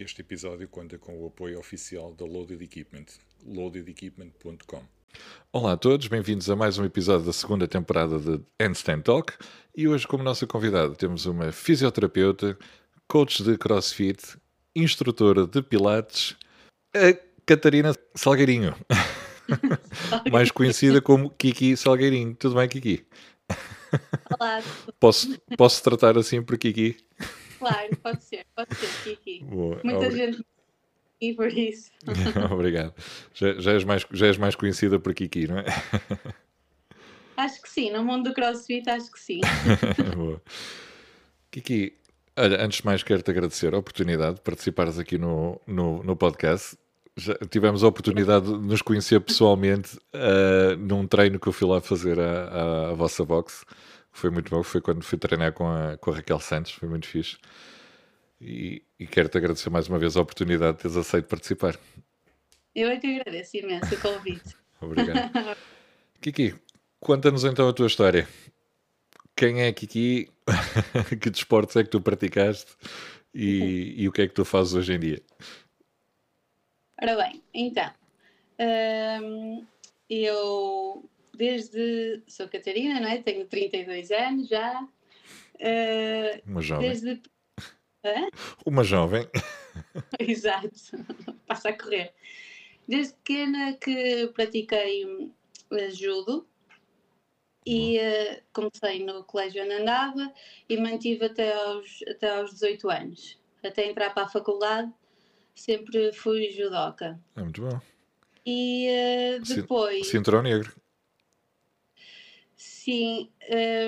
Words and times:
Este 0.00 0.22
episódio 0.22 0.66
conta 0.66 0.96
com 0.96 1.22
o 1.22 1.26
apoio 1.26 1.58
oficial 1.58 2.14
da 2.14 2.24
Loaded 2.24 2.64
Equipment, 2.64 3.04
loadedequipment.com. 3.46 4.82
Olá 5.52 5.72
a 5.72 5.76
todos, 5.76 6.06
bem-vindos 6.06 6.48
a 6.48 6.56
mais 6.56 6.78
um 6.78 6.86
episódio 6.86 7.26
da 7.26 7.34
segunda 7.34 7.68
temporada 7.68 8.18
de 8.18 8.40
Handstand 8.58 9.02
Talk. 9.02 9.34
E 9.76 9.86
hoje, 9.86 10.08
como 10.08 10.24
nossa 10.24 10.46
convidada, 10.46 10.94
temos 10.94 11.26
uma 11.26 11.52
fisioterapeuta, 11.52 12.58
coach 13.06 13.42
de 13.42 13.58
crossfit, 13.58 14.38
instrutora 14.74 15.46
de 15.46 15.60
pilates, 15.60 16.34
a 16.96 17.14
Catarina 17.44 17.94
Salgueirinho, 18.14 18.74
mais 20.32 20.50
conhecida 20.50 21.02
como 21.02 21.28
Kiki 21.28 21.76
Salgueirinho. 21.76 22.34
Tudo 22.36 22.54
bem, 22.54 22.70
Kiki? 22.70 23.04
Olá, 24.40 24.62
Posso, 24.98 25.38
posso 25.58 25.82
tratar 25.82 26.16
assim 26.16 26.40
por 26.42 26.56
Kiki? 26.56 26.96
Claro, 27.60 27.96
pode 28.02 28.24
ser, 28.24 28.44
pode 28.56 28.74
ser, 28.74 28.88
Kiki. 29.04 29.44
Boa, 29.44 29.80
Muita 29.84 30.06
obri- 30.06 30.16
gente 30.16 30.44
e 31.20 31.32
por 31.34 31.46
isso. 31.52 31.92
Obrigado. 32.52 32.92
Já, 33.34 33.52
já, 33.60 33.72
és 33.74 33.84
mais, 33.84 34.04
já 34.10 34.26
és 34.26 34.36
mais 34.38 34.54
conhecida 34.56 34.98
por 34.98 35.14
Kiki, 35.14 35.46
não 35.46 35.58
é? 35.58 35.64
Acho 37.36 37.62
que 37.62 37.70
sim, 37.70 37.90
no 37.90 38.04
mundo 38.04 38.28
do 38.30 38.34
crossfit 38.34 38.86
acho 38.90 39.10
que 39.10 39.18
sim. 39.20 39.40
Boa. 40.14 40.42
Kiki, 41.50 41.94
olha, 42.36 42.62
antes 42.62 42.80
de 42.80 42.84
mais 42.84 43.02
quero-te 43.02 43.30
agradecer 43.30 43.72
a 43.74 43.78
oportunidade 43.78 44.34
de 44.36 44.40
participares 44.42 44.98
aqui 44.98 45.16
no, 45.16 45.58
no, 45.66 46.02
no 46.02 46.16
podcast. 46.16 46.76
Já 47.16 47.34
tivemos 47.50 47.82
a 47.82 47.88
oportunidade 47.88 48.46
de 48.46 48.58
nos 48.58 48.82
conhecer 48.82 49.20
pessoalmente 49.20 49.98
ah, 50.12 50.76
num 50.78 51.06
treino 51.06 51.40
que 51.40 51.48
eu 51.48 51.52
fui 51.52 51.66
lá 51.66 51.80
fazer 51.80 52.20
à, 52.20 52.44
à, 52.44 52.90
à 52.90 52.94
vossa 52.94 53.24
Foi 54.12 54.30
muito 54.30 54.50
bom, 54.50 54.62
foi 54.62 54.80
quando 54.80 55.02
fui 55.02 55.18
treinar 55.18 55.52
com 55.52 55.68
a, 55.68 55.96
com 55.96 56.10
a 56.10 56.16
Raquel 56.16 56.40
Santos, 56.40 56.72
foi 56.72 56.88
muito 56.88 57.06
fixe. 57.06 57.38
E, 58.40 58.82
e 58.98 59.06
quero-te 59.06 59.36
agradecer 59.36 59.70
mais 59.70 59.88
uma 59.88 59.98
vez 59.98 60.16
a 60.16 60.22
oportunidade 60.22 60.76
de 60.76 60.82
teres 60.82 60.96
aceito 60.96 61.26
participar. 61.26 61.78
Eu 62.74 62.88
é 62.88 62.96
que 62.96 63.20
agradeço 63.20 63.56
imenso 63.56 63.94
o 63.94 64.00
convite. 64.00 64.56
Obrigado. 64.80 65.56
Kiki, 66.20 66.54
conta-nos 66.98 67.44
então 67.44 67.68
a 67.68 67.72
tua 67.72 67.86
história. 67.86 68.26
Quem 69.36 69.62
é 69.62 69.68
a 69.68 69.72
Kiki? 69.72 70.30
que 71.20 71.30
desportos 71.30 71.76
é 71.76 71.84
que 71.84 71.90
tu 71.90 72.00
praticaste? 72.00 72.72
E, 73.34 73.94
e 73.96 74.08
o 74.08 74.12
que 74.12 74.22
é 74.22 74.28
que 74.28 74.34
tu 74.34 74.44
fazes 74.44 74.74
hoje 74.74 74.92
em 74.94 74.98
dia? 74.98 75.22
Ora 77.00 77.16
bem, 77.16 77.42
então, 77.54 77.90
hum, 78.58 79.66
eu 80.08 81.08
desde. 81.40 82.22
Sou 82.28 82.46
Catarina, 82.48 83.00
não 83.00 83.08
é? 83.08 83.22
Tenho 83.22 83.46
32 83.46 84.10
anos 84.10 84.46
já. 84.48 84.82
Uh, 85.56 86.40
Uma 86.46 86.60
jovem. 86.60 86.88
desde. 86.88 87.22
Uma 88.66 88.84
jovem. 88.84 89.26
Exato, 90.20 90.70
passa 91.46 91.70
a 91.70 91.76
correr. 91.78 92.12
Desde 92.86 93.14
pequena 93.14 93.72
que 93.74 94.26
pratiquei 94.34 95.06
hum, 95.06 95.32
judo 95.90 96.46
e 97.66 97.98
eh, 97.98 98.42
comecei 98.52 99.04
no 99.04 99.22
colégio 99.24 99.62
onde 99.62 99.74
andava 99.74 100.32
e 100.68 100.76
mantive 100.78 101.26
até 101.26 101.52
aos, 101.54 102.00
até 102.08 102.30
aos 102.38 102.50
18 102.52 102.90
anos. 102.90 103.38
Até 103.62 103.86
entrar 103.88 104.10
para 104.14 104.24
a 104.24 104.28
faculdade, 104.28 104.90
sempre 105.54 106.12
fui 106.12 106.50
judoca. 106.50 107.20
É 107.36 107.42
muito 107.42 107.60
bom. 107.60 107.80
E 108.46 108.86
eh, 108.88 109.40
Cin- 109.44 109.56
depois, 109.56 110.06
Cinturão 110.08 110.42
negro. 110.42 110.74
Sim, 112.90 113.30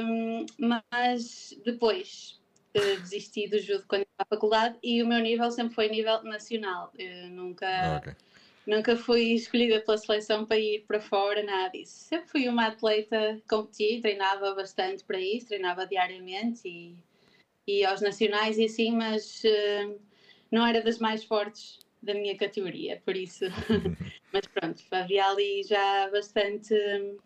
hum, 0.04 0.46
mas 0.58 1.58
depois 1.64 2.40
eh, 2.72 2.96
desisti 2.96 3.48
do 3.48 3.58
judo 3.58 3.84
quando 3.88 4.02
entrei 4.02 4.14
para 4.16 4.26
a 4.26 4.36
faculdade 4.36 4.78
e 4.80 5.02
o 5.02 5.08
meu 5.08 5.18
nível 5.18 5.50
sempre 5.50 5.74
foi 5.74 5.88
nível 5.88 6.22
nacional. 6.22 6.92
Eu 6.96 7.28
nunca. 7.30 7.66
Ah, 7.66 7.98
ok. 7.98 8.14
Nunca 8.64 8.96
fui 8.96 9.32
escolhida 9.32 9.80
pela 9.80 9.98
seleção 9.98 10.46
para 10.46 10.56
ir 10.56 10.84
para 10.86 11.00
fora, 11.00 11.42
nada 11.42 11.70
disso. 11.70 12.04
Sempre 12.04 12.28
fui 12.28 12.48
uma 12.48 12.68
atleta, 12.68 13.42
competi, 13.50 14.00
treinava 14.00 14.54
bastante 14.54 15.02
para 15.02 15.20
isso, 15.20 15.48
treinava 15.48 15.84
diariamente 15.84 16.60
e, 16.68 16.96
e 17.66 17.84
aos 17.84 18.00
nacionais 18.00 18.58
e 18.58 18.66
assim, 18.66 18.92
mas 18.92 19.44
eh, 19.44 19.96
não 20.48 20.64
era 20.64 20.80
das 20.80 21.00
mais 21.00 21.24
fortes 21.24 21.80
da 22.00 22.14
minha 22.14 22.36
categoria, 22.36 23.02
por 23.04 23.16
isso. 23.16 23.46
mas 24.32 24.46
pronto, 24.46 24.80
havia 24.92 25.26
ali 25.26 25.64
já 25.64 26.08
bastante 26.12 26.72
hum, 26.72 27.16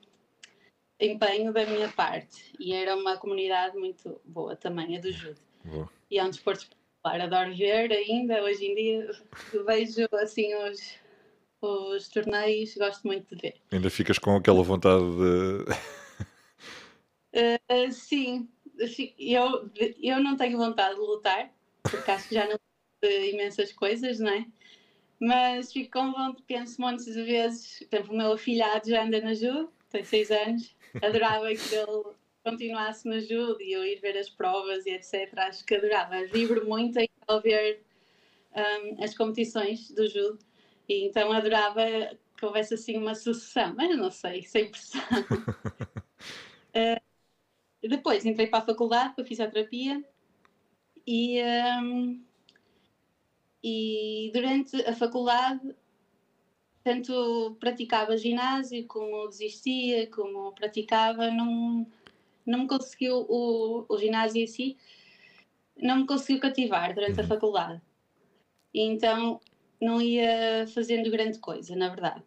empenho 1.01 1.53
da 1.53 1.67
minha 1.67 1.89
parte 1.89 2.55
e 2.59 2.73
era 2.73 2.97
uma 2.97 3.17
comunidade 3.17 3.77
muito 3.77 4.21
boa 4.25 4.57
também, 4.57 4.97
a 4.97 5.01
do 5.01 5.13
judo. 5.13 5.41
Boa. 5.65 5.89
E 6.11 6.19
é 6.19 6.25
um 6.25 6.31
desporto 6.31 6.63
espetacular, 6.63 7.21
adoro 7.21 7.55
ver 7.55 7.93
ainda, 7.93 8.43
hoje 8.43 8.65
em 8.67 8.75
dia 8.75 9.11
vejo 9.67 10.07
assim 10.15 10.55
os, 10.55 10.99
os 11.61 12.09
torneios, 12.09 12.75
gosto 12.77 13.07
muito 13.07 13.35
de 13.35 13.43
ver. 13.43 13.55
Ainda 13.73 13.91
ficas 13.91 14.19
com 14.19 14.37
aquela 14.37 14.63
vontade 14.63 15.05
de. 15.05 15.65
Uh, 17.37 17.93
sim, 17.93 18.49
eu, 19.19 19.71
eu 20.03 20.21
não 20.21 20.37
tenho 20.37 20.57
vontade 20.57 20.95
de 20.95 21.01
lutar, 21.01 21.51
porque 21.83 22.11
acho 22.11 22.29
que 22.29 22.35
já 22.35 22.49
não 22.49 22.59
sei 23.05 23.35
imensas 23.35 23.73
coisas, 23.73 24.19
não 24.19 24.31
é? 24.31 24.47
Mas 25.21 25.73
fico 25.73 25.99
com 25.99 26.13
vontade, 26.13 26.43
penso 26.47 26.81
montes 26.81 27.07
de 27.07 27.23
vezes, 27.23 27.85
por 27.91 27.97
exemplo, 27.97 28.15
o 28.15 28.17
meu 28.17 28.33
afilhado 28.33 28.89
já 28.89 29.05
anda 29.05 29.21
na 29.21 29.35
judo, 29.35 29.73
tem 29.97 30.05
seis 30.05 30.31
anos, 30.31 30.75
adorava 31.03 31.49
que 31.49 31.75
ele 31.75 32.15
continuasse 32.45 33.09
no 33.09 33.19
judo 33.21 33.61
e 33.61 33.73
eu 33.73 33.85
ir 33.85 34.01
ver 34.01 34.17
as 34.17 34.29
provas 34.29 34.87
e 34.87 34.91
etc. 34.91 35.33
Acho 35.39 35.65
que 35.65 35.75
adorava, 35.75 36.25
vibro 36.27 36.67
muito 36.67 36.99
em 36.99 37.09
ao 37.27 37.41
ver 37.41 37.83
um, 38.55 39.03
as 39.03 39.17
competições 39.17 39.91
do 39.91 40.09
judo 40.09 40.39
e 40.89 41.05
então 41.05 41.33
adorava 41.33 41.83
que 42.37 42.45
houvesse 42.45 42.75
assim 42.75 42.97
uma 42.97 43.15
sucessão, 43.15 43.75
mas 43.75 43.97
não 43.97 44.11
sei, 44.11 44.43
sem 44.43 44.71
pressão. 44.71 45.01
Depois 47.83 48.25
entrei 48.25 48.47
para 48.47 48.61
a 48.61 48.67
faculdade, 48.67 49.15
para 49.15 49.25
a 49.25 49.27
fisioterapia 49.27 50.05
e, 51.07 51.41
hum, 51.83 52.23
e 53.63 54.31
durante 54.35 54.77
a 54.83 54.95
faculdade 54.95 55.75
tanto 56.87 57.57
praticava 57.59 58.17
ginásio 58.17 58.87
como 58.87 59.27
desistia, 59.27 60.09
como 60.09 60.53
praticava, 60.53 61.33
não, 61.33 61.85
não 62.47 62.61
me 62.61 62.69
conseguiu 62.69 63.27
o, 63.29 63.85
o 63.89 63.99
ginásio 63.99 64.41
em 64.41 64.47
si, 64.47 64.77
não 65.77 65.97
me 65.97 66.07
conseguiu 66.07 66.41
cativar 66.41 66.95
durante 66.95 67.21
a 67.21 67.23
Uhum. 67.23 67.29
faculdade. 67.29 67.83
Então 68.73 69.41
não 69.81 70.01
ia 70.01 70.65
fazendo 70.69 71.11
grande 71.11 71.41
coisa, 71.41 71.75
na 71.75 71.89
verdade. 71.89 72.23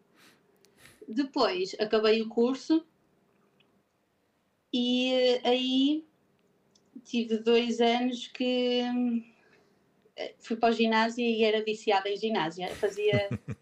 Depois 1.08 1.74
acabei 1.80 2.20
o 2.20 2.28
curso 2.28 2.86
e 4.72 5.10
eh, 5.10 5.40
aí 5.48 6.04
tive 7.04 7.38
dois 7.38 7.80
anos 7.80 8.26
que 8.28 8.82
eh, 10.16 10.34
fui 10.38 10.56
para 10.56 10.70
o 10.70 10.72
ginásio 10.72 11.24
e 11.24 11.42
era 11.44 11.64
viciada 11.64 12.10
em 12.10 12.16
ginásio. 12.16 12.76
Fazia 12.76 13.34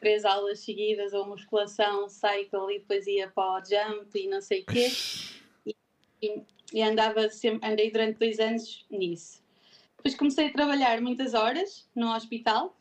três 0.00 0.24
aulas 0.24 0.60
seguidas, 0.60 1.12
ou 1.12 1.26
musculação, 1.26 2.08
cycle 2.08 2.70
e 2.70 2.78
depois 2.78 3.06
ia 3.06 3.28
para 3.28 3.60
o 3.60 3.64
jump 3.64 4.18
e 4.18 4.28
não 4.28 4.40
sei 4.40 4.62
o 4.62 4.66
quê. 4.66 4.88
E, 6.22 6.42
e 6.72 6.82
andava 6.82 7.28
sempre, 7.28 7.68
andei 7.68 7.90
durante 7.90 8.18
dois 8.18 8.38
anos 8.38 8.84
nisso. 8.90 9.42
Depois 9.96 10.14
comecei 10.14 10.46
a 10.46 10.52
trabalhar 10.52 11.00
muitas 11.00 11.34
horas 11.34 11.88
no 11.94 12.14
hospital 12.14 12.76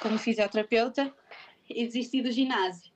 como 0.00 0.18
fisioterapeuta 0.18 1.12
e 1.68 1.84
desisti 1.86 2.22
do 2.22 2.30
ginásio. 2.30 2.90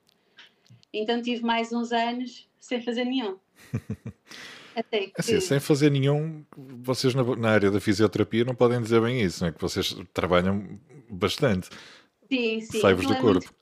Então 0.91 1.21
tive 1.21 1.43
mais 1.43 1.71
uns 1.71 1.91
anos 1.91 2.47
sem 2.59 2.81
fazer 2.81 3.05
nenhum. 3.05 3.37
Até 4.75 5.07
que 5.07 5.13
Assim, 5.17 5.39
sem 5.39 5.59
fazer 5.59 5.89
nenhum, 5.89 6.43
vocês 6.57 7.15
na, 7.15 7.23
na 7.35 7.49
área 7.49 7.71
da 7.71 7.79
fisioterapia 7.79 8.43
não 8.43 8.53
podem 8.53 8.81
dizer 8.81 9.01
bem 9.01 9.21
isso, 9.21 9.41
não 9.41 9.49
é? 9.49 9.51
Que 9.53 9.61
vocês 9.61 9.95
trabalham 10.13 10.79
bastante. 11.09 11.69
Sim, 12.29 12.61
sim, 12.61 12.79
Sai-vos 12.79 13.05
não 13.05 13.11
do 13.11 13.17
é 13.17 13.21
corpo. 13.21 13.55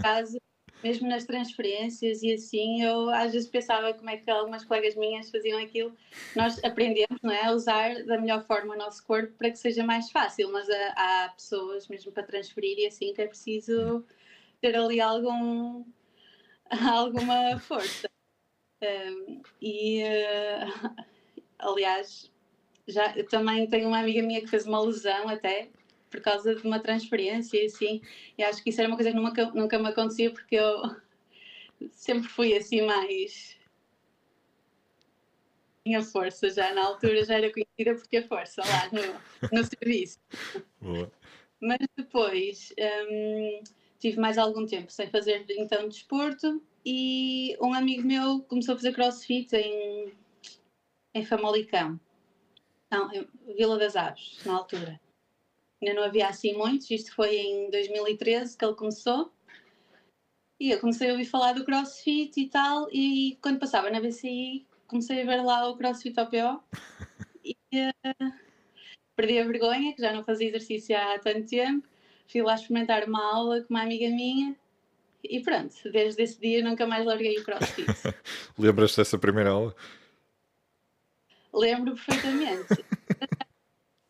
caso, 0.00 0.38
mesmo 0.82 1.08
nas 1.08 1.24
transferências 1.24 2.22
e 2.22 2.34
assim, 2.34 2.82
eu 2.82 3.08
às 3.10 3.32
vezes 3.32 3.48
pensava 3.48 3.94
como 3.94 4.10
é 4.10 4.18
que 4.18 4.30
algumas 4.30 4.64
colegas 4.64 4.94
minhas 4.94 5.30
faziam 5.30 5.58
aquilo. 5.58 5.96
Nós 6.36 6.62
aprendemos 6.62 7.20
não 7.22 7.32
é, 7.32 7.46
a 7.46 7.52
usar 7.52 8.04
da 8.04 8.20
melhor 8.20 8.44
forma 8.44 8.74
o 8.74 8.78
nosso 8.78 9.02
corpo 9.04 9.32
para 9.38 9.50
que 9.50 9.56
seja 9.56 9.82
mais 9.82 10.10
fácil, 10.10 10.52
mas 10.52 10.68
há, 10.68 11.24
há 11.24 11.28
pessoas 11.30 11.88
mesmo 11.88 12.12
para 12.12 12.22
transferir 12.22 12.78
e 12.78 12.86
assim 12.86 13.14
que 13.14 13.22
é 13.22 13.26
preciso 13.26 14.04
ter 14.60 14.76
ali 14.76 15.00
algum, 15.00 15.84
alguma 16.92 17.58
força. 17.60 18.08
Um, 18.82 19.40
e 19.62 20.02
eh, 20.02 20.66
aliás, 21.58 22.30
já, 22.86 23.16
eu 23.16 23.26
também 23.26 23.66
tenho 23.66 23.88
uma 23.88 24.00
amiga 24.00 24.22
minha 24.22 24.42
que 24.42 24.48
fez 24.48 24.66
uma 24.66 24.80
lesão 24.80 25.28
até 25.28 25.70
por 26.14 26.20
causa 26.20 26.54
de 26.54 26.64
uma 26.64 26.78
transferência 26.78 27.60
e 27.60 27.66
assim. 27.66 28.00
E 28.38 28.42
acho 28.44 28.62
que 28.62 28.70
isso 28.70 28.80
era 28.80 28.88
uma 28.88 28.96
coisa 28.96 29.10
que 29.10 29.16
nunca, 29.16 29.50
nunca 29.50 29.78
me 29.78 29.88
acontecia 29.88 30.30
porque 30.30 30.54
eu 30.54 30.96
sempre 31.90 32.28
fui 32.28 32.56
assim 32.56 32.82
mais 32.82 33.56
tinha 35.84 36.02
força 36.02 36.48
já 36.48 36.72
na 36.72 36.86
altura, 36.86 37.24
já 37.24 37.34
era 37.34 37.52
conhecida 37.52 37.94
por 37.94 38.06
ter 38.06 38.26
força 38.26 38.62
lá 38.62 38.90
no, 38.90 39.58
no 39.58 39.64
serviço. 39.64 40.18
Boa. 40.80 41.12
Mas 41.60 41.78
depois 41.96 42.72
um, 43.10 43.62
tive 43.98 44.18
mais 44.18 44.38
algum 44.38 44.64
tempo 44.64 44.90
sem 44.90 45.10
fazer 45.10 45.44
então 45.50 45.88
desporto 45.88 46.62
e 46.86 47.56
um 47.60 47.74
amigo 47.74 48.06
meu 48.06 48.40
começou 48.42 48.74
a 48.74 48.76
fazer 48.76 48.92
crossfit 48.94 49.54
em, 49.54 50.14
em 51.12 51.24
Famalicão, 51.24 52.00
não, 52.90 53.12
em 53.12 53.26
Vila 53.54 53.78
das 53.78 53.96
Aves, 53.96 54.40
na 54.44 54.54
altura. 54.54 55.00
Ainda 55.82 55.94
não 55.94 56.04
havia 56.04 56.28
assim 56.28 56.54
muitos, 56.54 56.90
isto 56.90 57.14
foi 57.14 57.36
em 57.36 57.70
2013 57.70 58.56
que 58.56 58.64
ele 58.64 58.74
começou. 58.74 59.32
E 60.58 60.70
eu 60.70 60.80
comecei 60.80 61.08
a 61.08 61.12
ouvir 61.12 61.24
falar 61.24 61.52
do 61.52 61.64
crossfit 61.64 62.40
e 62.40 62.48
tal, 62.48 62.88
e 62.92 63.38
quando 63.42 63.58
passava 63.58 63.90
na 63.90 64.00
BCI 64.00 64.66
comecei 64.86 65.22
a 65.22 65.24
ver 65.24 65.42
lá 65.42 65.68
o 65.68 65.76
crossfit 65.76 66.18
OPO 66.18 66.62
e 67.44 67.56
uh, 67.74 68.32
perdi 69.16 69.38
a 69.38 69.44
vergonha, 69.44 69.94
que 69.94 70.00
já 70.00 70.12
não 70.12 70.24
fazia 70.24 70.48
exercício 70.48 70.96
há 70.96 71.18
tanto 71.18 71.48
tempo. 71.48 71.86
Fui 72.28 72.42
lá 72.42 72.54
experimentar 72.54 73.04
uma 73.06 73.34
aula 73.34 73.62
com 73.62 73.74
uma 73.74 73.82
amiga 73.82 74.08
minha 74.08 74.56
e 75.22 75.40
pronto, 75.40 75.74
desde 75.90 76.22
esse 76.22 76.40
dia 76.40 76.62
nunca 76.62 76.86
mais 76.86 77.04
larguei 77.04 77.38
o 77.38 77.44
crossfit. 77.44 77.86
Lembras-te 78.58 78.98
dessa 78.98 79.18
primeira 79.18 79.50
aula? 79.50 79.74
Lembro 81.52 81.94
perfeitamente. 81.94 82.84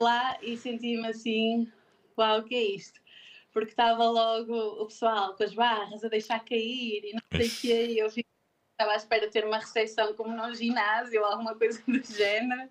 lá 0.05 0.39
e 0.43 0.57
senti-me 0.57 1.07
assim, 1.09 1.71
uau, 2.17 2.41
o 2.41 2.45
que 2.45 2.55
é 2.55 2.63
isto? 2.63 3.01
Porque 3.53 3.71
estava 3.71 4.05
logo 4.05 4.55
o 4.55 4.87
pessoal 4.87 5.35
com 5.35 5.43
as 5.43 5.55
barras 5.55 6.05
a 6.05 6.09
deixar 6.09 6.45
cair 6.45 7.03
e 7.05 7.13
não 7.13 7.41
sei 7.41 7.49
o 7.49 7.51
que, 7.51 7.99
eu 7.99 8.07
estava 8.07 8.93
à 8.93 8.97
espera 8.97 9.27
de 9.27 9.33
ter 9.33 9.45
uma 9.45 9.59
recepção 9.59 10.15
como 10.15 10.37
no 10.37 10.55
ginásio 10.55 11.21
ou 11.21 11.27
alguma 11.27 11.55
coisa 11.55 11.83
do 11.87 12.03
género. 12.05 12.69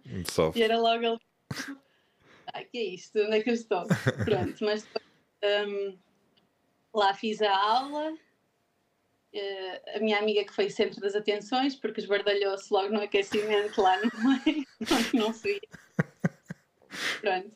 E 0.55 0.63
era 0.63 0.77
logo 0.77 1.05
ali, 1.05 1.19
ah, 2.53 2.63
que 2.63 2.77
é 2.77 2.83
isto? 2.83 3.19
Onde 3.19 3.37
é 3.37 3.41
que 3.41 3.49
eu 3.49 3.53
estou? 3.53 3.83
Pronto, 4.25 4.63
mas 4.63 4.87
um, 5.67 5.97
lá 6.93 7.13
fiz 7.13 7.41
a 7.41 7.55
aula. 7.55 8.13
Uh, 9.33 9.97
a 9.97 9.99
minha 9.99 10.19
amiga 10.19 10.43
que 10.43 10.53
foi 10.53 10.69
sempre 10.69 10.99
das 10.99 11.15
atenções, 11.15 11.75
porque 11.75 11.99
esbardalhou-se 11.99 12.71
logo 12.71 12.93
no 12.93 13.01
aquecimento 13.01 13.81
lá 13.81 13.97
no 13.97 14.11
meio, 14.29 14.67
não 15.15 15.33
fui. 15.33 15.59
Pronto. 17.21 17.51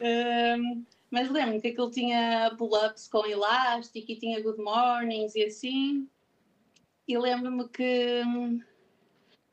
Um, 0.00 0.84
mas 1.10 1.30
lembro-me 1.30 1.60
que 1.60 1.68
aquilo 1.68 1.90
tinha 1.90 2.54
pull-ups 2.56 3.08
com 3.08 3.26
elástico 3.26 4.12
e 4.12 4.16
tinha 4.16 4.42
good 4.42 4.60
mornings 4.60 5.34
e 5.34 5.44
assim. 5.44 6.08
E 7.06 7.16
lembro-me 7.16 7.68
que 7.68 8.22
hum, 8.26 8.60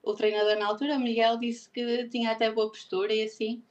o 0.04 0.14
treinador 0.14 0.58
na 0.58 0.68
altura, 0.68 1.00
Miguel, 1.00 1.38
disse 1.38 1.70
que 1.70 2.08
tinha 2.10 2.32
até 2.32 2.52
boa 2.52 2.70
postura 2.70 3.14
e 3.14 3.24
assim. 3.24 3.64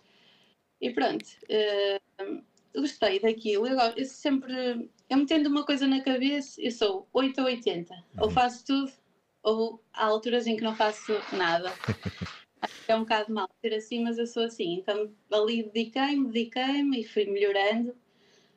E 0.80 0.90
pronto, 0.90 1.24
uh, 1.24 2.42
gostei 2.74 3.20
daquilo. 3.20 3.66
Eu, 3.66 3.78
eu, 3.96 4.04
sempre, 4.06 4.90
eu 5.08 5.16
me 5.16 5.26
tendo 5.26 5.48
uma 5.48 5.64
coisa 5.64 5.86
na 5.86 6.02
cabeça, 6.02 6.60
eu 6.60 6.70
sou 6.70 7.08
8 7.12 7.40
ou 7.40 7.46
80. 7.46 7.94
Uhum. 7.94 8.00
Ou 8.18 8.30
faço 8.30 8.64
tudo, 8.64 8.92
ou 9.42 9.82
há 9.92 10.06
alturas 10.06 10.46
em 10.46 10.56
que 10.56 10.64
não 10.64 10.74
faço 10.74 11.12
nada. 11.32 11.72
é 12.88 12.96
um 12.96 13.00
bocado 13.00 13.32
mal 13.32 13.48
ser 13.60 13.74
assim, 13.74 14.02
mas 14.02 14.18
eu 14.18 14.26
sou 14.26 14.44
assim. 14.44 14.74
Então 14.74 15.10
ali 15.32 15.62
dediquei-me, 15.62 16.26
dediquei-me 16.28 17.00
e 17.00 17.04
fui 17.04 17.26
melhorando. 17.26 17.94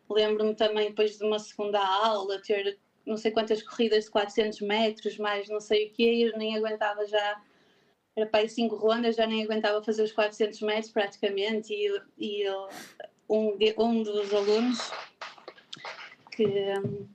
Lembro-me 0.09 0.55
também 0.55 0.89
depois 0.89 1.17
de 1.17 1.23
uma 1.23 1.39
segunda 1.39 1.79
aula 1.79 2.41
ter 2.41 2.79
não 3.05 3.15
sei 3.15 3.31
quantas 3.31 3.63
corridas 3.63 4.05
de 4.05 4.11
400 4.11 4.61
metros, 4.61 5.17
mais 5.17 5.47
não 5.47 5.61
sei 5.61 5.87
o 5.87 5.91
que, 5.91 6.23
eu 6.23 6.37
nem 6.37 6.57
aguentava 6.57 7.05
já. 7.07 7.41
Era 8.15 8.27
para 8.27 8.41
aí 8.41 8.49
cinco 8.49 8.75
rondas, 8.75 9.15
já 9.15 9.25
nem 9.25 9.43
aguentava 9.43 9.81
fazer 9.81 10.03
os 10.03 10.11
400 10.11 10.59
metros 10.61 10.91
praticamente. 10.91 11.73
E, 11.73 12.01
e 12.17 12.49
um, 13.29 13.57
um 13.77 14.03
dos 14.03 14.33
alunos 14.33 14.91
que 16.31 16.45
um, 16.45 17.07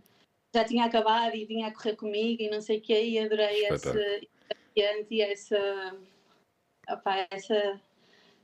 já 0.55 0.65
tinha 0.65 0.85
acabado 0.85 1.35
e 1.37 1.45
vinha 1.45 1.69
a 1.69 1.75
correr 1.75 1.97
comigo 1.97 2.43
e 2.43 2.51
não 2.51 2.61
sei 2.61 2.79
o 2.79 2.81
que, 2.81 2.99
e 2.99 3.19
adorei 3.19 3.67
esse 3.67 3.89
ambiente 3.89 5.09
e 5.11 5.21
essa 5.21 5.97
opa, 6.93 7.27
essa 7.31 7.81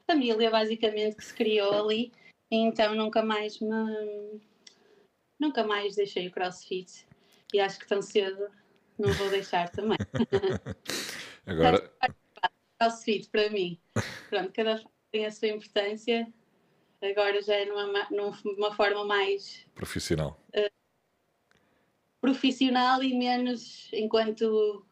família 0.06 0.50
basicamente 0.50 1.16
que 1.16 1.24
se 1.24 1.34
criou 1.34 1.72
ali. 1.72 2.12
Então 2.50 2.94
nunca 2.94 3.22
mais 3.22 3.60
me 3.60 4.40
nunca 5.38 5.62
mais 5.64 5.94
deixei 5.94 6.28
o 6.28 6.32
CrossFit 6.32 7.06
e 7.52 7.60
acho 7.60 7.78
que 7.78 7.86
tão 7.86 8.02
cedo 8.02 8.50
não 8.98 9.12
vou 9.12 9.28
deixar 9.30 9.68
também. 9.68 9.98
Agora 11.46 11.92
CrossFit 12.78 13.28
para 13.28 13.50
mim. 13.50 13.78
Pronto, 14.28 14.52
cada 14.52 14.78
fase 14.78 14.88
tem 15.10 15.26
a 15.26 15.30
sua 15.30 15.48
importância. 15.48 16.32
Agora 17.02 17.40
já 17.42 17.54
é 17.54 17.64
numa, 17.64 18.08
numa 18.44 18.74
forma 18.74 19.04
mais 19.04 19.66
profissional. 19.74 20.42
Uh, 20.56 20.70
profissional 22.20 23.02
e 23.02 23.14
menos 23.14 23.88
enquanto 23.92 24.84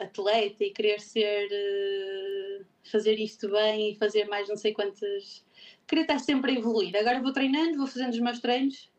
atleta 0.00 0.64
e 0.64 0.70
querer 0.70 1.00
ser 1.00 1.46
uh, 1.46 2.64
fazer 2.90 3.14
isto 3.18 3.48
bem 3.50 3.92
e 3.92 3.94
fazer 3.96 4.24
mais 4.26 4.48
não 4.48 4.56
sei 4.56 4.72
quantas 4.72 5.44
querer 5.86 6.02
estar 6.02 6.18
sempre 6.18 6.52
a 6.52 6.54
evoluir 6.54 6.96
agora 6.96 7.22
vou 7.22 7.32
treinando, 7.32 7.78
vou 7.78 7.86
fazendo 7.86 8.12
os 8.12 8.20
meus 8.20 8.40
treinos 8.40 8.90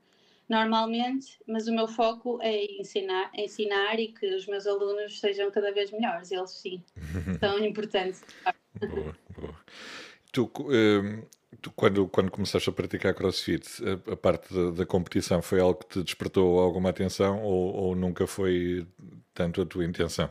normalmente, 0.51 1.39
mas 1.47 1.65
o 1.67 1.73
meu 1.73 1.87
foco 1.87 2.37
é 2.41 2.65
ensinar, 2.77 3.31
ensinar 3.33 3.97
e 3.97 4.09
que 4.09 4.35
os 4.35 4.45
meus 4.45 4.67
alunos 4.67 5.17
sejam 5.17 5.49
cada 5.49 5.71
vez 5.71 5.89
melhores, 5.91 6.29
eles 6.29 6.51
sim, 6.51 6.83
são 7.39 7.57
importantes. 7.63 8.21
boa, 8.77 9.15
boa. 9.33 9.55
Tu, 10.33 10.51
um, 10.59 11.23
tu, 11.61 11.71
quando, 11.71 12.05
quando 12.09 12.29
começaste 12.29 12.69
a 12.69 12.73
praticar 12.73 13.13
crossfit, 13.13 13.65
a, 13.81 14.11
a 14.11 14.17
parte 14.17 14.53
da, 14.53 14.71
da, 14.71 14.85
competição 14.85 15.41
foi 15.41 15.61
algo 15.61 15.79
que 15.79 15.87
te 15.87 16.03
despertou 16.03 16.59
alguma 16.59 16.89
atenção 16.89 17.41
ou, 17.41 17.73
ou 17.73 17.95
nunca 17.95 18.27
foi 18.27 18.85
tanto 19.33 19.61
a 19.61 19.65
tua 19.65 19.85
intenção? 19.85 20.29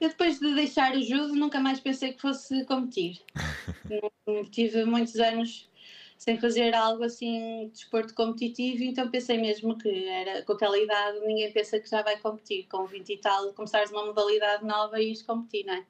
Eu 0.00 0.08
depois 0.10 0.38
de 0.38 0.54
deixar 0.54 0.94
o 0.94 1.02
judo 1.02 1.34
nunca 1.34 1.58
mais 1.58 1.80
pensei 1.80 2.12
que 2.12 2.20
fosse 2.20 2.64
competir. 2.64 3.22
Tive 4.50 4.84
muitos 4.84 5.16
anos 5.16 5.70
sem 6.18 6.38
fazer 6.38 6.74
algo 6.74 7.04
assim 7.04 7.66
de 7.66 7.72
desporto 7.72 8.14
competitivo, 8.14 8.82
então 8.82 9.10
pensei 9.10 9.38
mesmo 9.38 9.76
que 9.76 10.08
era 10.08 10.42
com 10.42 10.54
aquela 10.54 10.78
idade 10.78 11.20
ninguém 11.20 11.52
pensa 11.52 11.78
que 11.78 11.88
já 11.88 12.02
vai 12.02 12.18
competir, 12.18 12.66
com 12.68 12.86
20 12.86 13.10
e 13.10 13.18
tal, 13.18 13.52
começares 13.52 13.90
uma 13.90 14.06
modalidade 14.06 14.64
nova 14.64 15.00
e 15.00 15.08
ires 15.08 15.22
competir, 15.22 15.66
não 15.66 15.74
é? 15.74 15.86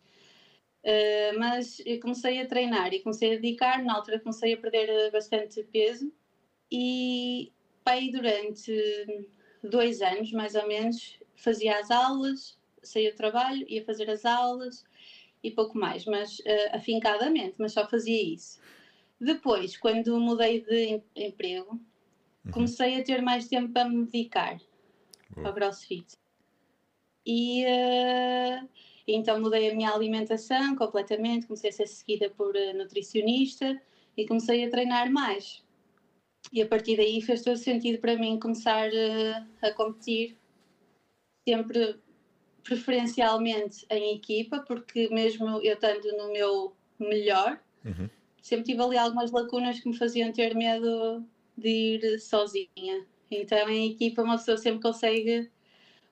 Uh, 0.85 1.39
mas 1.39 1.81
eu 1.85 1.99
comecei 2.01 2.41
a 2.41 2.47
treinar 2.47 2.93
e 2.93 3.01
comecei 3.01 3.33
a 3.33 3.41
dedicar, 3.41 3.83
na 3.83 3.95
altura 3.95 4.21
comecei 4.21 4.53
a 4.53 4.57
perder 4.57 4.89
eh, 4.89 5.11
bastante 5.11 5.63
peso 5.65 6.13
e 6.71 7.53
pai 7.85 8.09
durante 8.11 8.73
dois 9.65 10.01
anos 10.01 10.31
mais 10.33 10.55
ou 10.55 10.67
menos 10.69 11.19
fazia 11.35 11.79
as 11.79 11.91
aulas, 11.91 12.57
saía 12.89 13.11
do 13.13 13.17
trabalho, 13.17 13.65
ia 13.69 13.85
fazer 13.85 14.09
as 14.11 14.25
aulas 14.25 14.85
e 15.43 15.51
pouco 15.51 15.79
mais, 15.79 16.05
mas 16.05 16.39
uh, 16.41 16.77
afincadamente, 16.77 17.57
mas 17.59 17.73
só 17.73 17.89
fazia 17.89 18.23
isso. 18.35 18.61
Depois, 19.21 19.77
quando 19.77 20.19
mudei 20.21 20.61
de 20.61 21.03
emprego, 21.17 21.81
uhum. 22.45 22.53
comecei 22.53 23.01
a 23.01 23.05
ter 23.05 23.23
mais 23.23 23.49
tempo 23.49 23.73
para 23.73 23.89
me 23.89 24.05
dedicar 24.05 24.61
ao 25.45 25.55
CrossFit. 25.55 26.17
E 27.25 27.65
uh, 27.65 28.69
então 29.07 29.41
mudei 29.41 29.71
a 29.71 29.75
minha 29.75 29.91
alimentação 29.91 30.77
completamente, 30.77 31.47
comecei 31.47 31.71
a 31.71 31.73
ser 31.73 31.87
seguida 31.87 32.31
por 32.31 32.55
uh, 32.55 32.77
nutricionista 32.77 33.81
e 34.17 34.27
comecei 34.27 34.65
a 34.65 34.71
treinar 34.71 35.11
mais. 35.11 35.65
E 36.53 36.63
a 36.63 36.67
partir 36.67 36.97
daí 36.97 37.21
fez 37.21 37.43
todo 37.43 37.57
sentido 37.57 37.99
para 38.01 38.17
mim 38.17 38.39
começar 38.39 38.89
uh, 38.89 39.47
a 39.63 39.73
competir, 39.73 40.37
sempre 41.49 41.99
preferencialmente 42.67 43.87
em 43.89 44.17
equipa, 44.17 44.61
porque 44.61 45.09
mesmo 45.09 45.61
eu 45.63 45.75
estando 45.75 46.13
no 46.17 46.33
meu 46.33 46.77
melhor, 46.99 47.59
uhum 47.85 48.09
sempre 48.47 48.65
tive 48.65 48.81
ali 48.81 48.97
algumas 48.97 49.33
lacunas 49.33 49.81
que 49.81 49.89
me 49.89 49.97
faziam 49.97 50.33
ter 50.33 50.55
medo 50.55 51.25
de 51.59 51.69
ir 51.69 52.21
sozinha. 52.21 53.05
Então, 53.29 53.69
em 53.69 53.91
equipa, 53.91 54.23
uma 54.23 54.37
pessoa 54.37 54.57
sempre 54.57 54.81
consegue, 54.81 55.51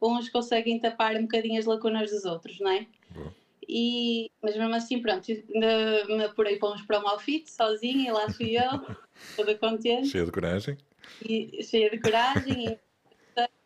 uns 0.03 0.29
conseguem 0.29 0.81
tapar 0.81 1.15
um 1.15 1.23
bocadinho 1.23 1.61
as 1.61 1.65
lacunas 1.65 2.11
dos 2.11 2.25
outros, 2.25 2.59
não 2.59 2.73
é? 2.73 2.89
E, 3.69 4.33
mas 4.43 4.57
mesmo 4.57 4.75
assim, 4.75 5.01
pronto, 5.01 5.25
me 5.29 6.25
apurei 6.25 6.57
para 6.57 6.75
uns 6.75 6.83
promo 6.83 7.17
fit 7.21 7.49
sozinha 7.49 8.09
e 8.09 8.13
lá 8.13 8.29
fui 8.31 8.59
eu, 8.59 8.85
toda 9.37 9.55
contente. 9.55 10.09
Cheia 10.09 10.25
de 10.25 10.33
coragem. 10.33 10.77
E, 11.25 11.63
cheia 11.63 11.89
de 11.89 12.01
coragem, 12.01 12.73
e, 12.73 12.79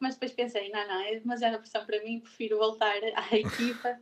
mas 0.00 0.14
depois 0.14 0.32
pensei, 0.32 0.70
não, 0.70 0.86
não, 0.86 1.00
é 1.00 1.18
demasiada 1.18 1.58
pressão 1.58 1.84
para 1.84 2.02
mim, 2.02 2.20
prefiro 2.20 2.58
voltar 2.58 2.96
à 3.14 3.26
equipa. 3.36 3.98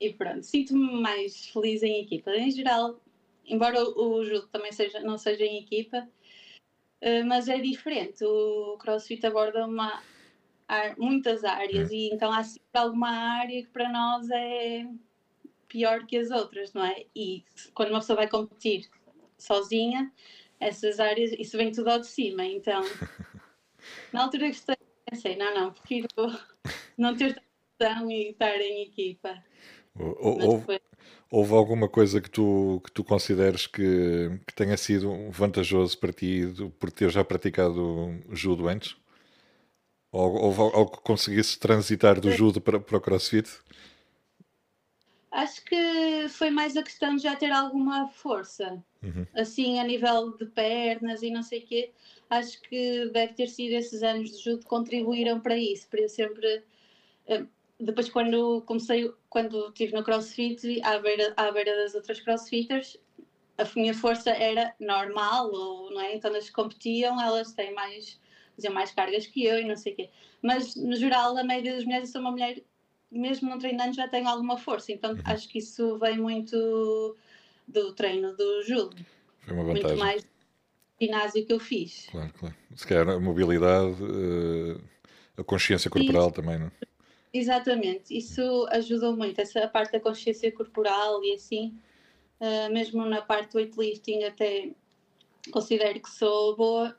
E 0.00 0.12
pronto, 0.12 0.42
sinto-me 0.42 1.00
mais 1.00 1.48
feliz 1.48 1.82
em 1.82 2.02
equipa. 2.02 2.30
Em 2.30 2.50
geral, 2.50 3.00
embora 3.44 3.82
o, 3.82 4.24
judo 4.24 4.46
também 4.48 4.72
seja, 4.72 5.00
não 5.00 5.18
seja 5.18 5.44
em 5.44 5.58
equipa, 5.58 6.08
uh, 7.02 7.24
mas 7.26 7.48
é 7.48 7.58
diferente. 7.58 8.24
O 8.24 8.76
CrossFit 8.78 9.26
aborda 9.26 9.66
uma, 9.66 10.02
muitas 10.96 11.44
áreas 11.44 11.90
e 11.90 12.10
então 12.12 12.30
há 12.30 12.44
sempre 12.44 12.68
alguma 12.74 13.10
área 13.10 13.62
que 13.62 13.70
para 13.70 13.88
nós 13.88 14.30
é, 14.30 14.86
pior 15.66 16.06
que 16.06 16.16
as 16.16 16.30
outras, 16.30 16.72
não 16.72 16.84
é? 16.84 17.06
E 17.14 17.44
quando 17.74 17.90
uma 17.90 18.00
pessoa 18.00 18.16
vai 18.16 18.28
competir 18.28 18.88
sozinha, 19.36 20.12
essas 20.60 20.98
áreas, 20.98 21.32
isso 21.32 21.56
vem 21.56 21.72
tudo 21.72 21.88
ao 21.88 22.00
de 22.00 22.06
cima. 22.06 22.44
Então, 22.44 22.82
na 24.12 24.22
altura 24.22 24.50
que 24.50 24.56
pensei, 25.08 25.36
não, 25.36 25.54
não, 25.54 25.72
prefiro 25.72 26.08
não 26.96 27.16
ter 27.16 27.40
tão 27.76 28.10
e 28.10 28.30
estar 28.30 28.56
em 28.60 28.82
equipa. 28.82 29.42
Houve, 29.94 30.80
houve 31.30 31.54
alguma 31.54 31.88
coisa 31.88 32.20
que 32.20 32.30
tu, 32.30 32.80
que 32.84 32.92
tu 32.92 33.02
consideres 33.02 33.66
que, 33.66 34.40
que 34.46 34.54
tenha 34.54 34.76
sido 34.76 35.30
vantajoso 35.30 35.98
para 35.98 36.12
ti 36.12 36.42
por 36.78 36.90
ter 36.92 37.10
já 37.10 37.24
praticado 37.24 38.14
judo 38.30 38.68
antes? 38.68 38.96
Ou 40.12 40.36
houve 40.36 40.60
algo 40.60 40.90
que 40.90 41.02
conseguisse 41.02 41.58
transitar 41.58 42.20
do 42.20 42.30
judo 42.30 42.60
para, 42.60 42.80
para 42.80 42.96
o 42.96 43.00
crossfit? 43.00 43.48
Acho 45.30 45.62
que 45.64 46.28
foi 46.30 46.50
mais 46.50 46.76
a 46.76 46.82
questão 46.82 47.14
de 47.14 47.22
já 47.22 47.36
ter 47.36 47.50
alguma 47.50 48.08
força, 48.08 48.82
uhum. 49.02 49.26
assim 49.34 49.78
a 49.78 49.84
nível 49.84 50.36
de 50.36 50.46
pernas 50.46 51.22
e 51.22 51.30
não 51.30 51.42
sei 51.42 51.60
o 51.60 51.66
quê. 51.66 51.92
Acho 52.30 52.60
que 52.62 53.06
deve 53.06 53.32
ter 53.34 53.48
sido 53.48 53.72
esses 53.72 54.02
anos 54.02 54.30
de 54.30 54.42
judo 54.42 54.60
que 54.60 54.66
contribuíram 54.66 55.40
para 55.40 55.56
isso, 55.56 55.88
para 55.88 56.00
eu 56.00 56.08
sempre. 56.08 56.62
Eh, 57.26 57.44
depois, 57.80 58.08
quando 58.08 58.62
comecei, 58.62 59.10
quando 59.30 59.68
estive 59.68 59.94
no 59.94 60.02
crossfit, 60.02 60.80
à 60.82 60.98
beira, 60.98 61.32
à 61.36 61.50
beira 61.50 61.74
das 61.76 61.94
outras 61.94 62.20
crossfitters, 62.20 62.98
a 63.56 63.66
minha 63.76 63.94
força 63.94 64.30
era 64.30 64.74
normal, 64.80 65.50
ou, 65.52 65.90
não 65.90 66.00
é? 66.00 66.14
Então, 66.14 66.30
elas 66.30 66.50
competiam, 66.50 67.20
elas 67.20 67.52
têm 67.52 67.72
mais, 67.74 68.20
faziam 68.56 68.74
mais 68.74 68.92
cargas 68.92 69.26
que 69.26 69.44
eu 69.44 69.58
e 69.58 69.64
não 69.64 69.76
sei 69.76 69.92
o 69.92 69.96
quê. 69.96 70.10
Mas, 70.42 70.76
no 70.76 70.96
geral, 70.96 71.36
a 71.36 71.44
maioria 71.44 71.74
das 71.74 71.84
mulheres, 71.84 72.08
eu 72.08 72.12
sou 72.12 72.20
uma 72.20 72.30
mulher 72.32 72.62
mesmo 73.10 73.48
não 73.48 73.58
treinando, 73.58 73.94
já 73.94 74.06
tenho 74.08 74.28
alguma 74.28 74.58
força. 74.58 74.92
Então 74.92 75.12
uhum. 75.12 75.22
acho 75.24 75.48
que 75.48 75.58
isso 75.58 75.98
vem 75.98 76.18
muito 76.18 77.16
do 77.66 77.92
treino 77.94 78.36
do 78.36 78.62
judo. 78.62 78.96
Foi 79.40 79.54
uma 79.54 79.64
vantagem. 79.64 79.88
Muito 79.88 79.98
mais 79.98 80.26
ginásio 81.00 81.46
que 81.46 81.52
eu 81.52 81.60
fiz. 81.60 82.06
Claro, 82.10 82.32
claro. 82.38 82.54
Se 82.74 82.86
calhar 82.86 83.08
a 83.08 83.20
mobilidade, 83.20 83.96
eh, 84.02 84.80
a 85.36 85.44
consciência 85.44 85.90
corporal 85.90 86.30
também, 86.32 86.58
não 86.58 86.66
é? 86.66 86.72
Exatamente, 87.32 88.16
isso 88.16 88.66
ajudou 88.70 89.14
muito, 89.14 89.38
essa 89.40 89.68
parte 89.68 89.92
da 89.92 90.00
consciência 90.00 90.50
corporal 90.50 91.22
e 91.22 91.34
assim, 91.34 91.78
uh, 92.40 92.72
mesmo 92.72 93.04
na 93.04 93.20
parte 93.20 93.52
do 93.52 93.58
weightlifting 93.58 94.24
até 94.24 94.70
considero 95.50 96.00
que 96.00 96.10
sou 96.10 96.56
boa 96.56 96.96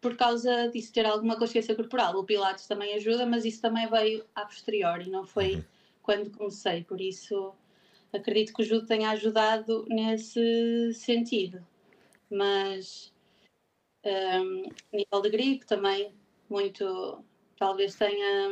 por 0.00 0.16
causa 0.16 0.68
disso 0.68 0.92
ter 0.92 1.04
alguma 1.04 1.38
consciência 1.38 1.74
corporal. 1.74 2.16
O 2.16 2.24
Pilates 2.24 2.66
também 2.66 2.94
ajuda, 2.94 3.26
mas 3.26 3.44
isso 3.44 3.60
também 3.60 3.88
veio 3.88 4.24
a 4.34 4.46
posteriori, 4.46 5.10
não 5.10 5.24
foi 5.26 5.56
uhum. 5.56 5.64
quando 6.02 6.30
comecei. 6.30 6.82
Por 6.84 7.00
isso, 7.00 7.52
acredito 8.12 8.54
que 8.54 8.62
o 8.62 8.64
judo 8.64 8.86
tenha 8.86 9.10
ajudado 9.10 9.84
nesse 9.88 10.94
sentido. 10.94 11.64
Mas, 12.30 13.12
um, 14.04 14.62
nível 14.92 15.20
de 15.22 15.30
gripe 15.30 15.66
também, 15.66 16.14
muito, 16.48 17.24
talvez 17.58 17.94
tenha, 17.96 18.50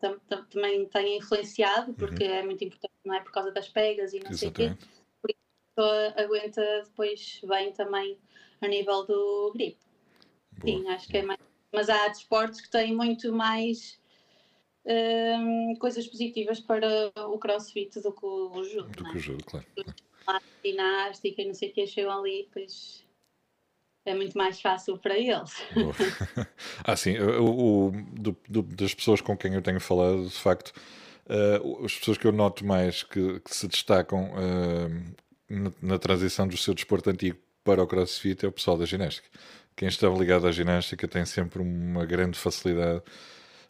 tam, 0.00 0.18
tam, 0.28 0.44
também 0.46 0.86
tenha 0.86 1.16
influenciado, 1.16 1.94
porque 1.94 2.24
uhum. 2.24 2.30
é 2.30 2.42
muito 2.42 2.64
importante, 2.64 2.94
não 3.04 3.14
é? 3.14 3.20
Por 3.20 3.32
causa 3.32 3.50
das 3.50 3.68
pegas 3.68 4.12
e 4.12 4.20
não 4.20 4.30
Exatamente. 4.30 4.38
sei 4.38 4.48
o 4.48 4.52
quê. 4.52 4.86
Por 5.20 5.30
isso, 5.30 6.14
aguenta 6.16 6.82
depois 6.84 7.40
bem 7.44 7.72
também 7.72 8.18
a 8.60 8.68
nível 8.68 9.04
do 9.04 9.52
gripe. 9.54 9.80
Sim, 10.64 10.88
acho 10.88 11.08
que 11.08 11.18
é 11.18 11.22
mais. 11.22 11.40
Mas 11.72 11.88
há 11.88 12.06
desportos 12.08 12.60
que 12.60 12.70
têm 12.70 12.94
muito 12.94 13.32
mais 13.32 14.00
hum, 14.86 15.74
coisas 15.80 16.06
positivas 16.06 16.60
para 16.60 17.12
o 17.28 17.38
crossfit 17.38 18.00
do 18.00 18.12
que 18.12 18.24
o 18.24 18.62
judo. 18.62 18.88
Do 18.90 19.04
que 19.04 19.16
o 19.16 19.20
judo, 19.20 19.44
claro. 19.44 19.66
A 20.26 20.40
ginástica 20.64 21.42
e 21.42 21.46
não 21.46 21.54
sei 21.54 21.70
o 21.70 21.72
que, 21.74 21.86
chegam 21.86 22.18
ali, 22.18 22.48
pois 22.52 23.03
é 24.04 24.14
muito 24.14 24.36
mais 24.36 24.60
fácil 24.60 24.98
para 24.98 25.18
eles. 25.18 25.52
ah, 26.84 26.96
sim, 26.96 27.18
o, 27.18 27.88
o 27.88 27.92
do, 28.12 28.36
do, 28.48 28.62
das 28.62 28.94
pessoas 28.94 29.20
com 29.20 29.36
quem 29.36 29.54
eu 29.54 29.62
tenho 29.62 29.80
falado, 29.80 30.24
de 30.24 30.34
facto, 30.38 30.72
uh, 31.26 31.84
as 31.84 31.94
pessoas 31.96 32.18
que 32.18 32.26
eu 32.26 32.32
noto 32.32 32.64
mais 32.66 33.02
que, 33.02 33.40
que 33.40 33.54
se 33.54 33.66
destacam 33.66 34.30
uh, 34.32 35.14
na, 35.48 35.72
na, 35.82 35.98
transição 35.98 36.46
do 36.46 36.56
seu 36.56 36.74
desporto 36.74 37.10
antigo 37.10 37.38
para 37.62 37.82
o 37.82 37.86
crossfit 37.86 38.44
é 38.44 38.48
o 38.48 38.52
pessoal 38.52 38.76
da 38.76 38.84
ginástica 38.84 39.28
quem 39.76 39.88
está 39.88 40.08
ligado 40.08 40.46
à 40.46 40.52
ginástica 40.52 41.08
tem 41.08 41.24
sempre 41.24 41.60
uma 41.60 42.04
grande 42.06 42.38
facilidade 42.38 43.02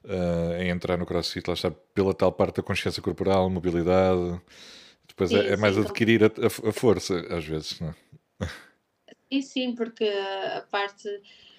uh, 0.04 0.60
em 0.60 0.68
entrar 0.68 0.98
no 0.98 1.06
crossfit, 1.06 1.48
lá 1.48 1.54
está 1.54 1.70
pela 1.70 2.14
tal 2.14 2.32
parte 2.32 2.56
da 2.56 2.62
consciência 2.62 3.02
corporal, 3.02 3.48
mobilidade. 3.48 4.40
Depois 5.08 5.30
sim, 5.30 5.36
é, 5.36 5.52
é, 5.52 5.56
mais 5.56 5.74
sim, 5.74 5.82
adquirir 5.82 6.24
a, 6.24 6.28
a, 6.46 6.72
força, 6.72 7.18
às 7.30 7.44
vezes, 7.44 7.80
não 7.80 7.88
é? 7.88 7.94
Sim, 9.32 9.42
sim, 9.42 9.74
porque 9.74 10.04
a 10.04 10.62
parte, 10.70 11.08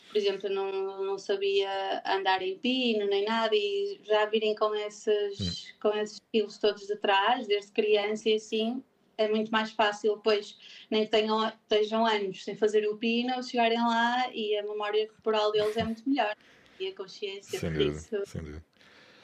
por 0.07 0.17
exemplo, 0.17 0.49
não, 0.49 1.03
não 1.03 1.17
sabia 1.17 2.01
andar 2.05 2.41
em 2.41 2.57
pino 2.57 3.05
nem 3.07 3.25
nada 3.25 3.55
e 3.55 3.99
já 4.03 4.25
virem 4.25 4.55
com 4.55 4.73
esses, 4.75 5.39
hum. 5.39 5.77
com 5.81 5.89
esses 5.97 6.21
estilos 6.21 6.57
todos 6.57 6.87
de 6.87 6.95
trás, 6.97 7.47
desde 7.47 7.71
criança 7.71 8.29
e 8.29 8.35
assim, 8.35 8.83
é 9.17 9.27
muito 9.27 9.51
mais 9.51 9.71
fácil 9.71 10.15
depois, 10.15 10.57
nem 10.89 11.07
tenham, 11.07 11.47
estejam 11.47 12.05
anos 12.05 12.43
sem 12.43 12.55
fazer 12.55 12.87
o 12.87 12.97
pino, 12.97 13.41
chegarem 13.43 13.79
lá 13.79 14.29
e 14.33 14.57
a 14.57 14.63
memória 14.63 15.07
corporal 15.07 15.51
deles 15.51 15.75
é 15.77 15.83
muito 15.83 16.07
melhor. 16.07 16.35
E 16.79 16.87
a 16.87 16.95
consciência, 16.95 17.59
sem 17.59 17.71
por 17.71 17.77
dúvida, 17.77 17.97
isso. 17.97 18.45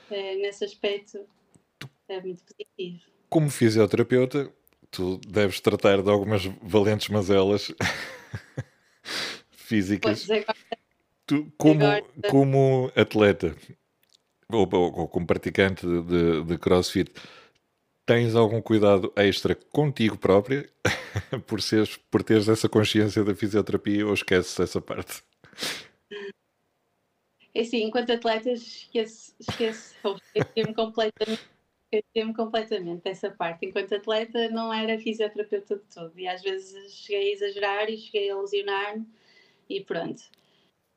É, 0.10 0.36
nesse 0.36 0.64
aspecto, 0.64 1.26
é 2.08 2.22
muito 2.22 2.44
positivo. 2.44 3.12
Como 3.30 3.50
fisioterapeuta, 3.50 4.54
tu 4.92 5.18
deves 5.28 5.62
tratar 5.62 6.02
de 6.02 6.10
algumas 6.10 6.46
valentes 6.62 7.10
mazelas 7.10 7.74
físicas. 9.52 10.28
Tu, 11.26 11.52
como, 11.58 11.80
como 12.30 12.92
atleta 12.96 13.56
ou, 14.50 14.68
ou, 14.72 15.08
como 15.08 15.26
praticante 15.26 15.88
de, 15.88 16.44
de 16.44 16.58
crossfit, 16.58 17.10
tens 18.06 18.36
algum 18.36 18.62
cuidado 18.62 19.14
extra 19.16 19.56
contigo 19.56 20.18
própria 20.18 20.70
por, 21.48 21.62
seres, 21.62 21.98
por 22.10 22.22
teres 22.22 22.50
essa 22.50 22.68
consciência 22.68 23.24
da 23.24 23.34
fisioterapia 23.34 24.06
ou 24.06 24.14
esqueces 24.14 24.60
essa 24.60 24.82
parte? 24.82 25.24
É 27.54 27.62
assim, 27.62 27.84
enquanto 27.84 28.12
atleta 28.12 28.50
esqueço, 28.50 29.34
esqueço, 29.40 29.96
esqueci-me 30.36 30.74
completamente, 30.74 31.42
esqueci 31.92 32.34
completamente 32.34 33.04
dessa 33.04 33.30
parte. 33.30 33.66
Enquanto 33.66 33.96
atleta 33.96 34.50
não 34.50 34.74
era 34.74 34.98
fisioterapeuta 35.00 35.76
de 35.76 35.84
todo 35.94 36.18
e 36.18 36.28
às 36.28 36.42
vezes 36.42 36.94
cheguei 36.96 37.30
a 37.30 37.34
exagerar 37.34 37.90
e 37.90 37.98
cheguei 37.98 38.30
a 38.30 38.38
lesionar-me 38.38 39.06
e 39.70 39.82
pronto. 39.82 40.22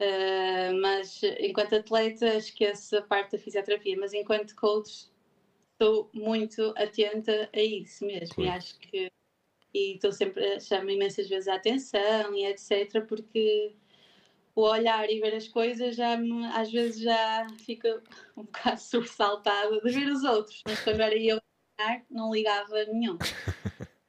Uh, 0.00 0.74
mas 0.80 1.22
enquanto 1.38 1.76
atleta 1.76 2.34
esqueço 2.34 2.96
a 2.96 3.02
parte 3.02 3.32
da 3.32 3.38
fisioterapia, 3.38 3.96
mas 3.98 4.12
enquanto 4.12 4.54
coach 4.56 5.08
estou 5.72 6.08
muito 6.12 6.72
atenta 6.76 7.48
a 7.52 7.60
isso 7.60 8.04
mesmo 8.04 8.34
claro. 8.34 8.50
e 8.50 8.56
acho 8.56 8.78
que 8.78 9.10
e 9.72 9.94
estou 9.94 10.12
sempre 10.12 10.60
chamo 10.60 10.90
imensas 10.90 11.28
vezes 11.28 11.48
a 11.48 11.56
atenção 11.56 12.34
e 12.34 12.46
etc 12.46 13.04
porque 13.08 13.74
o 14.54 14.62
olhar 14.62 15.10
e 15.10 15.20
ver 15.20 15.34
as 15.34 15.48
coisas 15.48 15.96
já 15.96 16.16
me, 16.16 16.46
às 16.46 16.70
vezes 16.70 17.00
já 17.00 17.46
fica 17.64 18.02
um 18.36 18.44
bocado 18.44 18.80
sobressaltada 18.80 19.80
de 19.80 19.90
ver 19.90 20.08
os 20.08 20.22
outros 20.22 20.62
mas 20.66 20.80
quando 20.80 21.00
era 21.00 21.16
eu 21.16 21.40
não 22.10 22.32
ligava 22.32 22.84
nenhum 22.84 23.18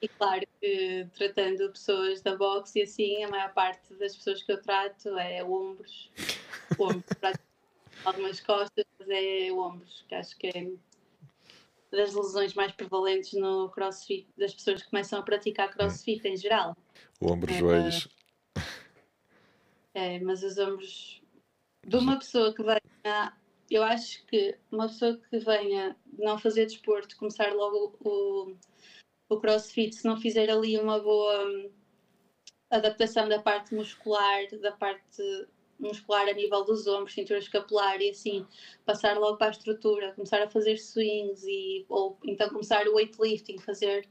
e 0.02 0.08
claro 0.08 0.44
que 0.62 1.08
tratando 1.16 1.72
pessoas 1.72 2.22
da 2.22 2.36
boxe 2.36 2.80
e 2.80 2.84
assim 2.84 3.24
a 3.24 3.30
maior 3.30 3.54
parte 3.54 3.94
das 3.96 4.16
pessoas 4.16 4.44
que 4.44 4.52
eu 4.52 4.62
trato 4.62 5.18
é 5.18 5.44
ombros 5.44 6.12
ombros 6.78 7.04
algumas 8.06 8.40
costas 8.40 8.86
mas 9.00 9.10
é 9.10 9.52
ombros 9.52 10.06
que 10.08 10.14
acho 10.14 10.38
que 10.38 10.48
é 10.48 10.72
das 11.96 12.14
lesões 12.14 12.54
mais 12.54 12.72
prevalentes 12.74 13.34
no 13.34 13.70
crossfit, 13.70 14.28
das 14.38 14.54
pessoas 14.54 14.84
que 14.84 14.90
começam 14.90 15.20
a 15.20 15.24
praticar 15.24 15.72
crossfit 15.72 16.28
em 16.28 16.36
geral. 16.36 16.76
O 17.22 17.32
ombro, 17.32 17.52
é, 17.52 17.58
joelhos. 17.58 18.10
É, 19.96 20.20
mas 20.20 20.44
os 20.44 20.58
ombros 20.58 21.22
de 21.88 21.96
uma 21.96 22.20
pessoa 22.20 22.54
que 22.54 22.62
venha, 22.62 23.34
eu 23.72 23.82
acho 23.82 24.26
que 24.26 24.58
uma 24.70 24.88
pessoa 24.88 25.18
que 25.30 25.40
venha 25.40 25.96
não 26.20 26.38
fazer 26.38 26.66
desporto, 26.66 27.16
começar 27.16 27.54
logo 27.54 27.98
o, 28.04 28.56
o 29.30 29.40
crossfit, 29.40 29.96
se 29.96 30.06
não 30.06 30.18
fizer 30.18 30.50
ali 30.50 30.78
uma 30.78 31.00
boa 31.00 31.46
hum, 31.46 31.72
adaptação 32.70 33.30
da 33.30 33.42
parte 33.42 33.74
muscular, 33.74 34.46
da 34.62 34.74
parte 34.74 35.24
muscular 35.80 36.28
a 36.28 36.34
nível 36.34 36.66
dos 36.66 36.86
ombros, 36.88 37.14
cintura 37.14 37.40
escapular 37.40 38.02
e 38.02 38.10
assim 38.10 38.46
passar 38.86 39.18
logo 39.18 39.38
para 39.38 39.48
a 39.48 39.52
estrutura, 39.52 40.12
começar 40.12 40.42
a 40.42 40.50
fazer 40.50 40.78
swings 40.78 41.42
e 41.46 41.86
ou 41.88 42.20
então 42.26 42.50
começar 42.50 42.86
o 42.86 42.96
weightlifting, 42.96 43.60
fazer 43.60 44.06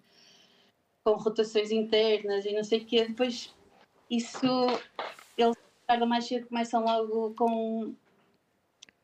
com 1.04 1.12
rotações 1.16 1.70
internas 1.70 2.46
e 2.46 2.54
não 2.54 2.64
sei 2.64 2.80
o 2.80 2.86
quê, 2.86 3.04
depois 3.06 3.54
isso 4.10 4.46
tarda 5.86 6.06
mais 6.06 6.26
cedo 6.26 6.46
começam 6.46 6.84
logo 6.84 7.34
com 7.34 7.94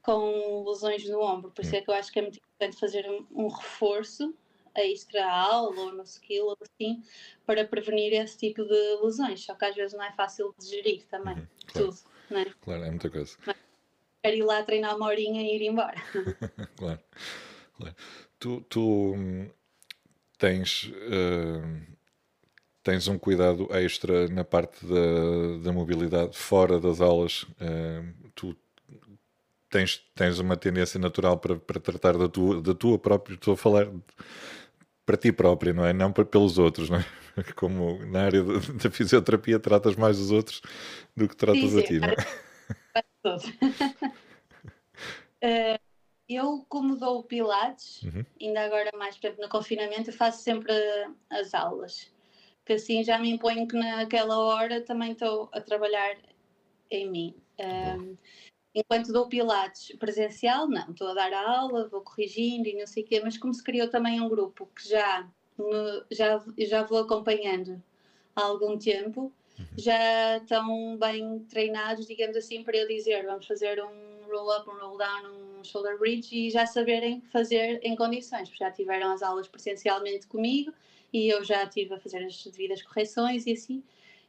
com 0.02 0.64
lesões 0.66 1.06
no 1.08 1.20
ombro, 1.20 1.50
por 1.50 1.62
isso 1.62 1.76
é 1.76 1.80
que 1.82 1.90
eu 1.90 1.94
acho 1.94 2.10
que 2.10 2.18
é 2.18 2.22
muito 2.22 2.38
importante 2.38 2.80
fazer 2.80 3.06
um, 3.08 3.44
um 3.44 3.48
reforço 3.48 4.34
extra 4.74 5.24
à 5.26 5.52
aula 5.52 5.78
ou 5.78 5.92
no 5.92 6.02
skill 6.04 6.46
ou 6.46 6.58
assim, 6.60 7.02
para 7.44 7.66
prevenir 7.66 8.12
esse 8.14 8.38
tipo 8.38 8.64
de 8.64 8.98
lesões. 9.02 9.44
Só 9.44 9.54
que 9.54 9.64
às 9.64 9.74
vezes 9.74 9.96
não 9.96 10.04
é 10.04 10.12
fácil 10.12 10.54
de 10.58 10.66
gerir 10.66 11.04
também, 11.06 11.34
uhum, 11.34 11.46
claro. 11.66 11.88
tudo, 11.88 11.98
não 12.30 12.38
é? 12.38 12.44
Claro, 12.60 12.84
é 12.84 12.90
muita 12.90 13.10
coisa. 13.10 13.36
Mas, 13.46 13.56
quero 14.22 14.36
ir 14.36 14.42
lá 14.42 14.62
treinar 14.62 14.96
uma 14.96 15.06
horinha 15.06 15.42
e 15.42 15.56
ir 15.56 15.62
embora. 15.62 16.00
claro, 16.76 17.00
claro. 17.76 17.96
Tu, 18.38 18.60
tu 18.62 19.14
hum, 19.14 19.50
tens, 20.38 20.84
uh, 20.84 21.96
tens 22.82 23.08
um 23.08 23.18
cuidado 23.18 23.68
extra 23.70 24.28
na 24.28 24.44
parte 24.44 24.84
da, 24.86 25.64
da 25.64 25.72
mobilidade 25.72 26.36
fora 26.36 26.80
das 26.80 27.00
aulas. 27.00 27.42
Uh, 27.42 28.30
tu 28.34 28.56
tens, 29.68 30.02
tens 30.14 30.38
uma 30.38 30.56
tendência 30.56 30.98
natural 30.98 31.38
para, 31.38 31.56
para 31.56 31.80
tratar 31.80 32.16
da 32.16 32.28
tua, 32.28 32.60
da 32.60 32.74
tua 32.74 32.98
própria. 32.98 33.34
Estou 33.34 33.54
a 33.54 33.56
falar 33.56 33.88
para 35.04 35.16
ti 35.16 35.32
própria, 35.32 35.72
não 35.72 35.84
é? 35.84 35.92
Não 35.92 36.12
para, 36.12 36.24
pelos 36.24 36.58
outros, 36.58 36.88
não 36.90 36.98
é? 36.98 37.04
Como 37.56 38.04
na 38.06 38.24
área 38.24 38.42
da 38.42 38.90
fisioterapia 38.90 39.58
tratas 39.58 39.96
mais 39.96 40.18
os 40.18 40.30
outros 40.30 40.60
do 41.16 41.28
que 41.28 41.36
tratas 41.36 41.60
sim, 41.62 41.70
sim. 41.70 41.78
a 41.78 41.86
ti, 41.86 42.00
não 42.00 42.08
é? 42.08 42.16
uh, 45.76 45.80
eu, 46.28 46.64
como 46.68 46.96
dou 46.96 47.24
Pilates, 47.24 48.02
uhum. 48.02 48.24
ainda 48.40 48.64
agora 48.64 48.90
mais 48.96 49.18
no 49.38 49.48
confinamento, 49.48 50.12
faço 50.12 50.42
sempre 50.42 50.72
as 51.28 51.54
aulas. 51.54 52.08
Que 52.70 52.74
assim 52.74 53.02
já 53.02 53.18
me 53.18 53.28
imponho 53.28 53.66
que 53.66 53.76
naquela 53.76 54.38
hora 54.38 54.80
também 54.80 55.10
estou 55.10 55.48
a 55.50 55.60
trabalhar 55.60 56.16
em 56.88 57.10
mim. 57.10 57.34
Um, 57.58 58.16
enquanto 58.72 59.12
dou 59.12 59.26
Pilates 59.26 59.96
presencial, 59.98 60.68
não, 60.68 60.88
estou 60.88 61.08
a 61.08 61.14
dar 61.14 61.32
a 61.32 61.50
aula, 61.62 61.88
vou 61.88 62.00
corrigindo 62.00 62.68
e 62.68 62.78
não 62.78 62.86
sei 62.86 63.02
o 63.02 63.06
quê, 63.06 63.20
mas 63.24 63.36
como 63.36 63.52
se 63.52 63.64
criou 63.64 63.88
também 63.88 64.20
um 64.20 64.28
grupo 64.28 64.68
que 64.72 64.88
já, 64.88 65.28
me, 65.58 66.04
já, 66.12 66.40
já 66.58 66.84
vou 66.84 66.98
acompanhando 66.98 67.82
há 68.36 68.42
algum 68.42 68.78
tempo, 68.78 69.32
uhum. 69.58 69.66
já 69.76 70.36
estão 70.36 70.96
bem 70.96 71.40
treinados, 71.50 72.06
digamos 72.06 72.36
assim, 72.36 72.62
para 72.62 72.76
eu 72.76 72.86
dizer, 72.86 73.26
vamos 73.26 73.48
fazer 73.48 73.82
um 73.82 74.30
roll-up, 74.30 74.70
um 74.70 74.78
roll-down, 74.78 75.58
um 75.58 75.64
shoulder 75.64 75.98
bridge 75.98 76.32
e 76.32 76.50
já 76.50 76.64
saberem 76.66 77.20
fazer 77.32 77.80
em 77.82 77.96
condições, 77.96 78.48
porque 78.48 78.62
já 78.62 78.70
tiveram 78.70 79.10
as 79.10 79.22
aulas 79.24 79.48
presencialmente 79.48 80.28
comigo 80.28 80.72
e 81.12 81.28
eu 81.28 81.42
já 81.44 81.64
estive 81.64 81.94
a 81.94 82.00
fazer 82.00 82.24
as 82.24 82.44
devidas 82.44 82.82
correções 82.82 83.46
e 83.46 83.52
assim. 83.52 83.82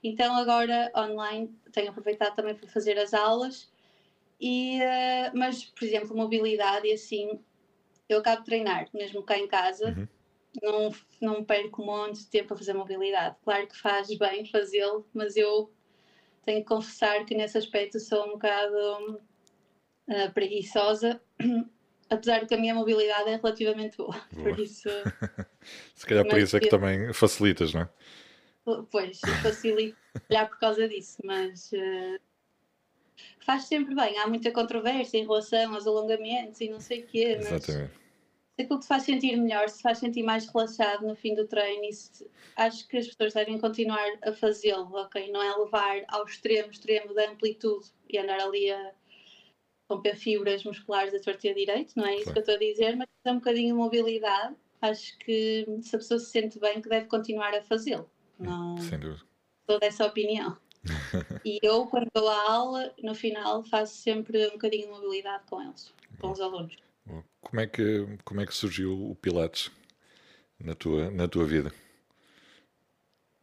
Então 0.04 0.36
agora 0.36 0.92
online 0.96 1.54
tenho 1.72 1.90
aproveitado 1.90 2.36
também 2.36 2.56
para 2.56 2.68
fazer 2.68 2.98
as 2.98 3.14
aulas, 3.14 3.72
e, 4.40 4.80
uh, 4.80 5.38
mas 5.38 5.64
por 5.66 5.84
exemplo 5.86 6.18
mobilidade 6.18 6.88
e 6.88 6.94
assim, 6.94 7.40
eu 8.10 8.20
acabo 8.20 8.40
de 8.40 8.46
treinar 8.46 8.88
mesmo 8.94 9.22
cá 9.22 9.38
em 9.38 9.48
casa, 9.48 9.96
uhum. 9.96 10.08
não, 10.62 10.92
não 11.22 11.44
perco 11.44 11.84
um 11.84 11.86
monte 11.86 12.20
de 12.20 12.28
tempo 12.28 12.54
a 12.54 12.58
fazer 12.58 12.74
mobilidade. 12.74 13.36
Claro 13.44 13.68
que 13.68 13.78
faz 13.78 14.08
bem 14.18 14.46
fazê-lo, 14.46 15.08
mas 15.14 15.36
eu 15.36 15.72
tenho 16.44 16.62
que 16.62 16.68
confessar 16.68 17.24
que 17.26 17.36
nesse 17.36 17.58
aspecto 17.58 18.00
sou 18.00 18.26
um 18.26 18.32
bocado 18.32 19.22
uh, 20.08 20.34
preguiçosa, 20.34 21.22
apesar 22.12 22.42
de 22.42 22.46
que 22.46 22.54
a 22.54 22.58
minha 22.58 22.76
mobilidade 22.76 23.30
é 23.30 23.38
relativamente 23.38 23.98
boa. 23.98 24.22
boa. 24.32 24.50
Por 24.50 24.60
isso, 24.60 24.90
Se 25.96 26.06
calhar 26.06 26.28
por 26.28 26.38
isso 26.38 26.58
é 26.58 26.60
que 26.60 26.68
eu... 26.68 26.70
também 26.70 27.12
facilitas, 27.14 27.74
não 27.74 27.82
é? 27.82 27.90
Pois, 28.92 29.20
facilito 29.42 29.98
olhar 30.30 30.48
por 30.48 30.60
causa 30.60 30.88
disso, 30.88 31.18
mas 31.24 31.72
uh, 31.72 32.20
faz 33.44 33.64
sempre 33.64 33.96
bem. 33.96 34.20
Há 34.20 34.28
muita 34.28 34.52
controvérsia 34.52 35.18
em 35.18 35.24
relação 35.24 35.74
aos 35.74 35.88
alongamentos 35.88 36.62
e 36.62 36.70
não 36.70 36.80
sei 36.80 37.02
o 37.02 37.08
quê, 37.08 37.38
mas 37.38 37.52
Exatamente. 37.52 37.94
se 38.56 38.62
aquilo 38.62 38.80
te 38.80 38.88
faz 38.88 39.04
sentir 39.04 39.36
melhor, 39.36 39.68
se 39.68 39.82
faz 39.82 39.98
sentir 39.98 40.22
mais 40.22 40.48
relaxado 40.48 41.08
no 41.08 41.16
fim 41.16 41.34
do 41.34 41.48
treino, 41.48 41.86
isso, 41.86 42.30
acho 42.56 42.88
que 42.88 42.98
as 42.98 43.08
pessoas 43.08 43.34
devem 43.34 43.58
continuar 43.58 44.08
a 44.22 44.32
fazê-lo, 44.32 44.94
ok? 44.94 45.32
Não 45.32 45.42
é 45.42 45.58
levar 45.58 46.04
ao 46.10 46.24
extremo, 46.26 46.70
extremo 46.70 47.16
da 47.16 47.32
amplitude 47.32 47.88
e 48.10 48.20
andar 48.20 48.42
ali 48.42 48.70
a 48.70 48.94
romper 49.92 50.16
fibras 50.16 50.64
musculares 50.64 51.12
da 51.12 51.20
torta 51.20 51.54
direito, 51.54 51.94
não 51.96 52.06
é 52.06 52.16
isso 52.16 52.32
que 52.32 52.40
eu 52.40 52.42
estou 52.42 52.56
a 52.56 52.60
dizer, 52.60 52.96
mas 52.96 53.08
é 53.26 53.32
um 53.32 53.36
bocadinho 53.36 53.68
de 53.68 53.74
mobilidade. 53.74 54.56
Acho 54.82 55.18
que 55.20 55.66
se 55.82 55.96
a 55.96 56.00
pessoa 56.00 56.20
se 56.20 56.32
sente 56.32 56.60
bem, 56.60 56.82
que 56.82 56.90
deve 56.90 57.08
continuar 57.08 57.54
a 57.54 57.62
fazê-lo. 57.62 58.10
Não 58.40 58.78
Sem 58.78 59.00
dúvida. 59.00 59.24
Sou 59.70 59.80
dessa 59.80 60.06
opinião. 60.06 60.58
e 61.46 61.60
eu, 61.62 61.86
quando 61.86 62.08
dou 62.14 62.28
a 62.28 62.52
aula, 62.52 62.94
no 63.04 63.14
final, 63.14 63.64
faço 63.64 63.96
sempre 63.96 64.48
um 64.48 64.52
bocadinho 64.52 64.88
de 64.88 64.92
mobilidade 64.92 65.44
com 65.48 65.62
eles, 65.62 65.94
com 66.20 66.32
os 66.32 66.42
alunos. 66.42 66.76
Como 67.42 67.60
é 67.60 67.68
que, 67.68 68.08
como 68.24 68.42
é 68.42 68.46
que 68.46 68.54
surgiu 68.54 69.12
o 69.12 69.16
Pilates 69.16 69.72
na 70.60 70.74
tua, 70.74 71.12
na 71.12 71.28
tua 71.28 71.46
vida? 71.46 71.72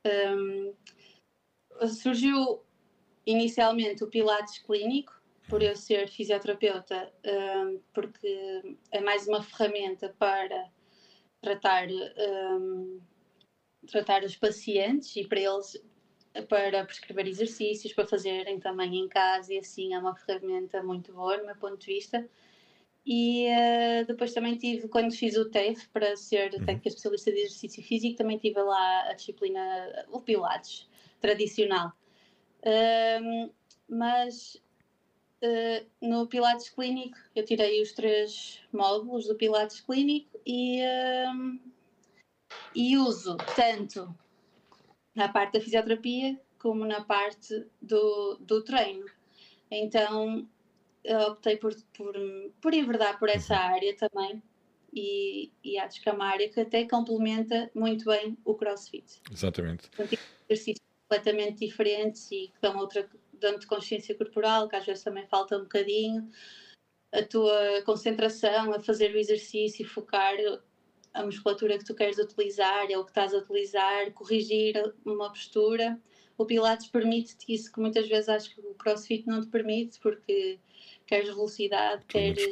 Um, 0.07 0.75
surgiu 1.89 2.63
inicialmente 3.27 4.03
o 4.03 4.09
Pilates 4.09 4.59
clínico, 4.59 5.18
por 5.49 5.63
eu 5.63 5.75
ser 5.75 6.09
fisioterapeuta, 6.09 7.13
um, 7.25 7.81
porque 7.93 8.77
é 8.91 9.01
mais 9.01 9.27
uma 9.27 9.43
ferramenta 9.43 10.15
para 10.19 10.71
tratar, 11.41 11.89
um, 11.89 13.01
tratar 13.91 14.25
os 14.25 14.37
pacientes 14.37 15.17
e 15.17 15.27
para 15.27 15.41
eles 15.41 15.83
para 16.49 16.85
prescrever 16.85 17.27
exercícios, 17.27 17.93
para 17.93 18.07
fazerem 18.07 18.61
também 18.61 18.97
em 18.97 19.09
casa 19.09 19.53
e 19.53 19.59
assim 19.59 19.95
é 19.95 19.99
uma 19.99 20.15
ferramenta 20.15 20.83
muito 20.83 21.13
boa 21.13 21.39
do 21.39 21.47
meu 21.47 21.57
ponto 21.57 21.79
de 21.79 21.87
vista. 21.87 22.29
E 23.05 23.47
uh, 23.49 24.07
depois 24.07 24.35
também 24.35 24.57
tive, 24.57 24.87
quando 24.87 25.13
fiz 25.15 25.37
o 25.37 25.49
TEF 25.49 25.89
para 25.89 26.15
ser 26.15 26.53
uhum. 26.53 26.65
técnica 26.65 26.89
especialista 26.89 27.33
de 27.33 27.39
exercício 27.39 27.83
físico, 27.83 28.19
também 28.19 28.37
tive 28.39 28.61
lá 28.61 29.09
a 29.09 29.15
disciplina, 29.15 30.07
o 30.11 30.21
Pilates 30.21 30.87
tradicional. 31.19 31.93
Uh, 32.61 33.51
mas 33.89 34.63
Uh, 35.41 35.87
no 36.03 36.27
Pilates 36.27 36.69
Clínico, 36.69 37.17
eu 37.35 37.45
tirei 37.45 37.81
os 37.81 37.93
três 37.93 38.61
módulos 38.73 39.27
do 39.27 39.37
Pilates 39.37 39.81
Clínico 39.81 40.41
e, 40.45 40.81
uh, 40.83 41.61
e 42.75 42.97
uso 42.97 43.37
tanto 43.55 44.13
na 45.15 45.29
parte 45.29 45.53
da 45.53 45.61
fisioterapia 45.61 46.41
como 46.59 46.85
na 46.85 47.05
parte 47.05 47.67
do, 47.81 48.37
do 48.41 48.65
treino. 48.65 49.07
Então 49.71 50.49
optei 51.31 51.57
por, 51.57 51.75
por, 51.97 52.15
por 52.61 52.75
enverdar 52.75 53.19
por 53.19 53.29
essa 53.29 53.55
uhum. 53.55 53.75
área 53.75 53.97
também 53.97 54.43
e, 54.93 55.53
e 55.63 55.79
acho 55.79 56.03
que 56.03 56.09
é 56.09 56.13
uma 56.13 56.27
área 56.27 56.49
que 56.49 56.61
até 56.61 56.85
complementa 56.87 57.71
muito 57.75 58.05
bem 58.07 58.37
o 58.45 58.55
CrossFit. 58.55 59.21
Exatamente. 59.31 59.91
Exercícios 60.49 60.87
completamente 61.09 61.67
diferentes 61.67 62.31
e 62.31 62.49
que 62.49 62.61
dão 62.61 62.77
outra 62.79 63.09
dando-te 63.41 63.67
consciência 63.67 64.15
corporal, 64.15 64.69
que 64.69 64.77
às 64.77 64.85
vezes 64.85 65.03
também 65.03 65.27
falta 65.27 65.57
um 65.57 65.63
bocadinho, 65.63 66.31
a 67.13 67.23
tua 67.23 67.83
concentração 67.85 68.73
a 68.73 68.81
fazer 68.81 69.15
o 69.15 69.19
exercício 69.19 69.85
e 69.85 69.89
focar 69.89 70.37
a 71.15 71.25
musculatura 71.25 71.79
que 71.79 71.85
tu 71.85 71.95
queres 71.95 72.19
utilizar, 72.19 72.91
é 72.91 72.99
o 72.99 73.05
que 73.05 73.11
estás 73.11 73.35
a 73.35 73.39
utilizar, 73.39 74.13
corrigir 74.13 74.75
uma 75.05 75.31
postura. 75.31 76.01
O 76.37 76.45
Pilates 76.45 76.87
permite-te 76.87 77.53
isso 77.53 77.73
que 77.73 77.81
muitas 77.81 78.09
vezes 78.09 78.29
acho 78.29 78.55
que 78.55 78.61
o 78.61 78.75
CrossFit 78.75 79.27
não 79.27 79.41
te 79.41 79.49
permite, 79.49 79.99
porque 80.01 80.59
queres 81.07 81.29
velocidade, 81.29 82.03
Tudo 82.03 82.09
queres. 82.09 82.45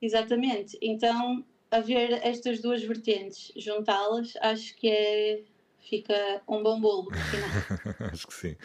Exatamente. 0.00 0.76
Então, 0.82 1.44
haver 1.70 2.12
estas 2.26 2.60
duas 2.60 2.82
vertentes, 2.82 3.52
juntá-las, 3.56 4.34
acho 4.40 4.74
que 4.76 4.88
é 4.88 5.44
fica 5.88 6.42
um 6.48 6.62
bom 6.62 6.80
bolo 6.80 7.08
acho 8.12 8.26
que 8.26 8.34
sim, 8.34 8.56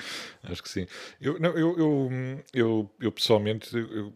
acho 0.44 0.64
que 0.64 0.70
sim. 0.70 0.88
Eu, 1.20 1.40
não, 1.40 1.52
eu, 1.52 1.78
eu, 1.78 2.10
eu, 2.54 2.92
eu 3.00 3.12
pessoalmente 3.12 3.76
eu 3.76 4.14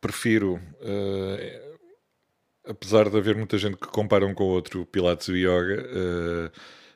prefiro, 0.00 0.54
uh, 0.80 1.78
apesar 2.64 3.08
de 3.08 3.16
haver 3.16 3.36
muita 3.36 3.58
gente 3.58 3.76
que 3.76 3.86
compara 3.88 4.26
um 4.26 4.34
com 4.34 4.44
o 4.44 4.48
outro, 4.48 4.86
Pilates 4.86 5.28
e 5.28 5.46
Yoga, 5.46 5.82
uh, 5.82 6.52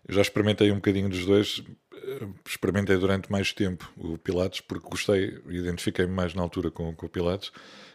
eu 0.07 0.15
já 0.15 0.23
experimentei 0.23 0.71
um 0.71 0.77
bocadinho 0.77 1.09
dos 1.09 1.25
dois, 1.27 1.59
uh, 1.59 2.35
experimentei 2.47 2.97
durante 2.97 3.31
mais 3.31 3.53
tempo 3.53 3.93
o 3.97 4.19
Pilates, 4.19 4.61
porque 4.61 4.89
gostei, 4.89 5.39
identifiquei-me 5.49 6.13
mais 6.13 6.35
na 6.35 6.43
altura 6.43 6.71
com, 6.71 6.95
com 6.95 7.07
o 7.07 7.11
Pilates 7.11 7.53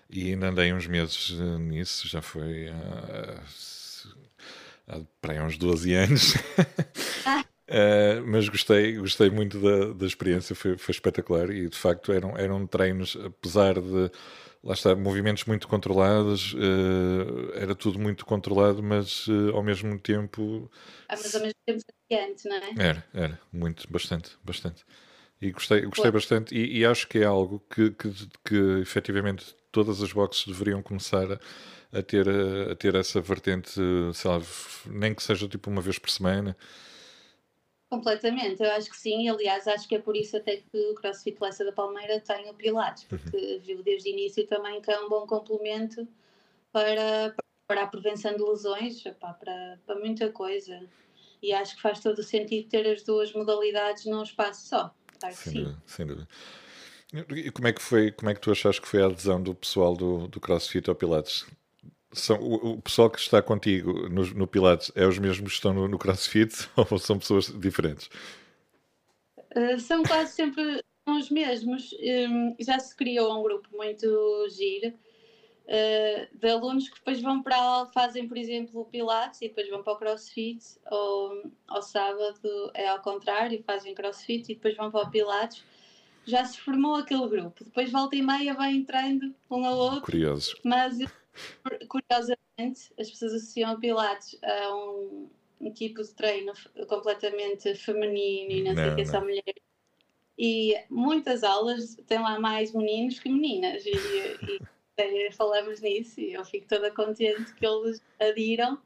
e 0.10 0.32
ainda 0.32 0.50
andei 0.50 0.74
uns 0.74 0.88
meses 0.88 1.32
nisso, 1.60 2.08
já 2.08 2.22
foi 2.22 2.68
há 2.70 3.44
para 5.22 5.34
aí 5.34 5.40
uns 5.40 5.58
12 5.58 5.94
anos. 5.94 6.34
Ah. 7.26 7.44
Uh, 7.70 8.26
mas 8.26 8.50
gostei, 8.50 8.98
gostei 8.98 9.30
muito 9.30 9.60
da, 9.60 9.94
da 9.94 10.06
experiência, 10.08 10.56
foi, 10.56 10.76
foi 10.76 10.92
espetacular 10.92 11.52
e 11.52 11.70
de 11.70 11.78
facto 11.78 12.12
eram, 12.12 12.36
eram 12.36 12.66
treinos, 12.66 13.16
apesar 13.24 13.76
de 13.76 14.10
lá 14.64 14.74
está, 14.74 14.96
movimentos 14.96 15.46
muito 15.46 15.68
controlados, 15.68 16.54
uh, 16.54 17.52
era 17.54 17.76
tudo 17.76 18.00
muito 18.00 18.26
controlado, 18.26 18.84
mas 18.84 19.28
uh, 19.28 19.52
ao 19.54 19.64
mesmo 19.64 19.98
tempo. 20.00 20.70
Ah, 21.08 21.16
mas 21.16 21.34
ao 21.34 21.42
mesmo 21.42 21.56
tempo 21.66 21.80
desafiante, 22.10 22.50
não 22.50 22.56
é? 22.56 22.88
Era, 22.88 23.06
era, 23.14 23.40
muito, 23.52 23.88
bastante, 23.92 24.32
bastante. 24.44 24.84
E 25.42 25.52
gostei, 25.52 25.82
gostei 25.82 26.12
bastante, 26.12 26.54
e, 26.54 26.80
e, 26.80 26.86
acho 26.86 27.08
que 27.08 27.20
é 27.20 27.24
algo 27.24 27.64
que, 27.70 27.92
que, 27.92 28.12
que 28.44 28.82
efetivamente 28.82 29.56
todas 29.72 30.02
as 30.02 30.12
boxes 30.12 30.46
deveriam 30.46 30.82
começar 30.82 31.32
a, 31.32 31.40
a 31.92 32.02
ter, 32.02 32.28
a, 32.30 32.76
ter 32.76 32.96
essa 32.96 33.20
vertente, 33.20 33.72
sei 34.14 34.32
lá, 34.32 34.42
nem 34.86 35.14
que 35.14 35.24
seja 35.24 35.48
tipo 35.48 35.70
uma 35.70 35.82
vez 35.82 35.98
por 35.98 36.10
semana. 36.10 36.56
Completamente, 37.90 38.62
eu 38.62 38.72
acho 38.72 38.90
que 38.92 38.98
sim, 38.98 39.28
aliás, 39.28 39.68
acho 39.68 39.88
que 39.88 39.96
é 39.96 40.00
por 40.00 40.16
isso 40.16 40.38
até 40.38 40.58
que 40.58 40.78
o 40.92 40.94
CrossFit 40.94 41.38
Lessa 41.42 41.66
da 41.66 41.72
Palmeira 41.72 42.20
tem 42.20 42.48
o 42.48 42.54
Pilates, 42.54 43.04
uhum. 43.04 43.18
porque 43.18 43.62
viu 43.66 43.82
desde 43.82 44.10
o 44.10 44.14
início 44.14 44.46
também 44.46 44.80
que 44.80 44.92
é 44.92 45.00
um 45.00 45.10
bom 45.10 45.26
complemento 45.26 46.08
para, 46.72 47.36
para 47.68 47.84
a 47.84 47.88
prevenção 47.88 48.36
de 48.36 48.44
lesões, 48.44 49.02
para, 49.20 49.80
para 49.84 50.00
muita 50.00 50.32
coisa. 50.32 50.80
E 51.42 51.52
acho 51.52 51.76
que 51.76 51.82
faz 51.82 52.00
todo 52.00 52.20
o 52.20 52.24
sentido 52.24 52.70
ter 52.70 52.86
as 52.86 53.02
duas 53.02 53.34
modalidades 53.34 54.06
num 54.06 54.22
espaço 54.22 54.68
só. 54.68 54.94
Claro 55.20 55.36
sem 55.36 55.54
sim. 55.54 55.64
dúvida, 55.64 55.84
sem 55.88 56.06
dúvida. 56.06 56.28
E 57.36 57.50
como 57.50 57.68
é 57.68 57.74
que 57.74 57.82
foi, 57.82 58.12
como 58.12 58.30
é 58.30 58.36
que 58.36 58.40
tu 58.40 58.52
achaste 58.52 58.80
que 58.80 58.88
foi 58.88 59.02
a 59.02 59.08
adesão 59.08 59.42
do 59.42 59.56
pessoal 59.56 59.96
do, 59.96 60.28
do 60.28 60.40
CrossFit 60.40 60.88
ao 60.88 60.96
Pilates? 60.96 61.48
São, 62.12 62.40
o, 62.40 62.72
o 62.74 62.82
pessoal 62.82 63.10
que 63.10 63.20
está 63.20 63.42
contigo 63.42 64.10
no, 64.10 64.26
no, 64.34 64.48
Pilates 64.48 64.92
é 64.96 65.06
os 65.06 65.20
mesmos 65.20 65.52
que 65.52 65.56
estão 65.58 65.74
no, 65.74 65.88
no 65.88 66.00
CrossFit 66.00 66.68
ou 66.90 66.98
são 66.98 67.20
pessoas 67.20 67.48
diferentes? 67.48 68.10
Uh, 69.56 69.80
são 69.80 70.02
quase 70.04 70.34
sempre 70.34 70.84
os 71.06 71.30
mesmos. 71.30 71.92
Um, 72.02 72.56
já 72.60 72.80
se 72.80 72.96
criou 72.96 73.38
um 73.38 73.44
grupo 73.44 73.68
muito 73.76 74.48
giro 74.50 74.90
uh, 74.90 76.38
de 76.38 76.50
alunos 76.50 76.90
que 76.90 76.96
depois 76.96 77.22
vão 77.22 77.44
para 77.44 77.58
lá, 77.58 77.86
fazem, 77.88 78.28
por 78.28 78.38
exemplo, 78.38 78.82
o 78.82 78.86
Pilates 78.86 79.42
e 79.42 79.48
depois 79.48 79.70
vão 79.70 79.84
para 79.84 79.94
o 79.94 79.98
CrossFit, 79.98 80.66
ou 80.90 81.52
ao 81.68 81.82
sábado 81.82 82.72
é 82.74 82.88
ao 82.88 83.02
contrário, 83.02 83.64
fazem 83.64 83.94
CrossFit 83.94 84.52
e 84.52 84.56
depois 84.56 84.76
vão 84.76 84.90
para 84.90 85.08
o 85.08 85.12
Pilates. 85.12 85.64
Já 86.26 86.46
se 86.46 86.60
formou 86.60 86.96
aquele 86.96 87.28
grupo. 87.28 87.64
Depois 87.64 87.92
volta 87.92 88.16
e 88.16 88.22
meia 88.22 88.54
vai 88.54 88.72
entrando 88.72 89.34
um 89.50 89.66
ao 89.66 89.78
outro. 89.78 90.02
Curiosos. 90.02 90.56
Mas 90.64 91.00
curiosamente 91.88 92.92
as 93.00 93.10
pessoas 93.10 93.34
associam 93.34 93.80
Pilates 93.80 94.38
a 94.44 94.76
um, 94.76 95.30
um 95.62 95.72
tipo 95.72 96.02
de 96.02 96.14
treino 96.14 96.54
completamente 96.88 97.76
feminino 97.76 98.52
e 98.52 98.64
não, 98.64 98.74
não 98.74 98.84
sei 98.84 98.92
o 98.92 98.96
que, 98.96 99.06
são 99.06 99.22
mulheres. 99.22 99.64
E 100.38 100.74
muitas 100.90 101.44
aulas 101.44 101.96
têm 102.08 102.20
lá 102.20 102.40
mais 102.40 102.74
meninos 102.74 103.20
que 103.20 103.30
meninas. 103.30 103.86
E, 103.86 103.92
e 103.92 105.32
falamos 105.36 105.82
nisso 105.82 106.20
e 106.20 106.34
eu 106.34 106.44
fico 106.46 106.68
toda 106.68 106.92
contente 106.92 107.54
que 107.56 107.66
eles 107.66 108.02
adiram, 108.20 108.80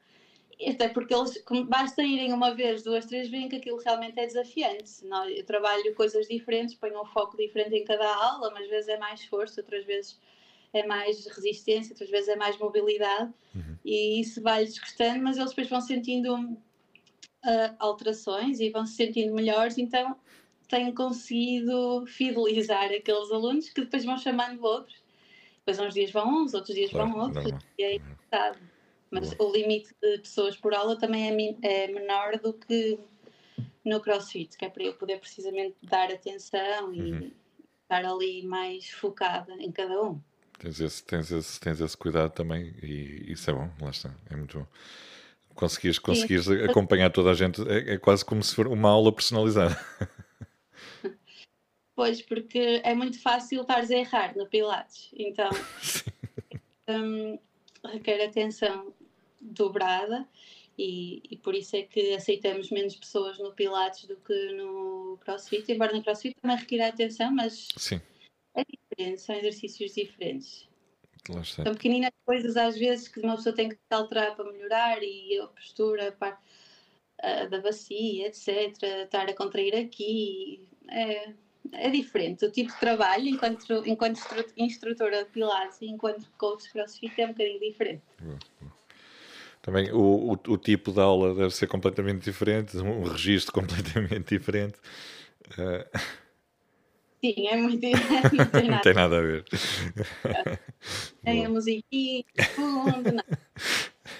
até 0.67 0.87
porque 0.89 1.13
eles 1.13 1.43
basta 1.67 2.03
irem 2.03 2.33
uma 2.33 2.53
vez, 2.53 2.83
duas, 2.83 3.05
três, 3.05 3.29
veem 3.29 3.49
que 3.49 3.55
aquilo 3.55 3.77
realmente 3.77 4.19
é 4.19 4.25
desafiante. 4.25 5.01
Eu 5.35 5.45
trabalho 5.45 5.93
coisas 5.95 6.27
diferentes, 6.27 6.75
ponho 6.75 7.01
um 7.01 7.05
foco 7.05 7.35
diferente 7.37 7.75
em 7.75 7.83
cada 7.83 8.07
aula, 8.07 8.51
mas 8.51 8.63
às 8.63 8.69
vezes 8.69 8.89
é 8.89 8.97
mais 8.97 9.23
força, 9.25 9.61
outras 9.61 9.85
vezes 9.85 10.19
é 10.73 10.85
mais 10.85 11.25
resistência, 11.27 11.93
outras 11.93 12.09
vezes 12.09 12.29
é 12.29 12.35
mais 12.35 12.57
mobilidade, 12.57 13.31
uhum. 13.55 13.77
e 13.85 14.19
isso 14.19 14.41
vai-lhes 14.41 14.77
gostando, 14.77 15.23
mas 15.23 15.37
eles 15.37 15.49
depois 15.51 15.69
vão 15.69 15.81
sentindo 15.81 16.35
uh, 16.35 17.75
alterações 17.79 18.59
e 18.59 18.69
vão 18.69 18.85
se 18.85 18.95
sentindo 18.95 19.33
melhores, 19.33 19.77
então 19.77 20.15
tenho 20.67 20.93
conseguido 20.95 22.05
fidelizar 22.07 22.85
aqueles 22.85 23.31
alunos 23.31 23.69
que 23.69 23.81
depois 23.81 24.03
vão 24.03 24.17
chamando 24.17 24.63
outros 24.63 25.03
depois 25.65 25.79
uns 25.79 25.93
dias 25.93 26.11
vão 26.11 26.43
uns, 26.43 26.53
outros 26.53 26.75
dias 26.75 26.91
claro, 26.91 27.11
vão 27.11 27.21
outros, 27.23 27.51
não. 27.51 27.59
e 27.77 27.83
é 27.83 27.95
engraçado. 27.95 28.59
Mas 29.09 29.33
Boa. 29.33 29.49
o 29.49 29.53
limite 29.53 29.95
de 30.01 30.17
pessoas 30.19 30.57
por 30.57 30.73
aula 30.73 30.97
também 30.97 31.57
é, 31.63 31.83
é, 31.83 31.87
menor 31.87 32.37
do 32.39 32.53
que 32.53 32.99
no 33.85 34.01
CrossFit, 34.01 34.57
que 34.57 34.65
é 34.65 34.69
para 34.69 34.83
eu 34.83 34.93
poder 34.93 35.19
precisamente 35.19 35.75
dar 35.83 36.11
atenção 36.11 36.87
uhum. 36.87 36.93
e 36.93 37.33
estar 37.83 38.05
ali 38.05 38.43
mais 38.43 38.89
focada 38.89 39.53
em 39.53 39.71
cada 39.71 40.01
um. 40.01 40.19
Tens 40.63 40.79
esse, 40.79 41.03
tens 41.03 41.29
esse, 41.29 41.59
tens 41.59 41.81
esse 41.81 41.97
cuidado 41.97 42.31
também 42.31 42.73
e 42.81 43.33
isso 43.33 43.49
é 43.49 43.53
bom, 43.53 43.69
lá 43.81 43.89
está, 43.89 44.15
é 44.29 44.35
muito 44.37 44.59
bom. 44.59 44.67
Conseguires, 45.53 45.99
conseguires 45.99 46.47
acompanhar 46.47 47.09
toda 47.09 47.31
a 47.31 47.33
gente, 47.33 47.61
é, 47.69 47.95
é 47.95 47.97
quase 47.97 48.23
como 48.23 48.41
se 48.41 48.55
for 48.55 48.67
uma 48.67 48.89
aula 48.89 49.11
personalizada. 49.11 49.77
Pois, 51.95 52.23
porque 52.23 52.81
é 52.83 52.95
muito 52.95 53.21
fácil 53.21 53.61
estares 53.61 53.91
a 53.91 53.95
errar 53.95 54.35
no 54.35 54.47
Pilates. 54.47 55.11
Então, 55.13 55.47
um, 56.89 57.37
requer 57.87 58.25
atenção 58.25 58.91
dobrada 59.39 60.27
e, 60.75 61.21
e, 61.29 61.37
por 61.37 61.53
isso 61.53 61.75
é 61.75 61.83
que 61.83 62.15
aceitamos 62.15 62.71
menos 62.71 62.95
pessoas 62.95 63.37
no 63.37 63.51
Pilates 63.51 64.05
do 64.05 64.15
que 64.15 64.53
no 64.53 65.19
CrossFit. 65.23 65.71
Embora 65.71 65.95
no 65.95 66.01
CrossFit 66.01 66.35
também 66.41 66.57
requer 66.57 66.81
atenção, 66.81 67.31
mas 67.31 67.67
Sim. 67.77 68.01
é 68.55 68.65
diferente, 68.95 69.21
são 69.21 69.35
exercícios 69.35 69.93
diferentes. 69.93 70.67
São 71.43 71.73
pequeninas 71.73 72.11
coisas 72.25 72.57
às 72.57 72.77
vezes 72.77 73.07
que 73.07 73.21
uma 73.21 73.37
pessoa 73.37 73.55
tem 73.55 73.69
que 73.69 73.77
alterar 73.89 74.35
para 74.35 74.51
melhorar 74.51 75.01
e 75.01 75.39
a 75.39 75.47
postura 75.47 76.11
para, 76.11 76.37
uh, 77.23 77.49
da 77.49 77.61
bacia, 77.61 78.27
etc. 78.27 78.47
Estar 79.05 79.29
a 79.29 79.33
contrair 79.33 79.73
aqui. 79.73 80.61
É, 80.89 81.31
é 81.71 81.89
diferente. 81.89 82.45
O 82.45 82.51
tipo 82.51 82.73
de 82.73 82.79
trabalho, 82.79 83.25
enquanto, 83.27 83.83
enquanto 83.85 84.19
instrutora 84.57 85.23
de 85.23 85.29
Pilates 85.31 85.81
e 85.81 85.85
enquanto 85.85 86.29
coach 86.37 86.69
CrossFit, 86.71 87.21
é 87.21 87.25
um 87.25 87.29
bocadinho 87.29 87.59
diferente. 87.61 88.03
Também 89.61 89.89
o, 89.93 89.97
o, 89.97 90.31
o, 90.33 90.57
tipo 90.57 90.91
de 90.91 90.99
aula 90.99 91.33
deve 91.33 91.55
ser 91.55 91.67
completamente 91.67 92.21
diferente, 92.21 92.75
um 92.77 93.03
registro 93.03 93.53
completamente 93.55 94.37
diferente. 94.37 94.77
Uh... 95.57 96.22
Sim, 97.23 97.47
é 97.47 97.55
muito. 97.55 97.81
Não 98.35 98.45
tem 98.49 98.67
nada, 98.67 98.71
não 98.71 98.81
tem 98.81 98.93
nada 98.93 99.17
a 99.17 99.21
ver. 99.21 99.45
Tem 101.23 101.45
a 101.45 101.49
musiquinha, 101.49 102.25
fundo, 102.53 103.11
nada. 103.13 103.39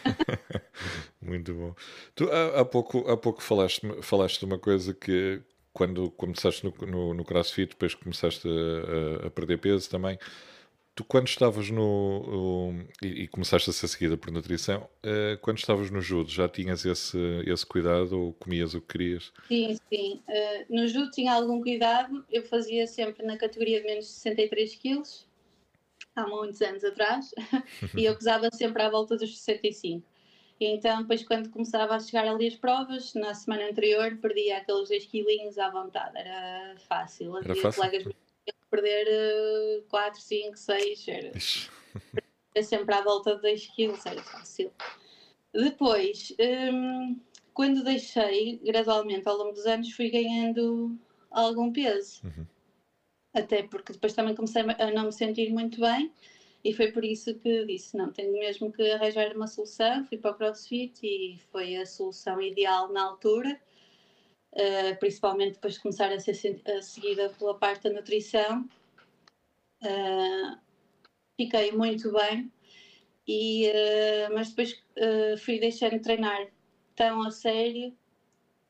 Muito 1.22 1.54
bom. 1.54 1.76
Tu 2.16 2.30
há, 2.30 2.62
há, 2.62 2.66
pouco, 2.66 3.10
há 3.10 3.18
pouco 3.18 3.42
falaste, 3.42 3.82
falaste 4.02 4.40
de 4.40 4.46
uma 4.46 4.58
coisa 4.60 4.94
que, 4.94 5.42
quando 5.72 6.12
começaste 6.12 6.66
no, 6.66 6.74
no, 6.86 7.14
no 7.14 7.24
CrossFit, 7.24 7.70
depois 7.70 7.96
começaste 7.96 8.48
a, 8.48 9.28
a, 9.28 9.30
perder 9.32 9.58
peso 9.60 9.90
também, 9.90 10.18
tu 10.96 11.04
quando 11.04 11.28
estavas 11.28 11.70
no. 11.70 12.74
e, 13.02 13.24
e, 13.24 13.28
começaste 13.28 13.70
a 13.70 13.74
ser 13.74 13.88
seguida 13.88 14.18
por 14.18 14.32
nutrição, 14.32 14.88
uh, 15.04 15.38
quando 15.42 15.58
estavas 15.58 15.90
no 15.90 16.02
judo, 16.02 16.30
já 16.30 16.48
tinhas 16.48 16.86
esse, 16.86 17.18
esse 17.46 17.66
cuidado 17.66 18.20
ou 18.20 18.34
comias 18.34 18.74
o 18.74 18.82
que 18.82 18.94
querias? 18.94 19.32
Sim, 19.48 19.78
sim. 19.90 20.22
Uh, 20.28 20.76
no 20.76 20.88
judo 20.88 21.10
tinha 21.12 21.34
algum 21.34 21.62
cuidado, 21.62 22.24
eu 22.30 22.44
fazia 22.44 22.86
sempre 22.86 23.26
na 23.26 23.38
categoria 23.38 23.82
de 23.82 23.88
menos 23.88 24.06
de 24.06 24.12
63 24.12 24.76
quilos, 24.76 25.28
há 26.16 26.28
muitos 26.28 26.62
anos 26.62 26.84
atrás, 26.84 27.32
e 27.98 28.06
eu 28.06 28.16
pesava 28.16 28.50
sempre 28.52 28.84
à 28.84 28.90
volta 28.90 29.18
dos 29.18 29.38
65. 29.40 30.06
E 30.60 30.68
então, 30.68 31.02
depois, 31.02 31.24
quando 31.24 31.50
começava 31.50 31.96
a 31.96 32.00
chegar 32.00 32.28
ali 32.28 32.48
as 32.48 32.56
provas, 32.56 33.14
na 33.16 33.34
semana 33.34 33.68
anterior, 33.68 34.16
perdia 34.22 34.58
aqueles 34.58 34.88
2 34.88 35.06
quilinhos 35.08 35.58
à 35.58 35.70
vontade. 35.70 36.18
Era 36.18 36.76
fácil. 36.88 37.36
Havia 37.36 37.56
fácil. 37.56 37.82
colegas 37.82 38.14
perder 38.74 39.84
4, 39.90 40.20
5, 40.20 40.58
6. 40.58 41.08
Era, 41.08 41.32
era 42.56 42.66
sempre 42.66 42.96
à 42.96 43.02
volta 43.02 43.36
de 43.36 43.42
2 43.42 43.68
quilos, 43.68 44.06
era 44.06 44.24
fácil. 44.24 44.72
Depois, 45.54 46.34
hum, 46.40 47.20
quando 47.54 47.84
deixei, 47.84 48.60
gradualmente 48.64 49.28
ao 49.28 49.38
longo 49.38 49.52
dos 49.54 49.66
anos, 49.68 49.92
fui 49.92 50.10
ganhando 50.10 50.98
algum 51.30 51.72
peso. 51.72 52.22
Uhum. 52.24 52.46
Até 53.34 53.64
porque 53.64 53.94
depois 53.94 54.14
também 54.14 54.36
comecei 54.36 54.62
a 54.62 54.92
não 54.92 55.06
me 55.06 55.12
sentir 55.12 55.52
muito 55.52 55.80
bem 55.80 56.12
e 56.64 56.74
foi 56.74 56.92
por 56.92 57.04
isso 57.04 57.36
que 57.40 57.66
disse: 57.66 57.98
não, 57.98 58.12
tenho 58.12 58.32
mesmo 58.34 58.72
que 58.72 58.90
arranjar 58.92 59.36
uma 59.36 59.48
solução. 59.48 60.06
Fui 60.06 60.18
para 60.18 60.32
o 60.32 60.36
CrossFit 60.36 61.06
e 61.06 61.40
foi 61.52 61.76
a 61.76 61.86
solução 61.86 62.42
ideal 62.42 62.92
na 62.92 63.04
altura, 63.04 63.60
uh, 64.54 65.00
principalmente 65.00 65.54
depois 65.54 65.76
de 65.76 65.82
começar 65.82 66.12
a 66.12 66.20
ser 66.20 66.36
seguida 66.82 67.30
pela 67.38 67.58
parte 67.58 67.84
da 67.84 67.92
nutrição. 67.92 68.68
Uh, 69.82 70.58
fiquei 71.40 71.72
muito 71.72 72.12
bem, 72.12 72.52
e, 73.28 73.70
uh, 73.70 74.34
mas 74.34 74.50
depois 74.50 74.82
fui 75.44 75.60
deixando 75.60 75.94
de 75.94 76.00
treinar 76.00 76.48
tão 76.96 77.24
a 77.24 77.32
sério 77.32 77.96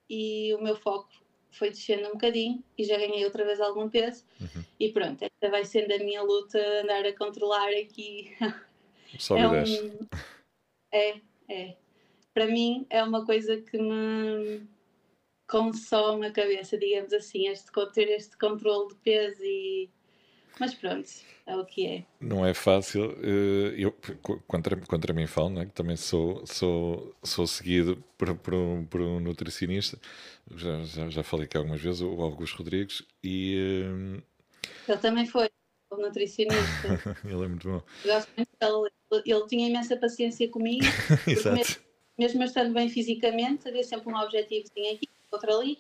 e 0.10 0.54
o 0.56 0.62
meu 0.62 0.76
foco 0.76 1.10
foi 1.52 1.70
descendo 1.70 2.08
um 2.08 2.14
bocadinho 2.14 2.64
e 2.78 2.84
já 2.84 2.98
ganhei 2.98 3.24
outra 3.26 3.46
vez 3.46 3.60
algum 3.62 3.90
peso. 3.90 4.26
Uhum. 4.40 4.64
E 4.80 4.90
pronto, 4.90 5.22
esta 5.22 5.50
vai 5.50 5.66
sendo 5.66 5.94
a 5.94 6.00
minha 6.00 6.22
luta, 6.24 6.58
andar 6.82 7.06
a 7.06 7.16
controlar 7.16 7.70
aqui. 7.70 8.36
Só 9.20 9.38
é, 9.38 9.48
um... 9.48 10.08
é, 10.92 11.22
é. 11.50 11.76
Para 12.34 12.48
mim 12.48 12.88
é 12.90 13.04
uma 13.04 13.26
coisa 13.26 13.62
que 13.62 13.78
me 13.78 14.66
consome 15.54 16.26
a 16.26 16.32
cabeça, 16.32 16.76
digamos 16.80 17.14
assim, 17.14 17.48
este, 17.48 17.72
ter 17.94 18.10
este 18.10 18.36
controle 18.38 18.88
de 18.88 18.96
peso 18.96 19.44
e 19.44 19.88
Mas 20.60 20.74
pronto, 20.74 21.08
é 21.46 21.56
o 21.56 21.64
que 21.64 21.86
é. 21.86 22.06
Não 22.20 22.44
é 22.44 22.56
fácil. 22.56 23.16
eh, 23.22 23.76
Eu, 23.78 23.96
contra, 24.48 24.76
contra 24.78 25.14
mim 25.14 25.28
falo, 25.28 25.52
né, 25.52 25.66
que 25.66 25.72
também 25.72 25.96
sou, 25.96 26.44
sou, 26.48 27.16
sou 27.24 27.46
seguido 27.46 28.04
por, 28.18 28.36
por, 28.36 28.56
um, 28.56 28.84
por 28.86 29.00
um 29.00 29.20
nutricionista. 29.20 30.00
Já, 30.56 30.84
já, 30.86 31.10
já 31.10 31.24
falei 31.24 31.46
aqui 31.46 31.56
algumas 31.56 31.82
vezes, 31.82 32.02
o 32.02 32.22
Augusto 32.22 32.58
Rodrigues, 32.58 33.04
e 33.24 33.56
eh, 34.18 34.92
Ele 34.92 34.98
também 34.98 35.28
foi 35.28 35.50
o 35.92 35.98
nutricionista. 35.98 36.88
ele 37.24 37.46
é 37.46 37.48
muito 37.48 37.68
bom. 37.70 37.82
Gosto 38.04 38.30
muito 38.36 38.50
dele. 38.60 39.24
Ele, 39.26 39.48
tinha 39.48 39.70
imensa 39.70 39.96
paciência 39.98 40.50
comigo, 40.50 40.86
Exato. 41.28 41.80
mesmo 42.18 42.42
eu 42.42 42.46
estando 42.48 42.74
bem 42.74 42.90
fisicamente, 42.90 43.68
havia 43.68 43.84
sempre 43.84 44.12
um 44.12 44.18
objetivozinho 44.18 44.96
aqui, 44.96 45.08
outro 45.34 45.52
ali. 45.58 45.80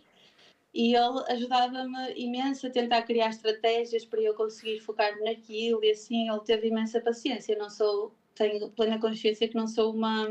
E 0.73 0.95
ele 0.95 1.23
ajudava-me 1.29 2.13
imenso 2.15 2.65
a 2.65 2.69
tentar 2.69 3.03
criar 3.03 3.29
estratégias 3.29 4.03
para 4.05 4.19
eu 4.21 4.33
conseguir 4.33 4.79
focar 4.79 5.15
naquilo 5.23 5.83
e 5.83 5.91
assim, 5.91 6.27
ele 6.29 6.39
teve 6.41 6.67
imensa 6.69 6.99
paciência. 6.99 7.53
Eu 7.53 7.59
não 7.59 7.69
sou, 7.69 8.11
tenho 8.33 8.69
plena 8.71 8.99
consciência 8.99 9.47
que 9.47 9.55
não 9.55 9.67
sou 9.67 9.93
uma, 9.93 10.27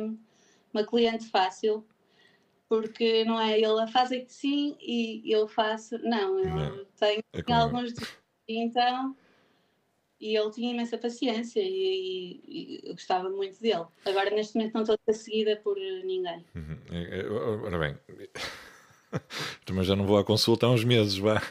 uma 0.74 0.85
cliente 0.85 1.26
fácil, 1.28 1.87
porque 2.68 3.24
não 3.24 3.40
é 3.40 3.56
ele 3.61 3.87
faz 3.92 4.11
é 4.11 4.18
que 4.18 4.32
sim 4.32 4.76
e 4.80 5.22
eu 5.32 5.46
faço. 5.46 5.96
Não, 5.98 6.38
eu 6.40 6.54
Não, 6.76 6.85
tenho 6.98 7.22
É 7.35 7.42
eu. 7.46 7.54
alguns 7.54 7.92
então. 8.48 9.16
E 10.20 10.37
ele 10.37 10.50
tinha 10.52 10.72
imensa 10.72 10.96
paciência 10.98 11.61
e, 11.61 11.66
e- 11.66 12.42
e 12.46 12.80
eu 12.88 12.94
gostava 12.94 13.28
muito 13.28 13.61
dele. 13.61 13.85
Agora, 14.04 14.30
neste 14.30 14.56
momento, 14.56 14.74
não 14.74 14.82
estou 14.82 14.96
a 15.08 15.12
seguida 15.12 15.56
por 15.56 15.76
ninguém. 15.76 16.44
Uhum. 16.54 16.78
É, 16.92 17.20
é, 17.20 17.28
Ora 17.28 17.78
bem, 17.78 17.98
também 19.64 19.85
já 19.85 19.96
não 19.96 20.07
vou 20.07 20.18
à 20.18 20.25
consulta 20.25 20.66
há 20.66 20.70
uns 20.70 20.85
meses, 20.85 21.16
vá. 21.16 21.42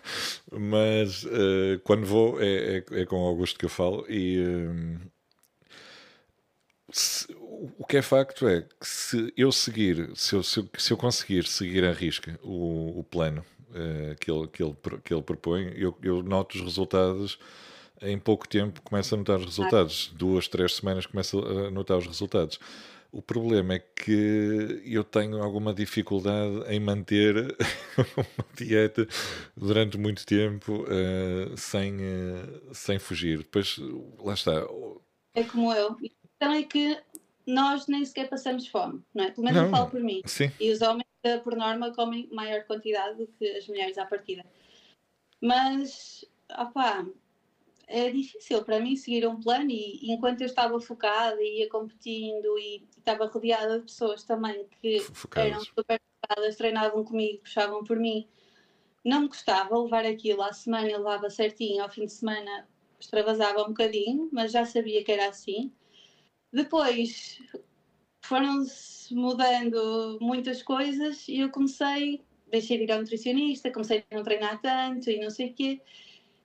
Mas 0.52 1.26
eh, 1.26 1.80
quando 1.84 2.06
vou 2.06 2.41
é, 2.41 2.78
é, 2.91 3.02
é 3.02 3.06
com 3.06 3.17
o 3.24 3.28
Augusto 3.28 3.60
que 3.60 3.65
eu 3.65 3.69
falo 3.69 4.06
e 4.10 4.38
eh, 4.39 5.08
se- 6.91 7.28
o 7.78 7.86
que 7.86 7.97
é 7.97 8.02
facto 8.02 8.47
é 8.47 8.62
que 8.62 8.88
se 8.88 9.34
eu 9.38 9.52
seguir, 9.52 10.10
se 10.15 10.36
eu, 10.36 10.43
se 10.43 10.60
eu, 10.60 10.69
se 10.78 10.91
eu 10.93 10.97
conseguir 10.97 11.45
seguir 11.45 11.84
à 11.86 11.91
risca 11.93 12.39
o, 12.43 13.00
o 13.00 13.04
plano 13.04 13.45
eh, 13.74 14.15
que, 14.19 14.32
ele, 14.32 14.47
que, 14.47 14.63
ele, 14.63 14.76
que 15.04 15.13
ele 15.13 15.21
propõe, 15.21 15.71
eu, 15.76 15.95
eu 16.02 16.24
noto 16.24 16.58
os 16.58 16.63
resultados 16.63 17.38
em 18.02 18.17
pouco 18.17 18.47
tempo, 18.47 18.82
começo 18.82 19.13
a 19.13 19.17
notar 19.17 19.38
os 19.39 19.45
resultados. 19.45 20.12
Duas, 20.15 20.47
três 20.47 20.76
semanas 20.76 21.06
começo 21.06 21.39
a 21.39 21.69
notar 21.69 21.97
os 22.00 22.08
resultados. 22.08 22.60
O 23.12 23.21
problema 23.21 23.74
é 23.74 23.80
que 23.80 24.82
eu 24.86 25.04
tenho 25.04 25.43
alguma 25.43 25.74
dificuldade 25.74 26.63
em 26.69 26.80
manter 26.80 27.36
uma 28.15 28.45
dieta 28.56 29.06
durante 29.56 29.97
muito 29.97 30.26
tempo 30.26 30.86
eh, 30.88 31.54
sem, 31.58 31.97
eh, 32.02 32.62
sem 32.74 33.00
fugir. 33.00 33.39
Depois, 33.39 33.78
lá 34.17 34.34
está. 34.34 34.54
É 35.34 35.43
como 35.43 35.74
eu. 35.74 35.97
E 36.02 36.08
a 36.08 36.28
questão 36.28 36.54
é 36.54 36.63
que 36.63 36.97
nós 37.45 37.86
nem 37.88 38.06
sequer 38.06 38.30
passamos 38.30 38.67
fome, 38.67 39.02
não 39.13 39.26
é? 39.26 39.32
Pelo 39.32 39.43
menos 39.43 39.58
eu 39.60 39.63
Não. 39.65 39.71
falo 39.78 39.89
por 39.89 40.00
mim. 40.00 40.21
Sim, 40.26 40.50
E 40.58 40.71
os 40.71 40.82
homens, 40.82 41.06
eh, 41.24 41.38
por 41.39 41.56
norma, 41.56 41.93
comem 41.93 42.30
maior 42.32 42.63
quantidade 42.63 43.17
do 43.17 43.28
que 43.28 43.45
as 43.58 43.67
mulheres 43.67 43.97
à 43.97 44.06
partida. 44.06 44.45
Mas, 45.41 46.24
opá, 46.58 47.06
é 47.91 48.10
difícil 48.10 48.63
para 48.63 48.80
mim 48.80 48.95
seguir 48.95 49.27
um 49.27 49.39
plano 49.39 49.69
e 49.69 50.12
enquanto 50.12 50.41
eu 50.41 50.47
estava 50.47 50.80
focada 50.80 51.41
e 51.41 51.60
ia 51.60 51.69
competindo 51.69 52.58
e 52.58 52.88
estava 52.97 53.25
rodeada 53.25 53.80
de 53.80 53.86
pessoas 53.86 54.23
também 54.23 54.65
que 54.82 55.06
eram 55.36 55.60
super 55.60 55.99
focadas, 56.21 56.56
treinavam 56.56 57.04
comigo, 57.04 57.39
puxavam 57.43 57.84
por 57.84 57.97
mim, 57.97 58.27
não 59.04 59.21
me 59.21 59.27
gostava 59.27 59.77
levar 59.77 60.06
aquilo 60.06 60.41
à 60.41 60.54
semana, 60.54 60.89
eu 60.89 60.99
levava 60.99 61.30
certinho, 61.30 61.84
ao 61.84 61.89
fim 61.89 62.06
de 62.06 62.13
semana 62.13 62.67
extravasava 62.99 63.63
um 63.63 63.69
bocadinho, 63.69 64.30
mas 64.32 64.51
já 64.51 64.65
sabia 64.65 65.04
que 65.04 65.12
era 65.12 65.27
assim. 65.27 65.71
Depois 66.54 67.41
foram-se 68.23 69.13
mudando 69.13 70.17
muitas 70.21 70.62
coisas 70.62 71.27
e 71.27 71.39
eu 71.39 71.49
comecei, 71.49 72.21
deixei 72.49 72.77
de 72.77 72.84
ir 72.84 72.91
ao 72.91 72.99
nutricionista, 72.99 73.71
comecei 73.71 74.06
a 74.10 74.15
não 74.15 74.23
treinar 74.23 74.62
tanto 74.62 75.10
e 75.10 75.19
não 75.19 75.30
sei 75.30 75.49
o 75.49 75.54
quê. 75.54 75.82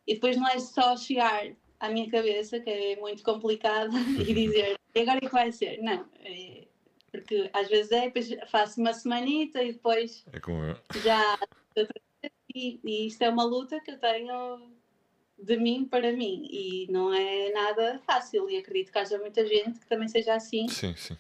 E 0.07 0.14
depois 0.14 0.37
não 0.37 0.47
é 0.49 0.59
só 0.59 0.97
chegar 0.97 1.47
à 1.81 1.88
minha 1.88 2.09
cabeça, 2.11 2.61
que 2.61 2.71
é 2.71 2.97
muito 2.97 3.23
complicado, 3.23 3.90
e 4.31 4.33
dizer, 4.35 4.79
"E 4.95 5.01
agora 5.01 5.19
é 5.19 5.21
que 5.27 5.33
vai 5.33 5.51
ser? 5.53 5.83
Não, 5.83 6.07
é- 6.25 6.64
porque 7.11 7.49
às 7.53 7.69
vezes 7.69 7.90
é, 7.92 8.03
depois 8.03 8.29
faço 8.51 8.81
uma 8.81 8.92
semanita 8.92 9.62
e 9.62 9.73
depois 9.73 10.25
É 10.33 10.38
como 10.40 10.62
eu. 10.62 10.77
já 11.03 11.38
e, 12.55 12.79
e 12.85 13.07
isto 13.07 13.23
é 13.23 13.29
uma 13.31 13.45
luta 13.45 13.81
que 13.81 13.90
eu 13.90 13.99
tenho 13.99 14.71
de 15.38 15.57
mim 15.57 15.85
para 15.85 16.12
mim 16.12 16.47
e 16.51 16.87
não 16.90 17.12
é 17.12 17.51
nada 17.53 18.01
fácil 18.07 18.49
e 18.51 18.57
acredito 18.57 18.90
que 18.92 18.99
haja 18.99 19.19
muita 19.19 19.47
gente 19.47 19.79
que 19.79 19.87
também 19.87 20.09
seja 20.09 20.35
assim 20.35 20.66
Sim, 20.69 20.95
sim. 20.97 21.16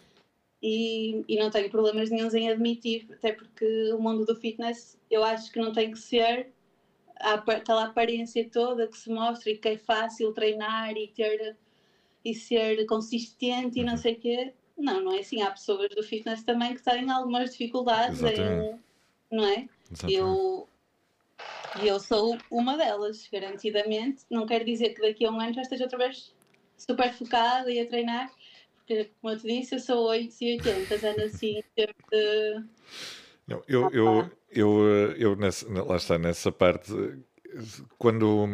e, 0.62 1.24
e 1.28 1.36
não 1.38 1.50
tenho 1.50 1.70
problemas 1.70 2.10
nenhums 2.10 2.34
em 2.34 2.50
admitir, 2.50 3.06
até 3.12 3.32
porque 3.32 3.92
o 3.92 3.98
mundo 3.98 4.24
do 4.24 4.34
fitness 4.36 4.98
eu 5.10 5.22
acho 5.24 5.50
que 5.52 5.58
não 5.60 5.72
tem 5.72 5.90
que 5.92 5.98
ser 5.98 6.52
aquela 7.20 7.84
aparência 7.84 8.48
toda 8.50 8.86
que 8.86 8.96
se 8.96 9.10
mostra 9.10 9.50
e 9.50 9.58
que 9.58 9.68
é 9.68 9.78
fácil 9.78 10.32
treinar 10.32 10.96
e 10.96 11.08
ter 11.08 11.56
e 12.24 12.34
ser 12.34 12.84
consistente 12.86 13.78
e 13.78 13.84
não 13.84 13.96
sei 13.96 14.14
o 14.14 14.20
quê. 14.20 14.52
Não, 14.76 15.00
não 15.00 15.12
é 15.12 15.20
assim. 15.20 15.42
Há 15.42 15.50
pessoas 15.50 15.88
do 15.90 16.02
fitness 16.02 16.42
também 16.42 16.74
que 16.74 16.82
têm 16.82 17.08
algumas 17.10 17.52
dificuldades 17.52 18.20
em, 18.22 18.80
não 19.30 19.44
é? 19.44 19.68
Exatamente. 19.90 20.14
Eu, 20.14 20.68
eu 21.82 22.00
sou 22.00 22.36
uma 22.50 22.76
delas, 22.76 23.28
garantidamente. 23.32 24.24
Não 24.28 24.44
quero 24.44 24.64
dizer 24.64 24.90
que 24.90 25.02
daqui 25.02 25.24
a 25.24 25.30
um 25.30 25.40
ano 25.40 25.54
já 25.54 25.62
esteja 25.62 25.84
outra 25.84 25.98
vez 25.98 26.34
super 26.76 27.12
focada 27.14 27.70
e 27.70 27.80
a 27.80 27.86
treinar, 27.86 28.30
porque, 28.76 29.10
como 29.20 29.32
eu 29.32 29.38
te 29.38 29.46
disse, 29.46 29.76
eu 29.76 29.80
sou 29.80 30.08
8 30.08 30.34
e 30.40 30.56
80, 30.58 31.08
ando 31.08 31.22
assim, 31.22 31.62
sempre. 31.74 32.64
Não, 33.46 33.62
eu, 33.68 33.90
eu, 33.92 34.30
eu, 34.50 34.88
eh, 35.12 35.14
eu 35.18 35.36
nessa, 35.36 35.66
lá 35.84 35.96
está, 35.96 36.18
nessa 36.18 36.50
parte, 36.50 36.92
quando, 37.98 38.46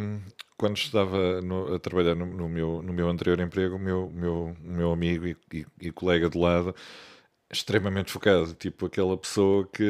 quando 0.56 0.76
estava 0.76 1.40
no- 1.42 1.74
a 1.74 1.78
trabalhar 1.78 2.14
no, 2.14 2.26
no 2.26 2.48
meu, 2.48 2.82
no 2.82 2.92
meu 2.92 3.08
anterior 3.08 3.40
emprego, 3.40 3.76
o 3.76 3.78
meu, 3.78 4.10
meu, 4.10 4.56
meu 4.60 4.92
amigo 4.92 5.26
e, 5.26 5.36
e- 5.52 5.66
e 5.80 5.92
colega 5.92 6.28
de 6.28 6.38
lado, 6.38 6.74
extremamente 7.52 8.10
focado, 8.12 8.54
tipo 8.54 8.86
aquela 8.86 9.16
pessoa 9.16 9.68
que 9.72 9.84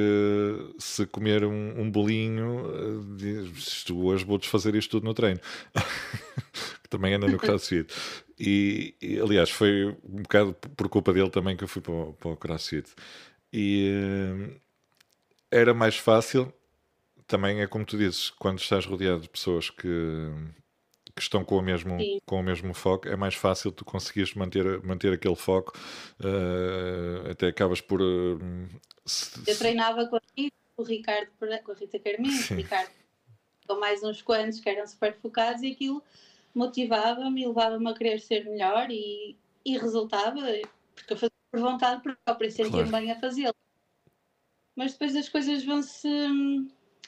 se 0.78 1.06
comer 1.06 1.44
um, 1.44 1.80
um 1.82 1.90
bolinho, 1.90 2.66
eh, 2.74 3.16
diz, 3.18 3.68
"Isto 3.68 3.98
hoje 4.04 4.24
vou 4.24 4.38
desfazer 4.38 4.74
isto 4.74 4.90
tudo 4.92 5.04
no 5.04 5.14
treino. 5.14 5.40
que 6.82 6.88
também 6.88 7.14
anda 7.14 7.28
no 7.28 7.38
CrossFit. 7.40 7.92
E, 8.38 8.94
e, 9.00 9.20
aliás, 9.20 9.50
foi 9.50 9.86
um 10.04 10.22
bocado 10.22 10.54
por 10.76 10.88
culpa 10.88 11.12
dele 11.12 11.30
também 11.30 11.56
que 11.56 11.64
eu 11.64 11.68
fui 11.68 11.82
para 11.82 11.92
o, 11.92 12.12
para 12.14 12.30
o 12.30 12.36
CrossFit. 12.36 12.90
E 13.52 13.90
eh, 13.92 14.61
era 15.52 15.72
mais 15.74 15.96
fácil, 15.96 16.52
também 17.26 17.60
é 17.60 17.66
como 17.66 17.84
tu 17.84 17.96
dizes, 17.96 18.30
quando 18.30 18.58
estás 18.58 18.84
rodeado 18.86 19.20
de 19.20 19.28
pessoas 19.28 19.70
que, 19.70 19.86
que 21.14 21.22
estão 21.22 21.44
com 21.44 21.56
o, 21.56 21.62
mesmo, 21.62 21.98
Sim. 22.00 22.20
com 22.26 22.40
o 22.40 22.42
mesmo 22.42 22.72
foco, 22.74 23.06
é 23.08 23.14
mais 23.16 23.34
fácil 23.34 23.70
tu 23.70 23.84
conseguires 23.84 24.34
manter, 24.34 24.82
manter 24.82 25.12
aquele 25.12 25.36
foco, 25.36 25.72
eh, 26.24 27.30
até 27.30 27.48
acabas 27.48 27.80
por. 27.80 28.00
eh, 28.00 28.68
se- 29.04 29.50
Eu 29.50 29.56
treinava 29.58 30.06
com 30.06 30.16
a 30.16 30.20
Rita, 30.36 30.56
com 30.76 30.82
o 30.82 30.86
Ricardo, 30.86 31.28
com 31.38 31.72
a 31.72 31.74
Rita 31.74 31.98
Carminho, 31.98 32.32
Sim. 32.32 32.56
Ricardo, 32.56 32.90
com 33.66 33.78
mais 33.78 34.02
uns 34.02 34.22
quantos 34.22 34.58
que 34.60 34.68
eram 34.68 34.86
super 34.86 35.14
focados 35.20 35.62
e 35.62 35.70
aquilo 35.72 36.02
motivava-me 36.54 37.42
e 37.42 37.46
levava-me 37.46 37.88
a 37.88 37.94
querer 37.94 38.20
ser 38.20 38.44
melhor 38.44 38.90
e, 38.90 39.36
e 39.64 39.78
resultava, 39.78 40.40
porque 40.94 41.12
eu 41.12 41.16
fazia 41.16 41.30
por 41.50 41.60
vontade 41.60 42.02
própria, 42.02 42.50
sentia-me 42.50 42.90
Claro. 42.90 43.04
bem 43.04 43.12
a 43.12 43.20
fazê-lo. 43.20 43.54
Mas 44.74 44.92
depois 44.92 45.14
as 45.16 45.28
coisas 45.28 45.64
vão-se. 45.64 46.08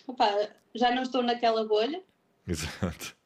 Opá, 0.07 0.29
já 0.75 0.95
não 0.95 1.03
estou 1.03 1.23
naquela 1.23 1.67
bolha, 1.67 2.03
Exato. 2.47 3.17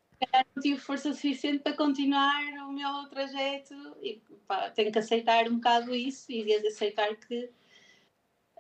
não 0.55 0.63
tive 0.63 0.79
força 0.79 1.13
suficiente 1.13 1.61
para 1.61 1.77
continuar 1.77 2.43
o 2.69 2.73
meu 2.73 3.09
trajeto 3.09 3.75
e 4.03 4.21
pá, 4.47 4.71
tenho 4.71 4.93
que 4.93 4.99
aceitar 4.99 5.49
um 5.49 5.57
bocado 5.57 5.95
isso 5.95 6.31
e 6.31 6.55
aceitar 6.55 7.17
que 7.17 7.51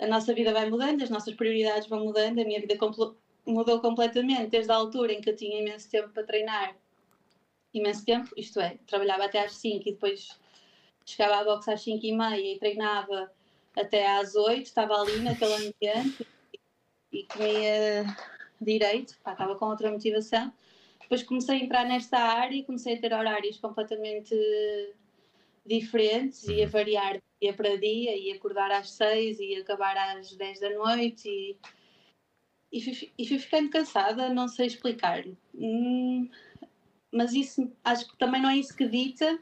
a 0.00 0.06
nossa 0.06 0.32
vida 0.32 0.52
vai 0.52 0.68
mudando, 0.68 1.02
as 1.02 1.10
nossas 1.10 1.34
prioridades 1.34 1.88
vão 1.88 2.04
mudando, 2.04 2.40
a 2.40 2.44
minha 2.44 2.60
vida 2.60 2.76
mudou 3.46 3.80
completamente 3.80 4.50
desde 4.50 4.70
a 4.72 4.76
altura 4.76 5.12
em 5.12 5.20
que 5.20 5.30
eu 5.30 5.36
tinha 5.36 5.60
imenso 5.60 5.90
tempo 5.90 6.08
para 6.10 6.24
treinar, 6.24 6.76
imenso 7.74 8.04
tempo, 8.04 8.30
isto 8.36 8.60
é, 8.60 8.78
trabalhava 8.86 9.24
até 9.24 9.44
às 9.44 9.56
5 9.56 9.88
e 9.88 9.92
depois 9.92 10.38
chegava 11.04 11.40
à 11.40 11.44
boxe 11.44 11.70
às 11.70 11.82
5 11.82 12.04
e 12.04 12.12
meia 12.12 12.54
e 12.54 12.58
treinava 12.58 13.32
até 13.80 14.06
às 14.06 14.34
8, 14.34 14.66
estava 14.66 14.94
ali 14.94 15.20
naquele 15.20 15.54
ambiente 15.54 16.26
e 17.12 17.24
comia 17.24 18.04
direito, 18.60 19.16
pá, 19.22 19.32
estava 19.32 19.56
com 19.56 19.66
outra 19.66 19.90
motivação. 19.90 20.52
Depois 21.00 21.22
comecei 21.22 21.60
a 21.60 21.64
entrar 21.64 21.84
nesta 21.86 22.18
área 22.18 22.54
e 22.54 22.64
comecei 22.64 22.96
a 22.96 23.00
ter 23.00 23.12
horários 23.12 23.56
completamente 23.58 24.34
diferentes 25.64 26.44
e 26.44 26.62
a 26.62 26.64
Uhum. 26.64 26.70
variar 26.70 27.22
dia 27.40 27.54
para 27.54 27.76
dia 27.78 28.16
e 28.16 28.32
acordar 28.32 28.70
às 28.70 28.90
6 28.90 29.38
e 29.38 29.56
acabar 29.56 29.96
às 29.96 30.34
10 30.34 30.60
da 30.60 30.70
noite 30.70 31.28
e, 31.28 31.56
e, 32.72 32.80
fui, 32.82 33.12
e 33.16 33.28
fui 33.28 33.38
ficando 33.38 33.70
cansada, 33.70 34.28
não 34.28 34.48
sei 34.48 34.66
explicar. 34.66 35.24
Hum, 35.54 36.28
mas 37.12 37.32
isso 37.32 37.70
acho 37.84 38.08
que 38.08 38.18
também 38.18 38.42
não 38.42 38.50
é 38.50 38.56
isso 38.56 38.76
que 38.76 38.86
dita 38.88 39.38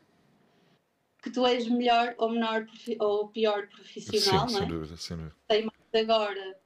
que 1.26 1.32
tu 1.32 1.44
és 1.44 1.66
melhor 1.68 2.14
ou 2.18 2.30
menor 2.30 2.64
ou 3.00 3.26
pior 3.28 3.66
profissional, 3.66 4.48
Sim, 4.48 4.54
não 4.54 4.60
é? 4.60 4.62
sem 4.62 4.68
dúvida, 4.68 4.96
sem 4.96 5.16
dúvida. 5.16 5.36
Sei 5.50 5.62
mais 5.62 6.04
agora 6.08 6.58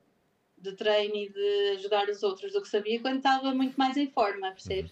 de 0.59 0.73
treino 0.77 1.17
e 1.17 1.31
de 1.31 1.71
ajudar 1.79 2.11
os 2.11 2.23
outros 2.23 2.53
do 2.53 2.61
que 2.61 2.69
sabia 2.69 3.01
quando 3.01 3.17
estava 3.17 3.55
muito 3.55 3.79
mais 3.79 3.97
em 3.97 4.11
forma, 4.11 4.51
percebes? 4.51 4.91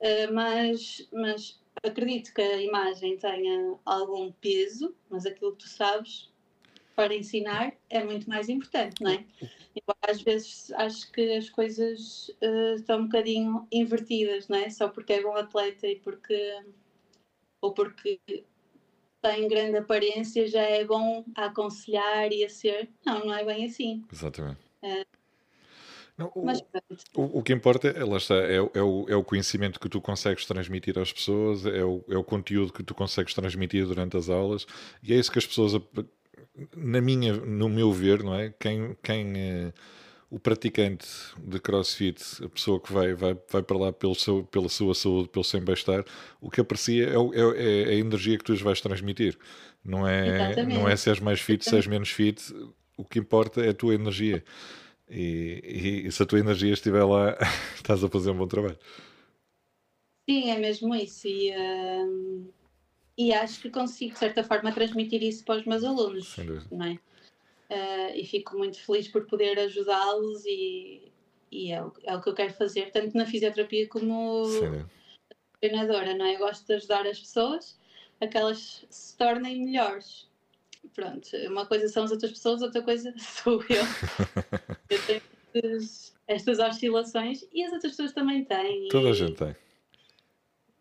Uh, 0.00 0.32
mas, 0.32 1.08
mas 1.12 1.60
acredito 1.82 2.32
que 2.32 2.40
a 2.40 2.62
imagem 2.62 3.16
tenha 3.18 3.74
algum 3.84 4.30
peso, 4.30 4.94
mas 5.10 5.26
aquilo 5.26 5.56
que 5.56 5.64
tu 5.64 5.68
sabes 5.68 6.30
para 6.94 7.12
ensinar 7.12 7.74
é 7.90 8.04
muito 8.04 8.30
mais 8.30 8.48
importante, 8.48 9.02
não 9.02 9.10
é? 9.10 9.24
Eu, 9.74 9.94
às 10.08 10.22
vezes 10.22 10.70
acho 10.74 11.10
que 11.10 11.32
as 11.32 11.50
coisas 11.50 12.28
uh, 12.40 12.76
estão 12.76 13.00
um 13.00 13.06
bocadinho 13.06 13.66
invertidas, 13.72 14.46
não 14.46 14.58
é? 14.58 14.70
Só 14.70 14.88
porque 14.88 15.14
é 15.14 15.22
bom 15.22 15.34
atleta 15.34 15.88
e 15.88 15.96
porque 15.96 16.62
ou 17.60 17.74
porque 17.74 18.20
tem 19.26 19.48
grande 19.48 19.76
aparência 19.76 20.46
já 20.46 20.62
é 20.62 20.84
bom 20.84 21.24
a 21.34 21.46
aconselhar 21.46 22.32
e 22.32 22.44
a 22.44 22.48
ser. 22.48 22.88
Não, 23.04 23.26
não 23.26 23.34
é 23.34 23.44
bem 23.44 23.66
assim. 23.66 24.04
Exatamente. 24.12 24.58
Não, 26.16 26.32
o, 26.34 26.46
o, 27.14 27.38
o, 27.40 27.42
que 27.42 27.52
importa 27.52 27.88
é, 27.88 28.02
lá 28.02 28.16
está, 28.16 28.36
é, 28.36 28.54
é, 28.54 28.82
o, 28.82 29.06
é 29.06 29.14
o 29.14 29.22
conhecimento 29.22 29.78
que 29.78 29.88
tu 29.88 30.00
consegues 30.00 30.46
transmitir 30.46 30.98
às 30.98 31.12
pessoas, 31.12 31.66
é 31.66 31.84
o, 31.84 32.02
é 32.08 32.16
o 32.16 32.24
conteúdo 32.24 32.72
que 32.72 32.82
tu 32.82 32.94
consegues 32.94 33.34
transmitir 33.34 33.84
durante 33.84 34.16
as 34.16 34.30
aulas, 34.30 34.66
e 35.02 35.12
é 35.12 35.16
isso 35.16 35.30
que 35.30 35.38
as 35.38 35.46
pessoas, 35.46 35.74
na 36.74 37.02
minha, 37.02 37.34
no 37.34 37.68
meu 37.68 37.92
ver, 37.92 38.22
não 38.22 38.34
é? 38.34 38.48
Quem, 38.58 38.96
quem 39.02 39.38
é, 39.38 39.72
o 40.30 40.40
praticante 40.40 41.06
de 41.38 41.60
crossfit, 41.60 42.20
a 42.44 42.48
pessoa 42.48 42.80
que 42.80 42.92
vai, 42.92 43.14
vai, 43.14 43.36
vai 43.48 43.62
para 43.62 43.78
lá 43.78 43.92
pelo 43.92 44.14
seu, 44.14 44.44
pela 44.44 44.68
sua 44.68 44.94
saúde, 44.94 45.28
pelo 45.28 45.44
seu 45.44 45.60
bem-estar, 45.60 46.04
o 46.40 46.50
que 46.50 46.60
aprecia 46.60 47.08
é, 47.08 47.14
é, 47.14 47.84
é, 47.84 47.88
a 47.90 47.94
energia 47.94 48.36
que 48.36 48.44
tu 48.44 48.52
lhes 48.52 48.62
vais 48.62 48.80
transmitir. 48.80 49.38
Não 49.84 50.06
é, 50.06 50.64
não 50.66 50.88
é 50.88 50.96
se 50.96 51.08
és 51.10 51.20
mais 51.20 51.40
fit, 51.40 51.64
se 51.64 51.76
és 51.76 51.86
menos 51.86 52.10
fit, 52.10 52.42
o 52.96 53.04
que 53.04 53.20
importa 53.20 53.64
é 53.64 53.68
a 53.68 53.74
tua 53.74 53.94
energia. 53.94 54.42
E, 55.08 55.62
e, 55.64 56.06
e, 56.08 56.12
se 56.12 56.20
a 56.22 56.26
tua 56.26 56.40
energia 56.40 56.72
estiver 56.72 57.04
lá, 57.04 57.36
estás 57.76 58.02
a 58.02 58.08
fazer 58.08 58.30
um 58.32 58.38
bom 58.38 58.48
trabalho. 58.48 58.78
Sim, 60.28 60.50
é 60.50 60.58
mesmo 60.58 60.92
isso. 60.92 61.28
E, 61.28 61.52
uh, 61.52 62.52
e 63.16 63.32
acho 63.32 63.62
que 63.62 63.70
consigo, 63.70 64.14
de 64.14 64.18
certa 64.18 64.42
forma, 64.42 64.72
transmitir 64.72 65.22
isso 65.22 65.44
para 65.44 65.60
os 65.60 65.64
meus 65.64 65.84
alunos. 65.84 66.36
Não 66.70 66.84
é? 66.84 66.98
Uh, 67.70 68.14
e 68.14 68.24
fico 68.24 68.56
muito 68.56 68.78
feliz 68.78 69.08
por 69.08 69.26
poder 69.26 69.58
ajudá-los 69.58 70.44
e, 70.46 71.10
e 71.50 71.72
é, 71.72 71.82
o, 71.82 71.92
é 72.04 72.16
o 72.16 72.20
que 72.20 72.28
eu 72.28 72.34
quero 72.34 72.54
fazer, 72.54 72.92
tanto 72.92 73.16
na 73.16 73.26
fisioterapia 73.26 73.88
como 73.88 74.44
treinadora. 75.60 76.14
Não 76.14 76.26
é? 76.26 76.34
Eu 76.36 76.38
gosto 76.38 76.66
de 76.66 76.74
ajudar 76.74 77.06
as 77.06 77.18
pessoas 77.18 77.78
a 78.20 78.26
que 78.26 78.38
elas 78.38 78.86
se 78.88 79.16
tornem 79.16 79.64
melhores 79.64 80.28
pronto, 80.94 81.28
uma 81.48 81.66
coisa 81.66 81.88
são 81.88 82.04
as 82.04 82.10
outras 82.10 82.32
pessoas, 82.32 82.62
outra 82.62 82.82
coisa 82.82 83.14
sou 83.18 83.62
eu. 83.68 83.82
eu 84.90 85.06
tenho 85.06 85.22
estas, 85.54 86.14
estas 86.26 86.58
oscilações 86.58 87.46
e 87.52 87.62
as 87.62 87.72
outras 87.72 87.92
pessoas 87.92 88.12
também 88.12 88.44
têm. 88.44 88.88
Toda 88.88 89.08
e, 89.08 89.10
a 89.10 89.14
gente 89.14 89.36
tem. 89.36 89.54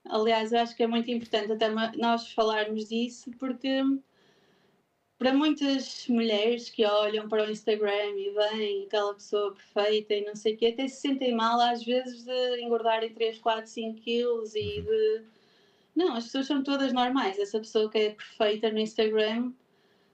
Aliás, 0.07 0.51
eu 0.51 0.59
acho 0.59 0.75
que 0.75 0.83
é 0.83 0.87
muito 0.87 1.09
importante 1.09 1.51
até 1.51 1.69
nós 1.97 2.31
falarmos 2.31 2.87
disso, 2.89 3.31
porque 3.39 3.81
para 5.17 5.33
muitas 5.33 6.07
mulheres 6.07 6.69
que 6.69 6.85
olham 6.85 7.29
para 7.29 7.47
o 7.47 7.51
Instagram 7.51 8.11
e 8.17 8.31
veem 8.31 8.85
aquela 8.85 9.13
pessoa 9.13 9.53
perfeita 9.53 10.13
e 10.13 10.25
não 10.25 10.35
sei 10.35 10.55
o 10.55 10.57
quê, 10.57 10.67
até 10.67 10.87
se 10.87 11.01
sentem 11.01 11.33
mal 11.33 11.59
às 11.61 11.83
vezes 11.83 12.23
de 12.23 12.61
engordarem 12.61 13.13
3, 13.13 13.39
4, 13.39 13.67
5 13.67 14.01
quilos 14.01 14.55
e 14.55 14.79
uhum. 14.79 14.85
de. 14.85 15.23
Não, 15.95 16.15
as 16.15 16.25
pessoas 16.25 16.47
são 16.47 16.61
todas 16.61 16.91
normais. 16.91 17.39
Essa 17.39 17.59
pessoa 17.59 17.89
que 17.89 17.97
é 17.97 18.09
perfeita 18.09 18.69
no 18.69 18.79
Instagram 18.79 19.53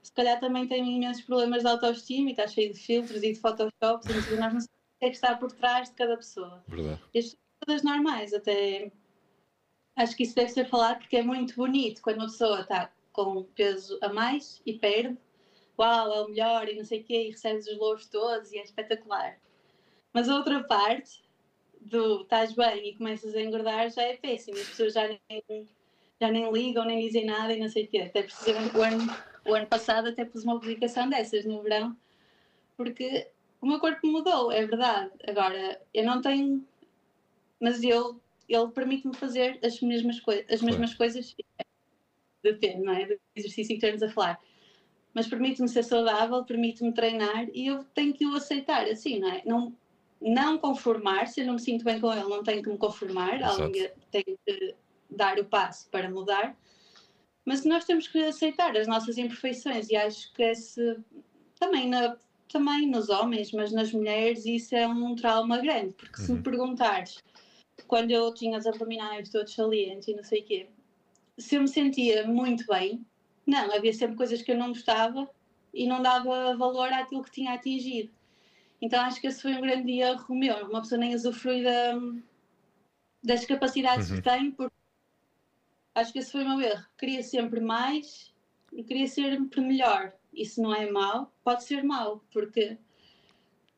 se 0.02 0.12
calhar 0.12 0.40
também 0.40 0.68
tem 0.68 0.96
imensos 0.96 1.24
problemas 1.24 1.62
de 1.62 1.70
autoestima 1.70 2.30
e 2.30 2.32
está 2.32 2.48
cheio 2.48 2.74
de 2.74 2.80
filtros 2.80 3.22
e 3.24 3.34
de 3.34 3.40
photoshops 3.40 4.08
e 4.08 4.36
nós 4.36 4.54
não 4.54 4.62
sabemos 4.62 4.66
o 4.66 5.00
que 5.00 5.06
é 5.06 5.10
que 5.10 5.16
está 5.16 5.36
por 5.36 5.52
trás 5.52 5.90
de 5.90 5.96
cada 5.96 6.18
pessoa. 6.18 6.64
Verdade. 6.68 7.02
E 7.14 7.20
as 7.20 7.38
todas 7.60 7.84
normais, 7.84 8.34
até 8.34 8.92
acho 9.96 10.16
que 10.16 10.24
isso 10.24 10.36
deve 10.36 10.50
ser 10.50 10.68
falado 10.68 11.00
porque 11.00 11.18
é 11.18 11.24
muito 11.24 11.56
bonito 11.56 12.02
quando 12.02 12.18
uma 12.18 12.26
pessoa 12.26 12.62
está 12.62 12.92
com 13.12 13.44
peso 13.56 13.98
a 14.02 14.10
mais 14.10 14.62
e 14.66 14.74
perde, 14.78 15.18
uau, 15.78 16.14
é 16.14 16.22
o 16.22 16.30
melhor 16.30 16.68
e 16.70 16.76
não 16.76 16.86
sei 16.86 17.02
o 17.02 17.04
quê, 17.04 17.28
e 17.28 17.32
recebes 17.32 17.68
os 17.68 17.78
louros 17.78 18.08
todos 18.08 18.52
e 18.52 18.58
é 18.58 18.64
espetacular. 18.64 19.40
Mas 20.14 20.30
a 20.30 20.36
outra 20.36 20.64
parte 20.64 21.24
do 21.80 22.22
estás 22.22 22.54
bem 22.54 22.90
e 22.90 22.98
começas 22.98 23.36
a 23.36 23.42
engordar 23.42 23.90
já 23.90 24.04
é 24.04 24.18
péssimo, 24.18 24.58
as 24.58 24.70
pessoas 24.70 24.94
já 24.94 25.08
nem, 25.08 25.68
já 26.20 26.32
nem 26.32 26.52
ligam, 26.52 26.86
nem 26.86 27.06
dizem 27.06 27.26
nada 27.26 27.54
e 27.54 27.60
não 27.60 27.70
sei 27.70 27.86
o 27.86 27.88
quê. 27.88 28.00
Até 28.00 28.24
precisamente 28.24 28.78
o 28.78 28.82
ano 28.82 29.08
o 29.46 29.54
ano 29.54 29.68
passado 29.68 30.10
até 30.10 30.26
pus 30.26 30.44
uma 30.44 30.60
publicação 30.60 31.10
dessas 31.10 31.46
no 31.46 31.62
verão, 31.62 31.96
porque 32.78 33.28
o 33.60 33.68
meu 33.68 33.80
corpo 33.80 34.06
mudou, 34.08 34.52
é 34.52 34.66
verdade. 34.66 35.12
Agora, 35.28 35.82
eu 35.94 36.04
não 36.04 36.22
tenho. 36.22 36.66
Mas 37.60 37.84
ele, 37.84 38.16
ele 38.50 38.68
permite-me 38.74 39.16
fazer 39.16 39.60
as 39.64 39.80
mesmas, 39.82 40.20
coi 40.20 40.46
as 40.50 40.62
mesmas 40.62 40.94
coisas. 40.94 41.36
Depende, 42.44 42.84
não 42.84 42.94
é? 42.94 43.06
Do 43.06 43.20
exercício 43.36 43.78
que 43.78 43.86
estamos 43.86 44.04
a 44.04 44.10
falar. 44.10 44.40
Mas 45.14 45.28
permite-me 45.28 45.68
ser 45.68 45.84
saudável, 45.84 46.44
permite-me 46.46 46.94
treinar 46.94 47.48
e 47.54 47.68
eu 47.68 47.84
tenho 47.94 48.14
que 48.14 48.26
o 48.26 48.36
aceitar 48.36 48.86
assim, 48.86 49.20
não 49.20 49.30
é? 49.30 49.42
Não, 49.46 49.76
não 50.22 50.58
conformar, 50.58 51.28
se 51.28 51.42
eu 51.42 51.48
não 51.48 51.54
me 51.54 51.60
sinto 51.60 51.84
bem 51.84 52.00
com 52.00 52.12
ele, 52.12 52.24
não 52.24 52.44
tenho 52.44 52.64
que 52.64 52.70
me 52.70 52.78
conformar, 52.78 53.44
alguém 53.44 53.90
tem 54.10 54.24
que 54.24 54.76
dar 55.10 55.38
o 55.38 55.46
passo 55.46 55.90
para 55.90 56.10
mudar 56.10 56.56
mas 57.46 57.66
nós 57.66 57.86
temos 57.86 58.08
que 58.08 58.20
aceitar 58.20 58.76
as 58.78 58.88
nossas 58.88 59.18
imperfeições 59.18 59.90
e 59.90 59.96
acho 59.96 60.32
que 60.34 60.44
esse 60.44 60.98
também 61.60 61.90
na 61.90 62.18
também 62.48 62.86
nos 62.86 63.08
homens, 63.08 63.54
mas 63.54 63.72
nas 63.72 63.94
mulheres 63.94 64.46
isso 64.46 64.76
é 64.76 64.86
um 64.86 65.16
trauma 65.16 65.58
grande, 65.60 65.94
porque 65.94 66.22
se 66.22 66.30
me 66.30 66.38
uhum. 66.38 66.44
perguntares 66.44 67.18
quando 67.88 68.12
eu 68.12 68.34
tinha 68.34 68.58
os 68.58 68.68
abdominais 68.68 69.30
todos 69.30 69.54
salientes 69.54 70.10
e 70.10 70.14
não 70.14 70.24
sei 70.24 70.42
o 70.42 70.46
quê, 70.46 70.68
se 71.38 71.56
eu 71.56 71.62
me 71.62 71.68
sentia 71.68 72.28
muito 72.28 72.66
bem, 72.68 73.06
não, 73.46 73.74
havia 73.74 73.94
sempre 73.94 74.16
coisas 74.16 74.42
que 74.42 74.52
eu 74.52 74.58
não 74.58 74.70
gostava 74.70 75.30
e 75.74 75.88
não 75.88 76.02
dava 76.02 76.56
valor 76.56 76.92
àquilo 76.94 77.24
que 77.24 77.32
tinha 77.32 77.54
atingido. 77.54 78.12
Então 78.82 79.02
acho 79.02 79.22
que 79.22 79.28
esse 79.28 79.42
foi 79.42 79.54
um 79.54 79.62
grande 79.62 80.00
erro 80.00 80.36
meu, 80.36 80.68
uma 80.68 80.82
pessoa 80.82 81.00
nem 81.00 81.16
usufrui 81.16 81.64
da, 81.64 82.00
das 83.24 83.46
capacidades 83.46 84.10
uhum. 84.10 84.18
que 84.18 84.22
tem, 84.22 84.52
porque 84.52 84.82
Acho 85.94 86.14
que 86.14 86.20
esse 86.20 86.32
foi 86.32 86.44
o 86.44 86.50
meu 86.50 86.62
erro. 86.62 86.86
Queria 86.98 87.22
sempre 87.22 87.60
mais 87.60 88.34
e 88.72 88.84
queria 88.84 89.08
sempre 89.08 89.62
melhor. 89.62 90.14
Isso 90.34 90.62
não 90.62 90.74
é 90.74 90.90
mau, 90.90 91.34
pode 91.44 91.64
ser 91.66 91.84
mau, 91.84 92.24
porque 92.32 92.78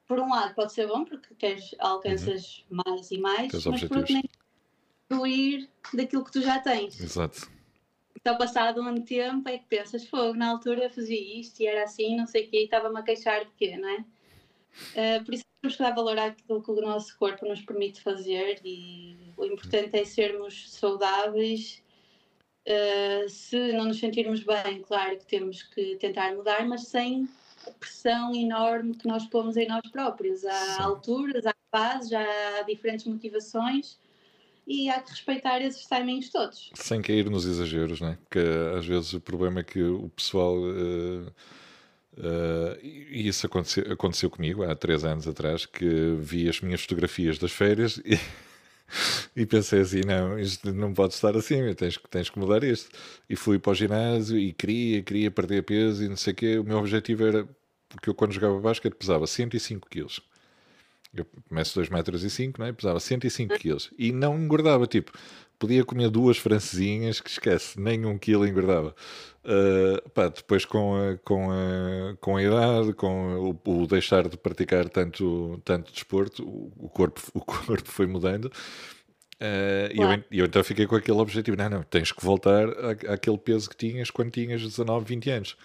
por 0.08 0.20
um 0.20 0.30
lado 0.30 0.54
pode 0.54 0.74
ser 0.74 0.88
bom 0.88 1.04
porque 1.04 1.34
queres 1.34 1.74
alcanças 1.80 2.64
uhum. 2.70 2.82
mais 2.86 3.10
e 3.10 3.18
mais, 3.18 3.50
Teus 3.50 3.66
mas 3.66 3.84
por 3.86 3.98
outro 3.98 4.14
nem 4.14 4.24
fruir 5.14 5.70
daquilo 5.94 6.24
que 6.24 6.32
tu 6.32 6.42
já 6.42 6.60
tens. 6.60 7.00
Exato. 7.00 7.52
Então 8.16 8.38
passado 8.38 8.82
um 8.82 9.02
tempo 9.02 9.50
é 9.50 9.58
que 9.58 9.66
pensas, 9.66 10.08
fogo, 10.08 10.34
na 10.34 10.50
altura 10.50 10.90
fazia 10.90 11.40
isto 11.40 11.60
e 11.60 11.68
era 11.68 11.84
assim, 11.84 12.16
não 12.16 12.26
sei 12.26 12.46
o 12.46 12.50
quê, 12.50 12.62
e 12.62 12.64
estava-me 12.66 13.00
a 13.00 13.04
queixar 13.04 13.44
de 13.44 13.52
quê, 13.58 13.78
não 13.78 13.90
é? 13.90 14.06
Uh, 15.20 15.26
por 15.26 15.34
isso 15.34 15.44
temos 15.62 15.76
que 15.76 15.84
dar 15.84 15.94
valor 15.94 16.18
àquilo 16.18 16.64
que 16.64 16.72
o 16.72 16.82
nosso 16.82 17.18
corpo 17.18 17.46
nos 17.46 17.62
permite 17.62 18.02
fazer 18.02 18.60
e 18.64 19.18
o 19.38 19.46
importante 19.46 19.98
é 19.98 20.06
sermos 20.06 20.72
saudáveis 20.72 21.84
Uh, 22.66 23.28
se 23.28 23.74
não 23.74 23.86
nos 23.86 24.00
sentirmos 24.00 24.42
bem, 24.42 24.82
claro 24.84 25.18
que 25.18 25.26
temos 25.26 25.64
que 25.64 25.98
tentar 25.98 26.34
mudar, 26.34 26.66
mas 26.66 26.88
sem 26.88 27.28
a 27.68 27.72
pressão 27.72 28.34
enorme 28.34 28.96
que 28.96 29.06
nós 29.06 29.26
pomos 29.26 29.58
em 29.58 29.68
nós 29.68 29.86
próprios. 29.92 30.46
Há 30.46 30.76
Sim. 30.76 30.82
alturas, 30.84 31.46
há 31.46 31.54
fases, 31.70 32.14
há 32.14 32.62
diferentes 32.62 33.06
motivações 33.06 34.00
e 34.66 34.90
há 34.90 35.00
que 35.02 35.12
respeitar 35.12 35.60
esses 35.62 35.86
timings 35.86 36.30
todos. 36.30 36.72
Sem 36.74 37.02
cair 37.02 37.30
nos 37.30 37.46
exageros, 37.46 38.00
né? 38.00 38.18
Porque 38.24 38.40
às 38.78 38.86
vezes 38.86 39.14
o 39.14 39.20
problema 39.20 39.60
é 39.60 39.64
que 39.64 39.82
o 39.82 40.10
pessoal. 40.10 40.58
Uh, 40.58 41.28
uh, 42.18 42.80
e 42.82 43.28
isso 43.28 43.46
aconteceu, 43.46 43.92
aconteceu 43.92 44.30
comigo 44.30 44.64
há 44.64 44.76
três 44.76 45.04
anos 45.04 45.28
atrás, 45.28 45.66
que 45.66 46.16
vi 46.20 46.48
as 46.48 46.62
minhas 46.62 46.82
fotografias 46.82 47.38
das 47.38 47.52
férias 47.52 47.98
e. 48.06 48.18
e 49.36 49.46
pensei 49.46 49.82
assim: 49.82 50.02
não, 50.06 50.40
isto 50.40 50.72
não 50.74 50.94
pode 50.94 51.14
estar 51.14 51.36
assim, 51.36 51.74
tens, 51.74 52.00
tens 52.10 52.30
que 52.30 52.40
mudar 52.40 52.64
isto. 52.64 52.90
E 53.30 53.36
fui 53.36 53.60
para 53.60 53.72
o 53.72 53.76
ginásio 53.76 54.38
e 54.38 54.54
queria, 54.54 55.02
queria 55.04 55.32
perder 55.32 55.64
peso 55.64 56.04
e 56.04 56.10
não 56.10 56.18
sei 56.18 56.34
o 56.34 56.36
quê. 56.36 56.58
O 56.58 56.64
meu 56.64 56.78
objetivo 56.78 57.26
era, 57.26 57.48
porque 57.90 58.10
eu 58.10 58.14
quando 58.14 58.32
jogava 58.34 58.60
basquete 58.60 58.96
pesava 58.96 59.28
105 59.28 59.90
quilos. 59.90 60.22
Eu 61.16 61.26
começo 61.48 61.76
2 61.76 61.90
metros 61.90 62.24
e 62.24 62.30
5, 62.30 62.62
né? 62.62 62.72
pesava 62.72 63.00
105 63.00 63.54
quilos 63.60 63.92
e 63.98 64.12
não 64.12 64.38
engordava, 64.38 64.88
tipo, 64.88 65.12
podia 65.60 65.86
comer 65.86 66.10
duas 66.10 66.38
francesinhas 66.38 67.22
que 67.22 67.30
esquece, 67.30 67.80
nem 67.80 68.06
um 68.06 68.18
quilo 68.18 68.48
engordava. 68.48 68.96
Uh, 69.46 70.10
pá, 70.10 70.28
depois 70.28 70.66
com 70.66 70.96
a, 70.96 71.18
com, 71.20 71.52
a, 71.52 72.16
com 72.20 72.38
a 72.38 72.44
idade, 72.44 72.94
com 72.94 73.58
o, 73.66 73.84
o 73.84 73.88
deixar 73.88 74.28
de 74.28 74.38
praticar 74.38 74.90
tanto, 74.90 75.62
tanto 75.64 75.92
desporto, 75.92 76.44
o, 76.44 76.90
corpo, 76.90 77.22
o 77.34 77.42
corpo 77.42 77.90
foi 77.90 78.08
mudando. 78.08 78.46
Uh, 79.36 79.96
claro. 79.96 80.24
E 80.32 80.38
eu, 80.38 80.44
eu, 80.44 80.46
então 80.46 80.64
fiquei 80.64 80.88
com 80.88 80.96
aquele 80.96 81.18
objetivo: 81.18 81.58
não, 81.58 81.70
não, 81.70 81.84
tens 81.84 82.12
que 82.12 82.24
voltar 82.24 82.68
àquele 83.10 83.38
peso 83.38 83.70
que 83.70 83.76
tinhas 83.76 84.10
quando 84.10 84.32
tinhas 84.32 84.62
19, 84.62 85.06
20 85.06 85.30
anos. 85.30 85.58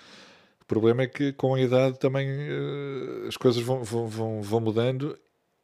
O 0.60 0.64
problema 0.64 1.02
é 1.02 1.06
que 1.06 1.32
com 1.32 1.54
a 1.54 1.60
idade 1.60 1.98
também 1.98 2.28
uh, 2.28 3.28
as 3.28 3.36
coisas 3.36 3.62
vão, 3.62 3.82
vão, 3.82 4.06
vão, 4.06 4.42
vão, 4.42 4.60
mudando 4.60 5.18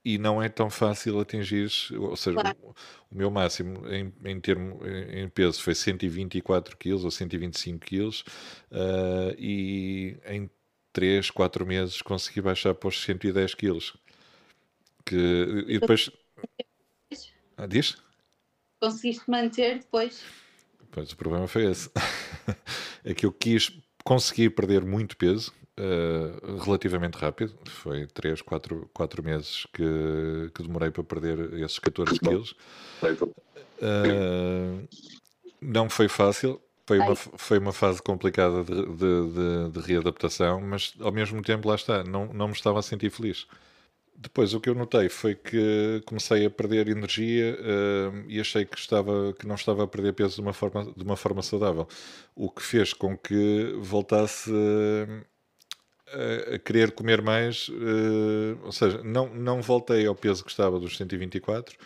e 0.05 0.19
não 0.19 0.43
é 0.43 0.49
tão 0.49 0.69
fácil 0.69 1.19
atingir. 1.19 1.71
Ou 1.99 2.17
seja, 2.17 2.41
claro. 2.41 2.57
o, 2.63 2.75
o, 3.11 3.17
meu 3.17 3.31
máximo 3.31 3.89
em, 3.89 4.13
em, 4.25 4.41
termo, 4.41 4.81
em 4.87 5.29
peso 5.29 5.63
foi 5.63 5.75
124 5.75 6.77
kg 6.77 6.93
ou 7.05 7.11
125 7.11 7.87
kg 7.87 8.09
uh, 8.09 9.35
e 9.39 10.17
em 10.27 10.51
3, 10.93 11.31
4 11.31 11.67
meses 11.67 12.03
consegui 12.03 12.43
baixar 12.43 12.75
para 12.75 12.89
os 12.89 13.03
110 13.03 13.55
kg. 13.55 13.79
Que, 15.07 15.65
e 15.69 15.79
depois. 15.79 16.11
Ah, 17.57 17.67
diz? 17.67 17.97
Conseguiste 18.81 19.31
manter 19.31 19.79
depois? 19.79 20.23
Pois 20.91 21.13
o 21.13 21.17
problema 21.17 21.47
foi 21.47 21.71
esse. 21.71 21.91
é 23.05 23.15
que 23.15 23.25
eu 23.27 23.33
quis 23.33 23.73
conseguir 24.05 24.51
perder 24.51 24.85
muito 24.85 25.17
peso 25.17 25.53
uh, 25.79 26.57
relativamente 26.62 27.16
rápido. 27.16 27.55
Foi 27.66 28.07
3, 28.07 28.43
4, 28.43 28.91
4 28.93 29.22
meses 29.22 29.66
que, 29.72 30.51
que 30.55 30.62
demorei 30.62 30.91
para 30.91 31.05
perder 31.05 31.55
esses 31.55 31.79
14 31.79 32.18
quilos. 32.18 32.57
Uh, 33.83 34.87
não 35.61 35.89
foi 35.89 36.09
fácil. 36.09 36.61
Foi 36.87 36.99
uma, 36.99 37.16
foi 37.16 37.59
uma 37.59 37.72
fase 37.72 38.03
complicada 38.03 38.62
de, 38.62 38.75
de, 38.75 38.91
de, 38.93 39.70
de, 39.70 39.81
readaptação, 39.81 40.61
mas 40.61 40.93
ao 41.01 41.11
mesmo 41.11 41.41
tempo, 41.43 41.66
lá 41.66 41.77
está, 41.77 42.05
não, 42.05 42.27
não 42.27 42.49
me 42.49 42.53
estava 42.53 42.79
a 42.79 42.83
sentir 42.83 43.09
feliz. 43.11 43.47
Depois 44.16 44.53
o 44.53 44.61
que 44.61 44.68
eu 44.68 44.75
notei 44.75 45.09
foi 45.09 45.35
que 45.35 46.03
comecei 46.05 46.45
a 46.45 46.51
perder 46.51 46.89
energia 46.89 47.59
uh, 47.59 48.25
e 48.29 48.39
achei 48.39 48.66
que, 48.66 48.79
estava, 48.79 49.33
que 49.33 49.47
não 49.47 49.55
estava 49.55 49.85
a 49.85 49.87
perder 49.87 50.12
peso 50.12 50.37
de 50.37 50.41
uma 50.43 50.53
forma, 50.53 50.93
de 50.95 51.03
uma 51.03 51.16
forma 51.16 51.43
saudável. 51.43 51.89
O 52.35 52.51
que 52.51 52.62
fez 52.62 52.93
com 52.93 53.16
que 53.16 53.75
voltasse 53.81 54.51
uh, 54.51 55.25
a, 56.15 56.55
a, 56.55 56.59
querer 56.59 56.93
comer 56.93 57.21
mais, 57.23 57.69
uh, 57.69 58.59
ou 58.62 58.73
seja, 58.73 59.03
não, 59.03 59.33
não 59.35 59.61
voltei 59.61 60.07
ao 60.07 60.15
peso 60.15 60.45
que 60.45 60.51
estava 60.51 60.79
dos 60.79 60.97
124, 60.97 61.77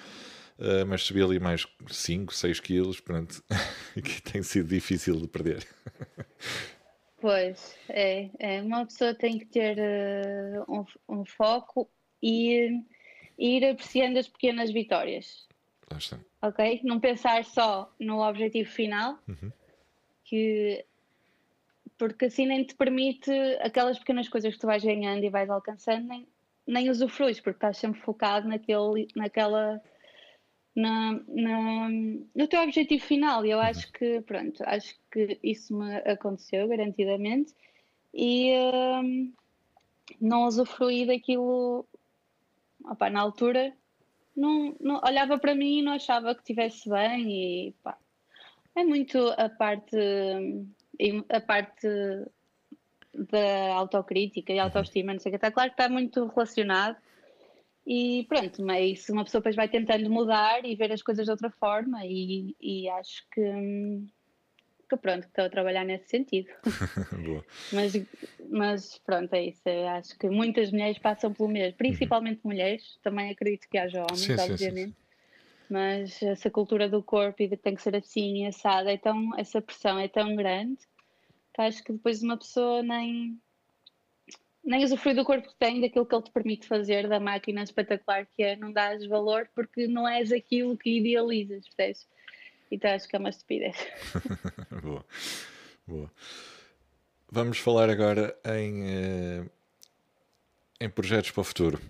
mas 0.89 1.03
subi 1.05 1.23
ali 1.23 1.39
mais 1.39 1.65
5, 1.87 2.35
6 2.35 2.59
quilos, 2.59 2.99
portanto, 2.99 3.45
que 3.95 4.21
tem 4.21 4.43
sido 4.43 4.69
difícil 4.69 5.15
de 5.15 5.29
perder. 5.29 5.65
Pois, 7.21 7.77
é, 7.89 8.29
é. 8.41 8.61
Uma 8.63 8.85
pessoa 8.85 9.15
tem 9.15 9.39
que 9.39 9.47
ter 9.47 9.77
um, 10.69 10.85
um 11.09 11.25
foco 11.25 11.89
e, 12.21 12.83
ir 13.39 13.65
apreciando 13.65 14.19
as 14.19 14.29
pequenas 14.29 14.71
vitórias. 14.71 15.47
Ok? 16.43 16.81
Não 16.85 17.01
pensar 17.01 17.45
só 17.45 17.93
no 17.99 18.21
objetivo 18.21 18.71
final, 18.71 19.19
uhum. 19.29 19.53
que 20.25 20.85
porque 21.99 22.27
assim 22.27 22.47
nem 22.47 22.65
te 22.65 22.75
permite 22.75 23.31
aquelas 23.61 23.99
pequenas 23.99 24.29
coisas 24.29 24.55
que 24.55 24.61
tu 24.61 24.67
vais 24.67 24.83
ganhando 24.83 25.25
e 25.25 25.31
vais 25.31 25.51
alcançando, 25.51 26.07
nem, 26.07 26.27
nem 26.67 26.89
usufruis, 26.89 27.41
porque 27.41 27.57
estás 27.57 27.79
sempre 27.79 28.01
focado 28.01 28.49
naquele, 28.49 29.09
naquela 29.17 29.83
na, 30.75 31.21
na, 31.27 31.89
no 32.35 32.47
teu 32.49 32.63
objetivo 32.63 33.05
final. 33.05 33.45
E 33.45 33.51
eu 33.51 33.61
acho 33.61 33.87
uhum. 33.87 33.93
que, 33.93 34.21
pronto, 34.23 34.63
acho 34.65 34.95
que 35.11 35.39
isso 35.43 35.77
me 35.77 35.97
aconteceu 35.97 36.69
garantidamente 36.69 37.53
e 38.15 38.53
um, 39.03 39.33
não 40.21 40.47
usufruí 40.47 41.05
daquilo 41.05 41.85
opa, 42.85 43.11
na 43.11 43.21
altura 43.21 43.73
não, 44.35 44.75
não, 44.81 45.01
olhava 45.05 45.39
para 45.39 45.55
mim 45.55 45.81
e 45.81 45.83
não 45.83 45.93
achava 45.93 46.35
que 46.35 46.41
estivesse 46.41 46.89
bem 46.89 47.69
e 47.69 47.73
pá, 47.83 47.99
é 48.75 48.85
muito 48.85 49.19
a 49.37 49.49
parte 49.49 49.97
a 51.29 51.41
parte 51.41 51.89
da 53.15 53.75
autocrítica 53.75 54.53
e 54.53 54.59
autoestima, 54.59 55.13
não 55.13 55.21
sei 55.21 55.31
o 55.31 55.33
que, 55.33 55.37
está 55.37 55.51
claro 55.51 55.71
que 55.71 55.81
está 55.81 55.89
muito 55.89 56.27
relacionado 56.27 56.97
e 57.87 58.27
pronto, 58.29 58.63
mas 58.63 59.09
uma 59.09 59.25
pessoa 59.25 59.41
depois 59.41 59.57
vai 59.57 59.69
tentando 59.69 60.11
mudar 60.11 60.65
e 60.65 60.77
ver 60.77 60.93
as 60.93 61.03
coisas 61.03 61.25
de 61.25 61.31
outra 61.31 61.51
forma 61.51 62.05
e, 62.05 62.55
e 62.61 62.89
acho 62.91 63.25
que 63.33 63.43
que 64.89 64.97
pronto, 64.97 65.27
estou 65.27 65.45
a 65.45 65.51
trabalhar 65.51 65.85
nesse 65.85 66.09
sentido. 66.09 66.49
mas, 67.73 67.93
mas 68.49 68.99
pronto, 69.05 69.35
é 69.35 69.45
isso. 69.45 69.61
Eu 69.69 69.89
acho 69.89 70.19
que 70.19 70.29
muitas 70.31 70.73
mulheres 70.73 70.99
passam 70.99 71.33
pelo 71.33 71.49
mesmo, 71.49 71.77
principalmente 71.77 72.41
uhum. 72.43 72.53
mulheres, 72.53 72.99
também 73.03 73.31
acredito 73.31 73.69
que 73.69 73.77
haja 73.77 74.01
homens, 74.01 74.21
sim, 74.21 74.33
obviamente. 74.33 74.87
Sim, 74.87 74.87
sim. 74.87 75.08
Mas 75.69 76.23
essa 76.23 76.51
cultura 76.51 76.89
do 76.89 77.03
corpo 77.03 77.43
e 77.43 77.49
de 77.49 77.57
que 77.57 77.63
tem 77.63 77.75
que 77.75 77.83
ser 77.83 77.95
assim 77.95 78.45
e 78.45 78.47
assada, 78.47 78.91
é 78.91 78.97
tão, 78.97 79.37
essa 79.39 79.61
pressão 79.61 79.99
é 79.99 80.09
tão 80.09 80.35
grande 80.35 80.79
que 81.53 81.61
acho 81.61 81.85
que 81.85 81.93
depois 81.93 82.23
uma 82.23 82.39
pessoa 82.39 82.83
nem, 82.83 83.39
nem 84.65 84.85
usufrui 84.85 85.15
do 85.15 85.25
corpo 85.25 85.49
que 85.49 85.57
tem, 85.57 85.81
daquilo 85.81 86.07
que 86.07 86.15
ele 86.15 86.25
te 86.25 86.31
permite 86.31 86.67
fazer, 86.67 87.09
da 87.09 87.21
máquina 87.21 87.63
espetacular 87.63 88.27
que 88.27 88.43
é, 88.43 88.57
não 88.57 88.73
dás 88.73 89.05
valor 89.07 89.49
porque 89.55 89.87
não 89.87 90.09
és 90.09 90.33
aquilo 90.33 90.77
que 90.77 90.99
idealizas, 90.99 91.69
percebes? 91.69 92.09
Então 92.71 92.91
acho 92.91 93.09
que 93.09 93.17
é 93.17 93.19
uma 93.19 93.31
estupidez. 93.31 93.77
Boa. 94.83 95.05
Boa. 95.87 96.13
Vamos 97.31 97.59
falar 97.59 97.91
agora 97.91 98.39
em, 98.45 98.83
uh, 99.43 99.51
em 100.81 100.89
projetos 100.89 101.31
para 101.31 101.41
o 101.41 101.45
futuro. 101.45 101.81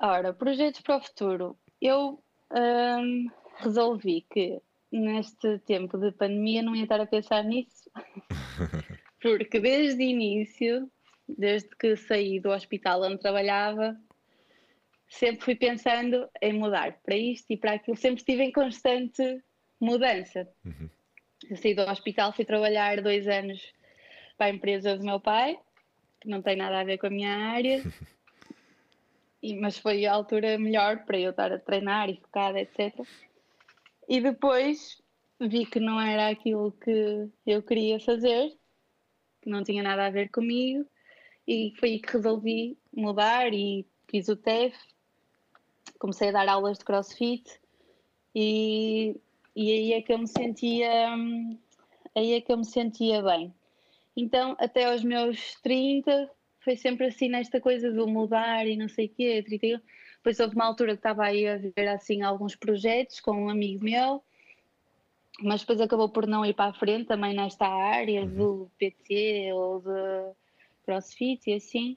Ora, 0.00 0.32
projetos 0.32 0.80
para 0.80 0.96
o 0.96 1.00
futuro. 1.02 1.58
Eu 1.80 2.22
um, 2.50 3.26
resolvi 3.58 4.26
que 4.32 4.58
neste 4.90 5.58
tempo 5.60 5.98
de 5.98 6.10
pandemia 6.12 6.62
não 6.62 6.74
ia 6.74 6.84
estar 6.84 7.00
a 7.00 7.06
pensar 7.06 7.44
nisso, 7.44 7.90
porque 9.20 9.60
desde 9.60 10.02
o 10.02 10.06
início, 10.06 10.90
desde 11.28 11.68
que 11.76 11.96
saí 11.96 12.40
do 12.40 12.50
hospital 12.50 13.02
onde 13.02 13.18
trabalhava, 13.18 13.94
sempre 15.06 15.44
fui 15.44 15.54
pensando 15.54 16.28
em 16.40 16.54
mudar 16.54 16.98
para 17.04 17.16
isto 17.16 17.50
e 17.50 17.56
para 17.58 17.74
aquilo, 17.74 17.96
sempre 17.96 18.20
estive 18.20 18.42
em 18.42 18.52
constante 18.52 19.42
mudança. 19.78 20.48
Uhum. 20.64 20.88
Eu 21.48 21.56
saí 21.56 21.74
do 21.74 21.82
hospital, 21.82 22.32
fui 22.32 22.46
trabalhar 22.46 23.02
dois 23.02 23.28
anos 23.28 23.60
para 24.38 24.46
a 24.46 24.50
empresa 24.50 24.96
do 24.96 25.04
meu 25.04 25.20
pai, 25.20 25.58
que 26.20 26.28
não 26.28 26.40
tem 26.40 26.56
nada 26.56 26.80
a 26.80 26.84
ver 26.84 26.96
com 26.96 27.06
a 27.06 27.10
minha 27.10 27.36
área, 27.36 27.82
e, 29.42 29.56
mas 29.56 29.78
foi 29.78 30.06
a 30.06 30.12
altura 30.12 30.58
melhor 30.58 31.04
para 31.04 31.18
eu 31.18 31.30
estar 31.30 31.52
a 31.52 31.58
treinar 31.58 32.08
e 32.08 32.16
focada, 32.16 32.60
etc. 32.60 32.94
E 34.08 34.20
depois 34.20 35.00
vi 35.40 35.64
que 35.66 35.80
não 35.80 36.00
era 36.00 36.28
aquilo 36.28 36.72
que 36.72 37.28
eu 37.46 37.62
queria 37.62 37.98
fazer, 38.00 38.52
que 39.40 39.48
não 39.48 39.64
tinha 39.64 39.82
nada 39.82 40.06
a 40.06 40.10
ver 40.10 40.28
comigo, 40.30 40.86
e 41.46 41.72
foi 41.78 41.90
aí 41.90 42.00
que 42.00 42.12
resolvi 42.12 42.76
mudar 42.92 43.52
e 43.52 43.86
fiz 44.08 44.28
o 44.28 44.36
TEF 44.36 44.76
comecei 46.00 46.30
a 46.30 46.32
dar 46.32 46.48
aulas 46.48 46.78
de 46.78 46.84
crossfit 46.84 47.60
e, 48.34 49.14
e 49.54 49.70
aí 49.70 49.92
é 49.92 50.02
que 50.02 50.12
eu 50.12 50.18
me 50.18 50.26
sentia 50.26 50.90
aí 52.16 52.32
é 52.32 52.40
que 52.40 52.50
eu 52.50 52.56
me 52.56 52.64
sentia 52.64 53.22
bem. 53.22 53.54
Então, 54.16 54.56
até 54.58 54.86
aos 54.86 55.04
meus 55.04 55.54
30, 55.62 56.28
foi 56.60 56.76
sempre 56.76 57.06
assim 57.06 57.28
nesta 57.28 57.60
coisa 57.60 57.90
de 57.90 57.98
mudar 57.98 58.66
e 58.66 58.76
não 58.76 58.88
sei 58.88 59.06
o 59.06 59.08
quê. 59.08 59.42
30, 59.44 59.82
depois 60.16 60.38
houve 60.38 60.54
uma 60.54 60.66
altura 60.66 60.92
que 60.92 60.98
estava 60.98 61.24
aí 61.24 61.46
a 61.46 61.56
ver 61.56 61.88
assim 61.88 62.22
alguns 62.22 62.54
projetos 62.54 63.20
com 63.20 63.32
um 63.32 63.48
amigo 63.48 63.82
meu, 63.82 64.22
mas 65.42 65.62
depois 65.62 65.80
acabou 65.80 66.08
por 66.10 66.26
não 66.26 66.44
ir 66.44 66.54
para 66.54 66.70
a 66.70 66.74
frente 66.74 67.06
também 67.06 67.34
nesta 67.34 67.66
área 67.66 68.22
uhum. 68.22 68.34
do 68.34 68.70
PT 68.78 69.52
ou 69.54 69.80
de 69.80 70.34
crossfit 70.84 71.50
e 71.50 71.54
assim. 71.54 71.96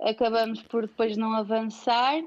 Acabamos 0.00 0.62
por 0.62 0.86
depois 0.86 1.16
não 1.16 1.32
avançar 1.32 2.22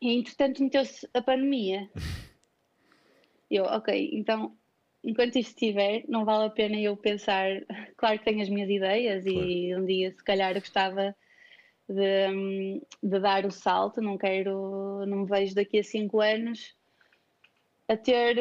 e 0.00 0.12
entretanto 0.16 0.62
meteu-se 0.62 1.08
a 1.12 1.20
pandemia. 1.20 1.90
eu, 3.50 3.64
ok, 3.64 4.10
então 4.12 4.56
enquanto 5.02 5.36
isto 5.36 5.50
estiver, 5.50 6.04
não 6.08 6.24
vale 6.24 6.46
a 6.46 6.50
pena 6.50 6.78
eu 6.78 6.96
pensar. 6.96 7.46
Claro 7.96 8.18
que 8.18 8.24
tenho 8.26 8.42
as 8.42 8.48
minhas 8.48 8.68
ideias 8.68 9.24
claro. 9.24 9.48
e 9.48 9.74
um 9.74 9.84
dia, 9.86 10.10
se 10.10 10.22
calhar, 10.22 10.52
eu 10.52 10.60
gostava 10.60 11.16
de, 11.88 12.82
de, 13.02 13.20
dar 13.20 13.46
o 13.46 13.50
salto. 13.50 14.02
Não 14.02 14.18
quero, 14.18 15.06
não 15.06 15.18
me 15.18 15.26
vejo 15.26 15.54
daqui 15.54 15.78
a 15.78 15.84
5 15.84 16.20
anos 16.20 16.74
a 17.88 17.96
ter 17.96 18.36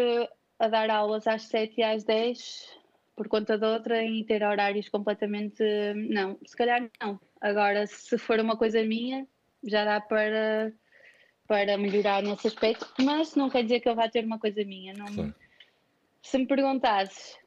a 0.59 0.67
dar 0.67 0.89
aulas 0.89 1.27
às 1.27 1.43
7 1.43 1.75
e 1.77 1.83
às 1.83 2.03
10 2.03 2.75
por 3.15 3.27
conta 3.29 3.57
de 3.57 3.65
outra 3.65 4.03
e 4.03 4.23
ter 4.25 4.43
horários 4.43 4.89
completamente. 4.89 5.63
Não, 6.09 6.37
se 6.45 6.55
calhar 6.55 6.89
não. 7.01 7.19
Agora, 7.39 7.87
se 7.87 8.17
for 8.17 8.39
uma 8.39 8.57
coisa 8.57 8.83
minha, 8.83 9.27
já 9.63 9.85
dá 9.85 10.01
para 10.01 10.73
para 11.47 11.77
melhorar 11.77 12.23
nesse 12.23 12.47
aspecto, 12.47 12.91
mas 12.99 13.35
não 13.35 13.51
quer 13.51 13.61
dizer 13.61 13.79
que 13.79 13.87
eu 13.87 13.93
vá 13.93 14.09
ter 14.09 14.25
uma 14.25 14.39
coisa 14.39 14.63
minha. 14.65 14.93
Não... 14.93 15.31
Se 16.25 16.39
me 16.39 16.47
perguntasses 16.47 17.37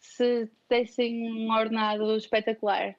se 0.00 0.50
dessem 0.68 1.22
um 1.32 1.52
ordenado 1.52 2.16
espetacular 2.16 2.96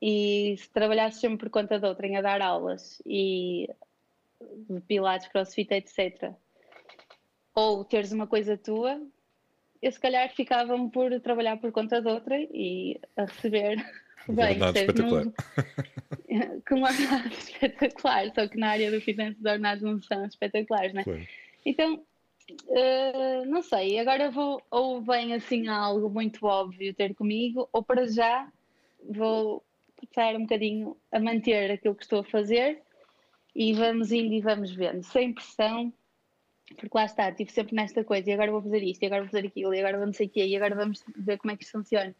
e 0.00 0.54
se 0.56 0.70
trabalhasses 0.70 1.20
sempre 1.20 1.38
por 1.38 1.50
conta 1.50 1.78
de 1.78 1.84
outrem 1.84 2.16
a 2.16 2.22
dar 2.22 2.40
aulas 2.40 3.02
e 3.04 3.68
de 4.40 4.80
pilates, 4.82 5.26
crossfit, 5.26 5.74
etc., 5.74 6.32
ou 7.52 7.84
teres 7.84 8.12
uma 8.12 8.28
coisa 8.28 8.56
tua, 8.56 9.02
eu 9.82 9.90
se 9.90 9.98
calhar 9.98 10.32
ficava-me 10.32 10.88
por 10.88 11.20
trabalhar 11.20 11.56
por 11.56 11.72
conta 11.72 12.00
de 12.00 12.08
outra 12.08 12.38
e 12.38 13.00
a 13.16 13.24
receber 13.24 13.84
bem, 14.30 14.64
espetacular. 14.64 15.24
com 16.68 16.76
um 16.76 16.84
ordenado 16.84 17.28
espetacular, 17.34 18.32
só 18.32 18.46
que 18.46 18.56
na 18.56 18.70
área 18.70 18.92
do 18.92 19.00
fitness 19.00 19.36
os 19.36 19.44
ordenados 19.44 19.82
não 19.82 20.00
são 20.00 20.24
espetaculares, 20.24 20.94
né? 20.94 21.02
Claro. 21.02 21.26
Então, 21.66 22.06
uh, 22.68 23.46
não 23.46 23.62
sei, 23.62 23.98
agora 23.98 24.30
vou, 24.30 24.62
ou 24.70 25.00
vem 25.00 25.34
assim 25.34 25.68
algo 25.68 26.08
muito 26.08 26.44
óbvio 26.46 26.94
ter 26.94 27.14
comigo, 27.14 27.68
ou 27.72 27.82
para 27.82 28.06
já 28.06 28.50
vou 29.08 29.62
estar 30.02 30.34
um 30.36 30.42
bocadinho 30.42 30.96
a 31.12 31.18
manter 31.18 31.70
aquilo 31.70 31.94
que 31.94 32.02
estou 32.02 32.20
a 32.20 32.24
fazer 32.24 32.80
e 33.54 33.72
vamos 33.72 34.12
indo 34.12 34.32
e 34.32 34.40
vamos 34.40 34.70
vendo, 34.70 35.02
sem 35.02 35.32
pressão, 35.32 35.92
porque 36.76 36.96
lá 36.96 37.04
está, 37.04 37.28
estive 37.28 37.50
sempre 37.50 37.74
nesta 37.74 38.04
coisa, 38.04 38.30
e 38.30 38.32
agora 38.32 38.52
vou 38.52 38.62
fazer 38.62 38.82
isto, 38.82 39.02
e 39.02 39.06
agora 39.06 39.22
vou 39.22 39.30
fazer 39.30 39.46
aquilo, 39.46 39.74
e 39.74 39.78
agora 39.78 39.98
vamos 39.98 40.16
sei 40.16 40.26
o 40.26 40.30
quê, 40.30 40.46
e 40.46 40.56
agora 40.56 40.74
vamos 40.74 41.04
ver 41.16 41.38
como 41.38 41.52
é 41.52 41.56
que 41.56 41.64
isto 41.64 41.72
funciona. 41.72 42.14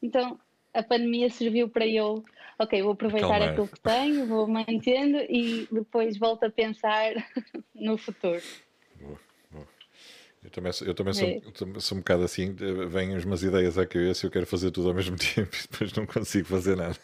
Então, 0.00 0.38
a 0.72 0.82
pandemia 0.82 1.28
serviu 1.30 1.68
para 1.68 1.86
eu, 1.86 2.24
ok, 2.58 2.82
vou 2.82 2.92
aproveitar 2.92 3.28
Calma. 3.28 3.46
aquilo 3.46 3.68
que 3.68 3.80
tenho, 3.80 4.26
vou 4.26 4.46
mantendo 4.46 5.18
e 5.28 5.66
depois 5.70 6.16
volto 6.16 6.44
a 6.44 6.50
pensar 6.50 7.14
no 7.74 7.98
futuro. 7.98 8.42
Eu 10.48 10.50
também, 10.50 10.72
eu 10.86 10.94
também 10.94 11.12
sou, 11.12 11.28
é. 11.28 11.40
eu 11.74 11.80
sou 11.80 11.98
um 11.98 12.00
bocado 12.00 12.24
assim, 12.24 12.54
vêm 12.88 13.18
umas 13.18 13.42
ideias 13.42 13.76
à 13.76 13.86
cabeça 13.86 14.24
e 14.24 14.26
eu 14.26 14.30
quero 14.30 14.46
fazer 14.46 14.70
tudo 14.70 14.88
ao 14.88 14.94
mesmo 14.94 15.16
tempo 15.18 15.54
e 15.54 15.68
depois 15.70 15.92
não 15.92 16.06
consigo 16.06 16.48
fazer 16.48 16.76
nada. 16.76 16.96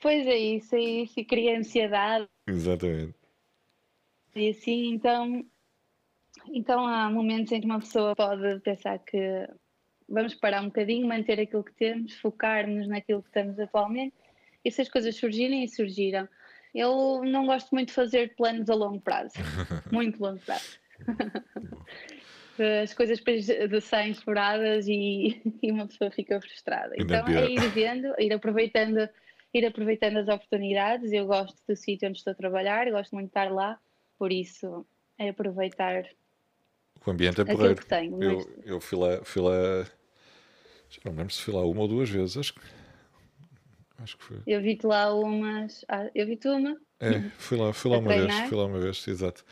Pois 0.00 0.26
é 0.26 0.36
isso, 0.36 0.74
é 0.74 0.80
isso, 0.80 1.20
e 1.20 1.24
cria 1.24 1.58
ansiedade. 1.58 2.26
Exatamente. 2.46 3.14
E 4.34 4.50
assim, 4.50 4.92
então, 4.92 5.44
então 6.48 6.86
há 6.86 7.10
momentos 7.10 7.52
em 7.52 7.60
que 7.60 7.66
uma 7.66 7.78
pessoa 7.78 8.14
pode 8.16 8.60
pensar 8.60 8.98
que 8.98 9.48
vamos 10.08 10.34
parar 10.34 10.62
um 10.62 10.66
bocadinho, 10.66 11.06
manter 11.06 11.40
aquilo 11.40 11.62
que 11.62 11.74
temos, 11.74 12.14
focar-nos 12.14 12.88
naquilo 12.88 13.22
que 13.22 13.28
estamos 13.28 13.58
atualmente 13.58 14.14
e 14.64 14.70
se 14.70 14.80
as 14.80 14.88
coisas 14.88 15.14
surgirem 15.16 15.62
e 15.62 15.68
surgiram. 15.68 16.26
Eu 16.74 17.22
não 17.24 17.46
gosto 17.46 17.70
muito 17.72 17.88
de 17.88 17.94
fazer 17.94 18.34
planos 18.34 18.68
a 18.68 18.74
longo 18.74 19.00
prazo, 19.00 19.34
muito 19.92 20.20
longo 20.22 20.40
prazo. 20.40 20.78
as 22.82 22.94
coisas 22.94 23.18
depois 23.18 23.84
saem 23.84 24.12
exploradas 24.12 24.86
e, 24.86 25.40
e, 25.62 25.72
uma 25.72 25.86
pessoa 25.86 26.10
fica 26.10 26.40
frustrada. 26.40 26.94
Então 26.96 27.26
é 27.28 27.50
ir 27.50 27.68
vendo, 27.70 28.14
ir 28.18 28.32
aproveitando, 28.32 29.08
ir 29.52 29.66
aproveitando 29.66 30.18
as 30.18 30.28
oportunidades. 30.28 31.12
Eu 31.12 31.26
gosto 31.26 31.60
do 31.68 31.76
sítio 31.76 32.08
onde 32.08 32.18
estou 32.18 32.32
a 32.32 32.36
trabalhar, 32.36 32.90
gosto 32.90 33.12
muito 33.12 33.26
de 33.26 33.30
estar 33.30 33.52
lá 33.52 33.78
por 34.18 34.32
isso, 34.32 34.86
é 35.18 35.28
aproveitar 35.28 36.04
o 37.06 37.10
ambiente 37.10 37.40
é 37.40 37.44
porreiro. 37.44 37.76
Que 37.76 37.86
tenho, 37.86 38.22
eu, 38.22 38.36
mas... 38.36 38.66
eu 38.66 38.80
fui 38.80 38.98
lá, 38.98 39.24
fui 39.24 39.42
lá, 39.42 39.84
já 40.88 41.00
não 41.04 41.12
lembro 41.12 41.32
se 41.32 41.42
fui 41.42 41.54
lá 41.54 41.64
uma 41.64 41.82
ou 41.82 41.88
duas 41.88 42.08
vezes, 42.08 42.36
acho 42.36 42.54
que, 42.54 42.60
acho 43.98 44.16
que 44.16 44.24
foi. 44.24 44.38
Eu 44.46 44.62
vi-te 44.62 44.86
lá 44.86 45.12
umas, 45.14 45.84
ah, 45.88 46.08
eu 46.14 46.26
vi-te 46.26 46.48
uma. 46.48 46.76
É, 47.00 47.20
fui 47.36 47.58
lá, 47.58 47.72
fui 47.72 47.90
lá 47.90 47.98
uma 47.98 48.08
treinar. 48.08 48.36
vez, 48.36 48.48
fui 48.48 48.58
lá 48.58 48.64
uma 48.64 48.78
vez, 48.78 49.06
exato. 49.06 49.44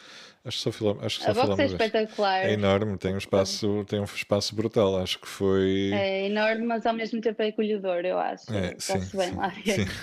Acho 0.44 0.70
que 0.70 0.72
só 0.72 0.92
lá, 0.92 1.06
acho 1.06 1.20
que 1.20 1.32
só 1.32 1.54
a 1.54 1.62
é 1.62 1.66
espetacular. 1.66 2.44
É 2.44 2.52
enorme, 2.54 2.98
tem 2.98 3.14
um 3.14 3.18
espaço, 3.18 3.84
tem 3.88 4.00
um 4.00 4.04
espaço 4.04 4.56
brutal, 4.56 4.98
acho 4.98 5.20
que 5.20 5.28
foi... 5.28 5.92
É 5.94 6.26
enorme, 6.26 6.66
mas 6.66 6.84
ao 6.84 6.92
mesmo 6.92 7.20
tempo 7.20 7.40
é 7.42 7.48
acolhedor, 7.48 8.04
eu 8.04 8.18
acho. 8.18 8.52
É, 8.52 8.74
sim, 8.76 8.98
bem 9.16 9.30
sim, 9.30 9.36
lá 9.36 9.48
dentro. 9.64 9.94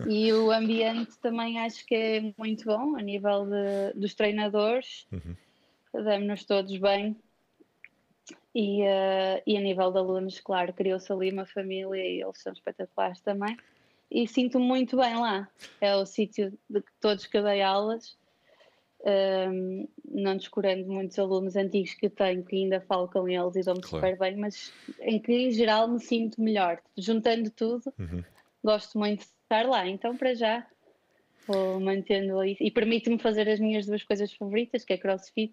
E 0.08 0.32
o 0.32 0.50
ambiente 0.50 1.18
também 1.18 1.58
acho 1.58 1.84
que 1.84 1.94
é 1.94 2.32
muito 2.38 2.64
bom, 2.64 2.96
a 2.96 3.02
nível 3.02 3.44
de, 3.44 4.00
dos 4.00 4.14
treinadores. 4.14 5.06
Uhum. 5.12 5.36
Damos-nos 5.92 6.44
todos 6.44 6.74
bem. 6.78 7.14
E, 8.54 8.80
uh, 8.80 9.42
e 9.46 9.58
a 9.58 9.60
nível 9.60 9.92
de 9.92 9.98
alunos, 9.98 10.40
claro, 10.40 10.72
criou-se 10.72 11.12
ali 11.12 11.30
uma 11.30 11.44
família 11.44 12.02
e 12.02 12.22
eles 12.22 12.38
são 12.40 12.54
espetaculares 12.54 13.20
também. 13.20 13.54
E 14.10 14.26
sinto-me 14.26 14.64
muito 14.64 14.96
bem 14.96 15.16
lá. 15.16 15.46
É 15.82 15.94
o 15.94 16.06
sítio 16.06 16.50
de 16.70 16.82
todos 16.98 17.26
que 17.26 17.42
dei 17.42 17.60
aulas 17.60 18.16
um, 19.06 19.88
não 20.04 20.36
descurando 20.36 20.86
muitos 20.86 21.18
alunos 21.18 21.54
antigos 21.54 21.94
que 21.94 22.10
tenho, 22.10 22.44
que 22.44 22.56
ainda 22.56 22.80
falo 22.80 23.08
com 23.08 23.28
eles 23.28 23.54
e 23.54 23.62
dou-me 23.62 23.80
claro. 23.80 24.06
super 24.06 24.18
bem, 24.18 24.36
mas 24.36 24.72
em 25.00 25.20
que 25.20 25.32
em 25.32 25.50
geral 25.52 25.88
me 25.88 26.00
sinto 26.00 26.40
melhor. 26.40 26.80
Juntando 26.96 27.50
tudo, 27.50 27.92
uhum. 27.98 28.24
gosto 28.64 28.98
muito 28.98 29.20
de 29.20 29.26
estar 29.42 29.66
lá. 29.66 29.86
Então, 29.86 30.16
para 30.16 30.34
já, 30.34 30.66
vou 31.46 31.78
mantendo 31.78 32.42
isso 32.42 32.62
e 32.62 32.70
permite-me 32.70 33.18
fazer 33.18 33.48
as 33.48 33.60
minhas 33.60 33.86
duas 33.86 34.02
coisas 34.02 34.32
favoritas, 34.32 34.84
que 34.84 34.92
é 34.92 34.98
crossfit, 34.98 35.52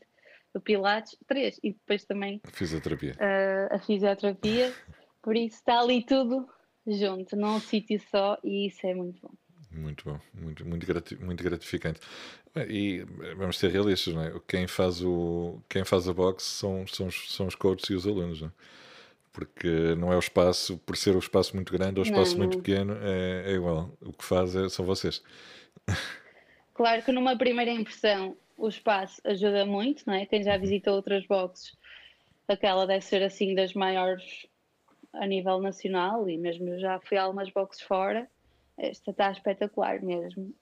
o 0.54 0.60
Pilates, 0.60 1.16
três, 1.28 1.60
e 1.64 1.74
depois 1.74 2.06
também 2.06 2.42
a 2.44 2.52
fisioterapia. 2.52 3.14
Uh, 3.14 3.76
a 3.76 3.80
fisioterapia. 3.80 4.74
Por 5.22 5.36
isso 5.36 5.56
está 5.56 5.80
ali 5.80 6.04
tudo 6.04 6.48
junto, 6.86 7.36
num 7.36 7.60
sítio 7.60 8.00
só, 8.12 8.38
e 8.44 8.68
isso 8.68 8.86
é 8.86 8.94
muito 8.94 9.22
bom. 9.22 9.34
Muito 9.74 10.06
bom, 10.06 10.20
muito, 10.34 10.66
muito, 10.66 11.26
muito 11.26 11.44
gratificante. 11.44 12.00
E 12.70 13.04
vamos 13.36 13.58
ser 13.58 13.72
realistas, 13.72 14.14
não 14.14 14.24
é? 14.24 14.34
Quem 14.48 14.68
faz, 14.68 15.02
o, 15.02 15.60
quem 15.68 15.84
faz 15.84 16.08
a 16.08 16.14
box 16.14 16.44
são, 16.44 16.86
são, 16.86 17.10
são 17.10 17.48
os 17.48 17.56
coaches 17.56 17.90
e 17.90 17.96
os 17.96 18.06
alunos, 18.06 18.42
não 18.42 18.50
é? 18.50 18.52
Porque 19.32 19.96
não 19.98 20.14
é 20.14 20.16
o 20.16 20.20
espaço, 20.20 20.78
por 20.86 20.96
ser 20.96 21.16
o 21.16 21.20
espaço 21.20 21.56
muito 21.56 21.74
grande 21.74 22.00
ou 22.00 22.06
o 22.06 22.08
espaço 22.08 22.34
não, 22.34 22.40
muito 22.40 22.60
pequeno, 22.60 22.96
é, 23.02 23.52
é, 23.52 23.54
igual. 23.54 23.90
O 24.00 24.14
que 24.14 24.24
faz 24.24 24.56
é, 24.56 24.70
são 24.70 24.86
vocês. 24.86 25.24
Claro 26.76 27.02
que 27.02 27.12
numa 27.12 27.36
primeira 27.36 27.72
impressão 27.72 28.38
o 28.56 28.68
espaço 28.68 29.20
ajuda 29.26 29.66
muito, 29.66 30.04
não 30.06 30.14
é? 30.14 30.26
Quem 30.28 30.44
já 30.44 30.54
uhum. 30.54 30.62
visitou 30.62 30.96
outras 30.96 31.26
boxes, 31.26 31.76
aquela 32.48 32.86
deve 32.86 33.04
ser 33.04 33.24
assim 33.24 33.56
das 33.56 33.74
maiores 33.74 34.46
a 35.14 35.26
nível 35.26 35.60
nacional 35.60 36.30
e 36.30 36.38
mesmo 36.38 36.78
já 36.80 37.00
fui 37.00 37.18
a 37.18 37.24
algumas 37.24 37.50
boxes 37.50 37.82
fora 37.84 38.28
esta 38.78 39.12
está 39.12 39.32
espetacular 39.32 40.02
mesmo. 40.02 40.54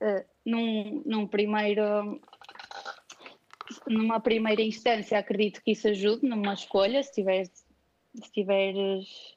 Uh, 0.00 0.24
num, 0.44 1.02
num 1.06 1.26
primeiro 1.26 2.20
numa 3.86 4.20
primeira 4.20 4.62
instância 4.62 5.18
acredito 5.18 5.62
que 5.62 5.72
isso 5.72 5.88
ajude 5.88 6.26
numa 6.26 6.52
escolha 6.52 7.02
se 7.02 7.12
tiveres 7.12 7.50
se 8.14 8.32
tiveres 8.32 9.36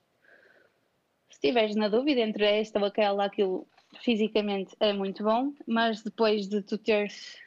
se 1.30 1.39
tiveres 1.39 1.76
na 1.76 1.88
dúvida 1.88 2.22
entre 2.22 2.45
esta 2.45 2.80
ou 2.80 2.86
aquela 2.86 3.26
aquilo 3.26 3.68
fisicamente 4.03 4.76
é 4.80 4.91
muito 4.93 5.24
bom 5.24 5.53
mas 5.65 6.03
depois 6.03 6.47
de 6.47 6.61
tu 6.61 6.78
teres 6.78 7.38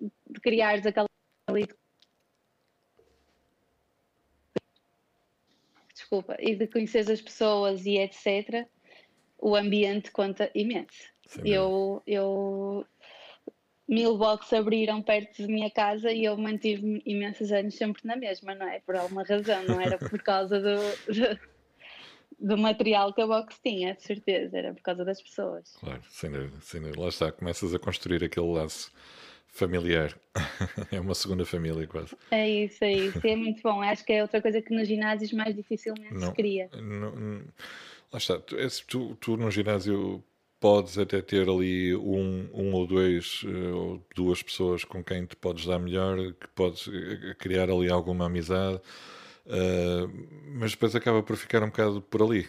de 0.00 0.40
criares 0.40 0.84
aquela 0.84 1.08
desculpa 5.94 6.36
e 6.38 6.54
de 6.54 6.66
conhecer 6.66 7.10
as 7.10 7.20
pessoas 7.20 7.86
e 7.86 7.96
etc 7.96 8.68
o 9.46 9.54
ambiente 9.54 10.10
conta 10.10 10.50
imenso. 10.56 11.08
eu, 11.44 12.02
eu 12.04 12.84
mil 13.88 14.18
boxes 14.18 14.52
abriram 14.52 15.00
perto 15.00 15.36
de 15.36 15.46
minha 15.46 15.70
casa 15.70 16.10
e 16.10 16.24
eu 16.24 16.36
mantive-me 16.36 17.00
imensos 17.06 17.52
anos 17.52 17.76
sempre 17.76 18.02
na 18.04 18.16
mesma, 18.16 18.56
não 18.56 18.66
é? 18.66 18.80
Por 18.80 18.96
alguma 18.96 19.22
razão, 19.22 19.62
não 19.62 19.80
era 19.80 19.98
por 19.98 20.18
causa 20.20 20.58
do, 20.58 20.74
do, 21.06 21.38
do, 22.40 22.58
material 22.58 23.14
que 23.14 23.20
a 23.20 23.26
box 23.28 23.60
tinha, 23.62 23.94
de 23.94 24.02
certeza, 24.02 24.58
era 24.58 24.74
por 24.74 24.82
causa 24.82 25.04
das 25.04 25.22
pessoas. 25.22 25.76
Claro, 25.78 26.02
sem 26.08 26.28
dúvida, 26.28 26.60
sem 26.60 26.80
dúvida. 26.80 27.00
Lá 27.00 27.08
está, 27.08 27.30
começas 27.30 27.72
a 27.72 27.78
construir 27.78 28.24
aquele 28.24 28.52
laço 28.52 28.90
familiar. 29.46 30.12
é 30.90 30.98
uma 30.98 31.14
segunda 31.14 31.46
família 31.46 31.86
quase. 31.86 32.16
É 32.32 32.48
isso, 32.48 32.82
é 32.82 32.92
isso. 32.92 33.24
E 33.24 33.30
é 33.30 33.36
muito 33.36 33.62
bom. 33.62 33.80
Acho 33.80 34.04
que 34.04 34.12
é 34.12 34.22
outra 34.22 34.42
coisa 34.42 34.60
que 34.60 34.74
nos 34.74 34.88
ginásios 34.88 35.32
mais 35.32 35.54
dificilmente 35.54 36.14
não, 36.14 36.30
se 36.30 36.34
cria. 36.34 36.68
Não, 36.72 37.12
não 37.12 37.44
Lá 38.16 38.18
está, 38.18 38.38
tu, 38.38 38.56
tu, 38.88 39.14
tu 39.16 39.36
no 39.36 39.50
ginásio 39.50 40.24
podes 40.58 40.96
até 40.96 41.20
ter 41.20 41.46
ali 41.50 41.94
um, 41.94 42.48
um 42.54 42.72
ou 42.72 42.86
dois 42.86 43.44
eh, 43.44 43.72
ou 43.74 44.02
duas 44.14 44.42
pessoas 44.42 44.84
com 44.84 45.04
quem 45.04 45.26
te 45.26 45.36
podes 45.36 45.66
dar 45.66 45.78
melhor, 45.78 46.16
que 46.32 46.48
podes 46.54 46.88
eh, 46.88 47.34
criar 47.34 47.68
ali 47.68 47.90
alguma 47.90 48.24
amizade, 48.24 48.80
uh, 49.44 50.08
mas 50.58 50.70
depois 50.70 50.96
acaba 50.96 51.22
por 51.22 51.36
ficar 51.36 51.62
um 51.62 51.66
bocado 51.66 52.00
por 52.00 52.22
ali. 52.22 52.48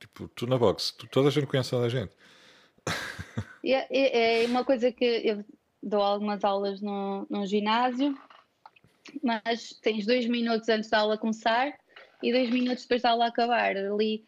Tipo, 0.00 0.28
tu 0.28 0.46
na 0.46 0.56
box, 0.56 0.92
tu, 0.92 1.06
toda 1.06 1.28
a 1.28 1.30
gente 1.30 1.46
conhece 1.46 1.68
toda 1.70 1.84
a 1.84 1.90
gente. 1.90 2.12
É, 3.64 4.42
é 4.42 4.46
uma 4.46 4.64
coisa 4.64 4.90
que 4.90 5.04
eu 5.04 5.44
dou 5.80 6.00
algumas 6.00 6.42
aulas 6.42 6.80
no, 6.80 7.26
no 7.30 7.46
ginásio, 7.46 8.18
mas 9.22 9.78
tens 9.80 10.04
dois 10.04 10.26
minutos 10.26 10.68
antes 10.68 10.90
da 10.90 10.98
aula 10.98 11.16
começar 11.16 11.72
e 12.22 12.32
dois 12.32 12.50
minutos 12.50 12.82
depois 12.82 13.02
da 13.02 13.10
aula 13.10 13.26
acabar. 13.26 13.76
Ali 13.76 14.24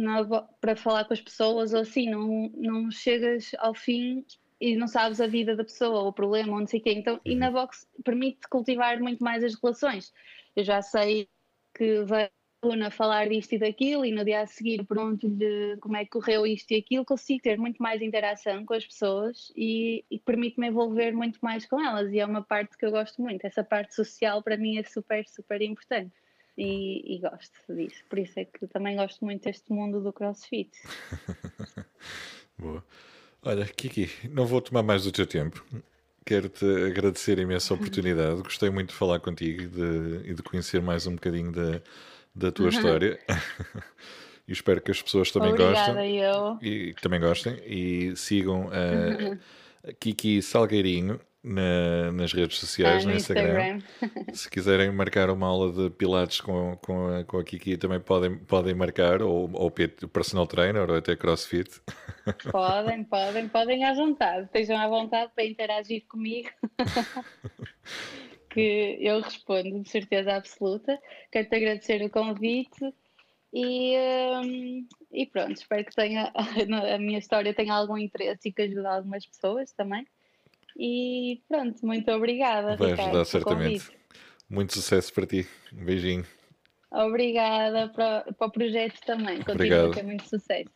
na, 0.00 0.24
para 0.60 0.74
falar 0.74 1.04
com 1.04 1.12
as 1.12 1.20
pessoas 1.20 1.72
ou 1.74 1.80
assim, 1.80 2.08
não, 2.08 2.50
não 2.54 2.90
chegas 2.90 3.52
ao 3.58 3.74
fim 3.74 4.24
e 4.60 4.76
não 4.76 4.86
sabes 4.86 5.20
a 5.20 5.26
vida 5.26 5.56
da 5.56 5.64
pessoa, 5.64 6.02
ou 6.02 6.08
o 6.08 6.12
problema, 6.12 6.52
ou 6.52 6.60
não 6.60 6.66
sei 6.66 6.80
o 6.80 6.82
quê. 6.82 6.92
Então, 6.92 7.20
e 7.24 7.34
na 7.34 7.48
uhum. 7.48 7.54
box 7.54 7.86
permite 8.04 8.48
cultivar 8.48 9.00
muito 9.00 9.22
mais 9.22 9.42
as 9.42 9.54
relações. 9.60 10.12
Eu 10.54 10.64
já 10.64 10.80
sei 10.80 11.28
que 11.74 12.04
vai 12.04 12.30
a 12.86 12.90
falar 12.92 13.28
disto 13.28 13.54
e 13.54 13.58
daquilo 13.58 14.04
e 14.04 14.12
no 14.12 14.24
dia 14.24 14.42
a 14.42 14.46
seguir 14.46 14.84
pergunto-lhe 14.84 15.76
como 15.80 15.96
é 15.96 16.04
que 16.04 16.12
correu 16.12 16.46
isto 16.46 16.70
e 16.70 16.76
aquilo, 16.76 17.04
consigo 17.04 17.42
ter 17.42 17.58
muito 17.58 17.82
mais 17.82 18.00
interação 18.00 18.64
com 18.64 18.72
as 18.72 18.86
pessoas 18.86 19.52
e, 19.56 20.04
e 20.08 20.20
permite-me 20.20 20.68
envolver 20.68 21.10
muito 21.10 21.40
mais 21.42 21.66
com 21.66 21.80
elas 21.80 22.12
e 22.12 22.20
é 22.20 22.24
uma 22.24 22.40
parte 22.40 22.78
que 22.78 22.86
eu 22.86 22.92
gosto 22.92 23.20
muito. 23.20 23.44
Essa 23.44 23.64
parte 23.64 23.96
social 23.96 24.44
para 24.44 24.56
mim 24.56 24.78
é 24.78 24.84
super, 24.84 25.26
super 25.26 25.60
importante 25.60 26.14
e, 26.56 27.16
e 27.16 27.18
gosto 27.18 27.74
disso. 27.74 28.02
Por 28.08 28.18
isso 28.18 28.38
é 28.38 28.44
que 28.44 28.66
também 28.66 28.96
gosto 28.96 29.24
muito 29.24 29.44
deste 29.44 29.72
mundo 29.72 30.00
do 30.00 30.12
crossfit. 30.12 30.70
Boa. 32.58 32.84
Olha, 33.42 33.64
Kiki, 33.66 34.08
não 34.30 34.46
vou 34.46 34.60
tomar 34.60 34.82
mais 34.82 35.04
do 35.04 35.12
teu 35.12 35.26
tempo. 35.26 35.64
Quero-te 36.24 36.64
agradecer 36.64 37.38
imenso 37.38 37.72
a 37.72 37.76
oportunidade. 37.76 38.40
Gostei 38.42 38.70
muito 38.70 38.90
de 38.90 38.94
falar 38.94 39.18
contigo 39.20 39.62
e 39.62 39.66
de, 39.66 40.30
e 40.30 40.34
de 40.34 40.42
conhecer 40.42 40.80
mais 40.80 41.06
um 41.06 41.14
bocadinho 41.14 41.50
da, 41.50 41.82
da 42.34 42.52
tua 42.52 42.68
história. 42.70 43.18
e 44.46 44.52
espero 44.52 44.80
que 44.80 44.90
as 44.90 45.02
pessoas 45.02 45.32
também 45.32 45.50
Obrigada, 45.50 45.94
gostem. 45.94 46.18
eu. 46.20 46.58
E 46.62 46.94
também 47.02 47.20
gostem 47.20 47.60
e 47.66 48.14
sigam 48.16 48.68
a 48.70 49.92
Kiki 49.94 50.40
Salgueirinho 50.40 51.18
na, 51.42 52.12
nas 52.12 52.32
redes 52.32 52.58
sociais, 52.58 53.04
Ah, 53.04 53.08
no 53.08 53.14
Instagram. 53.14 53.76
Instagram. 53.76 54.24
Se 54.32 54.48
quiserem 54.48 54.92
marcar 54.92 55.28
uma 55.30 55.46
aula 55.46 55.72
de 55.72 55.90
Pilates 55.90 56.40
com, 56.40 56.76
com, 56.76 57.08
a, 57.08 57.24
com 57.24 57.38
a 57.38 57.44
Kiki, 57.44 57.76
também 57.76 58.00
podem, 58.00 58.38
podem 58.38 58.74
marcar, 58.74 59.22
ou, 59.22 59.50
ou 59.52 59.70
personal 60.12 60.46
trainer, 60.46 60.88
ou 60.88 60.96
até 60.96 61.16
CrossFit. 61.16 61.80
Podem, 62.52 63.02
podem, 63.02 63.48
podem 63.48 63.84
à 63.84 63.94
vontade. 63.94 64.44
Estejam 64.44 64.78
à 64.78 64.86
vontade 64.86 65.32
para 65.34 65.44
interagir 65.44 66.06
comigo. 66.06 66.48
que 68.48 68.98
eu 69.00 69.20
respondo 69.20 69.82
de 69.82 69.88
certeza 69.88 70.34
absoluta. 70.34 71.00
Quero-te 71.32 71.56
agradecer 71.56 72.02
o 72.02 72.10
convite 72.10 72.94
e, 73.52 73.96
hum, 73.98 74.86
e 75.10 75.26
pronto, 75.26 75.56
espero 75.56 75.84
que 75.84 75.94
tenha 75.94 76.32
a 76.34 76.98
minha 76.98 77.18
história 77.18 77.52
tenha 77.54 77.74
algum 77.74 77.98
interesse 77.98 78.48
e 78.48 78.52
que 78.52 78.62
ajude 78.62 78.86
algumas 78.86 79.26
pessoas 79.26 79.72
também. 79.72 80.06
E 80.78 81.42
pronto, 81.48 81.84
muito 81.84 82.10
obrigada, 82.10 82.76
Vai 82.76 82.90
Ricardo, 82.90 83.08
ajudar 83.08 83.24
certamente. 83.24 83.84
convite. 83.86 84.02
Muito 84.48 84.72
sucesso 84.74 85.12
para 85.12 85.26
ti. 85.26 85.46
Um 85.72 85.84
beijinho. 85.84 86.26
Obrigada 86.90 87.88
para, 87.88 88.32
para 88.34 88.46
o 88.46 88.50
projeto 88.50 89.00
também. 89.06 89.40
Continua 89.42 89.88
a 89.88 89.94
ter 89.94 90.02
muito 90.02 90.28
sucesso. 90.28 90.70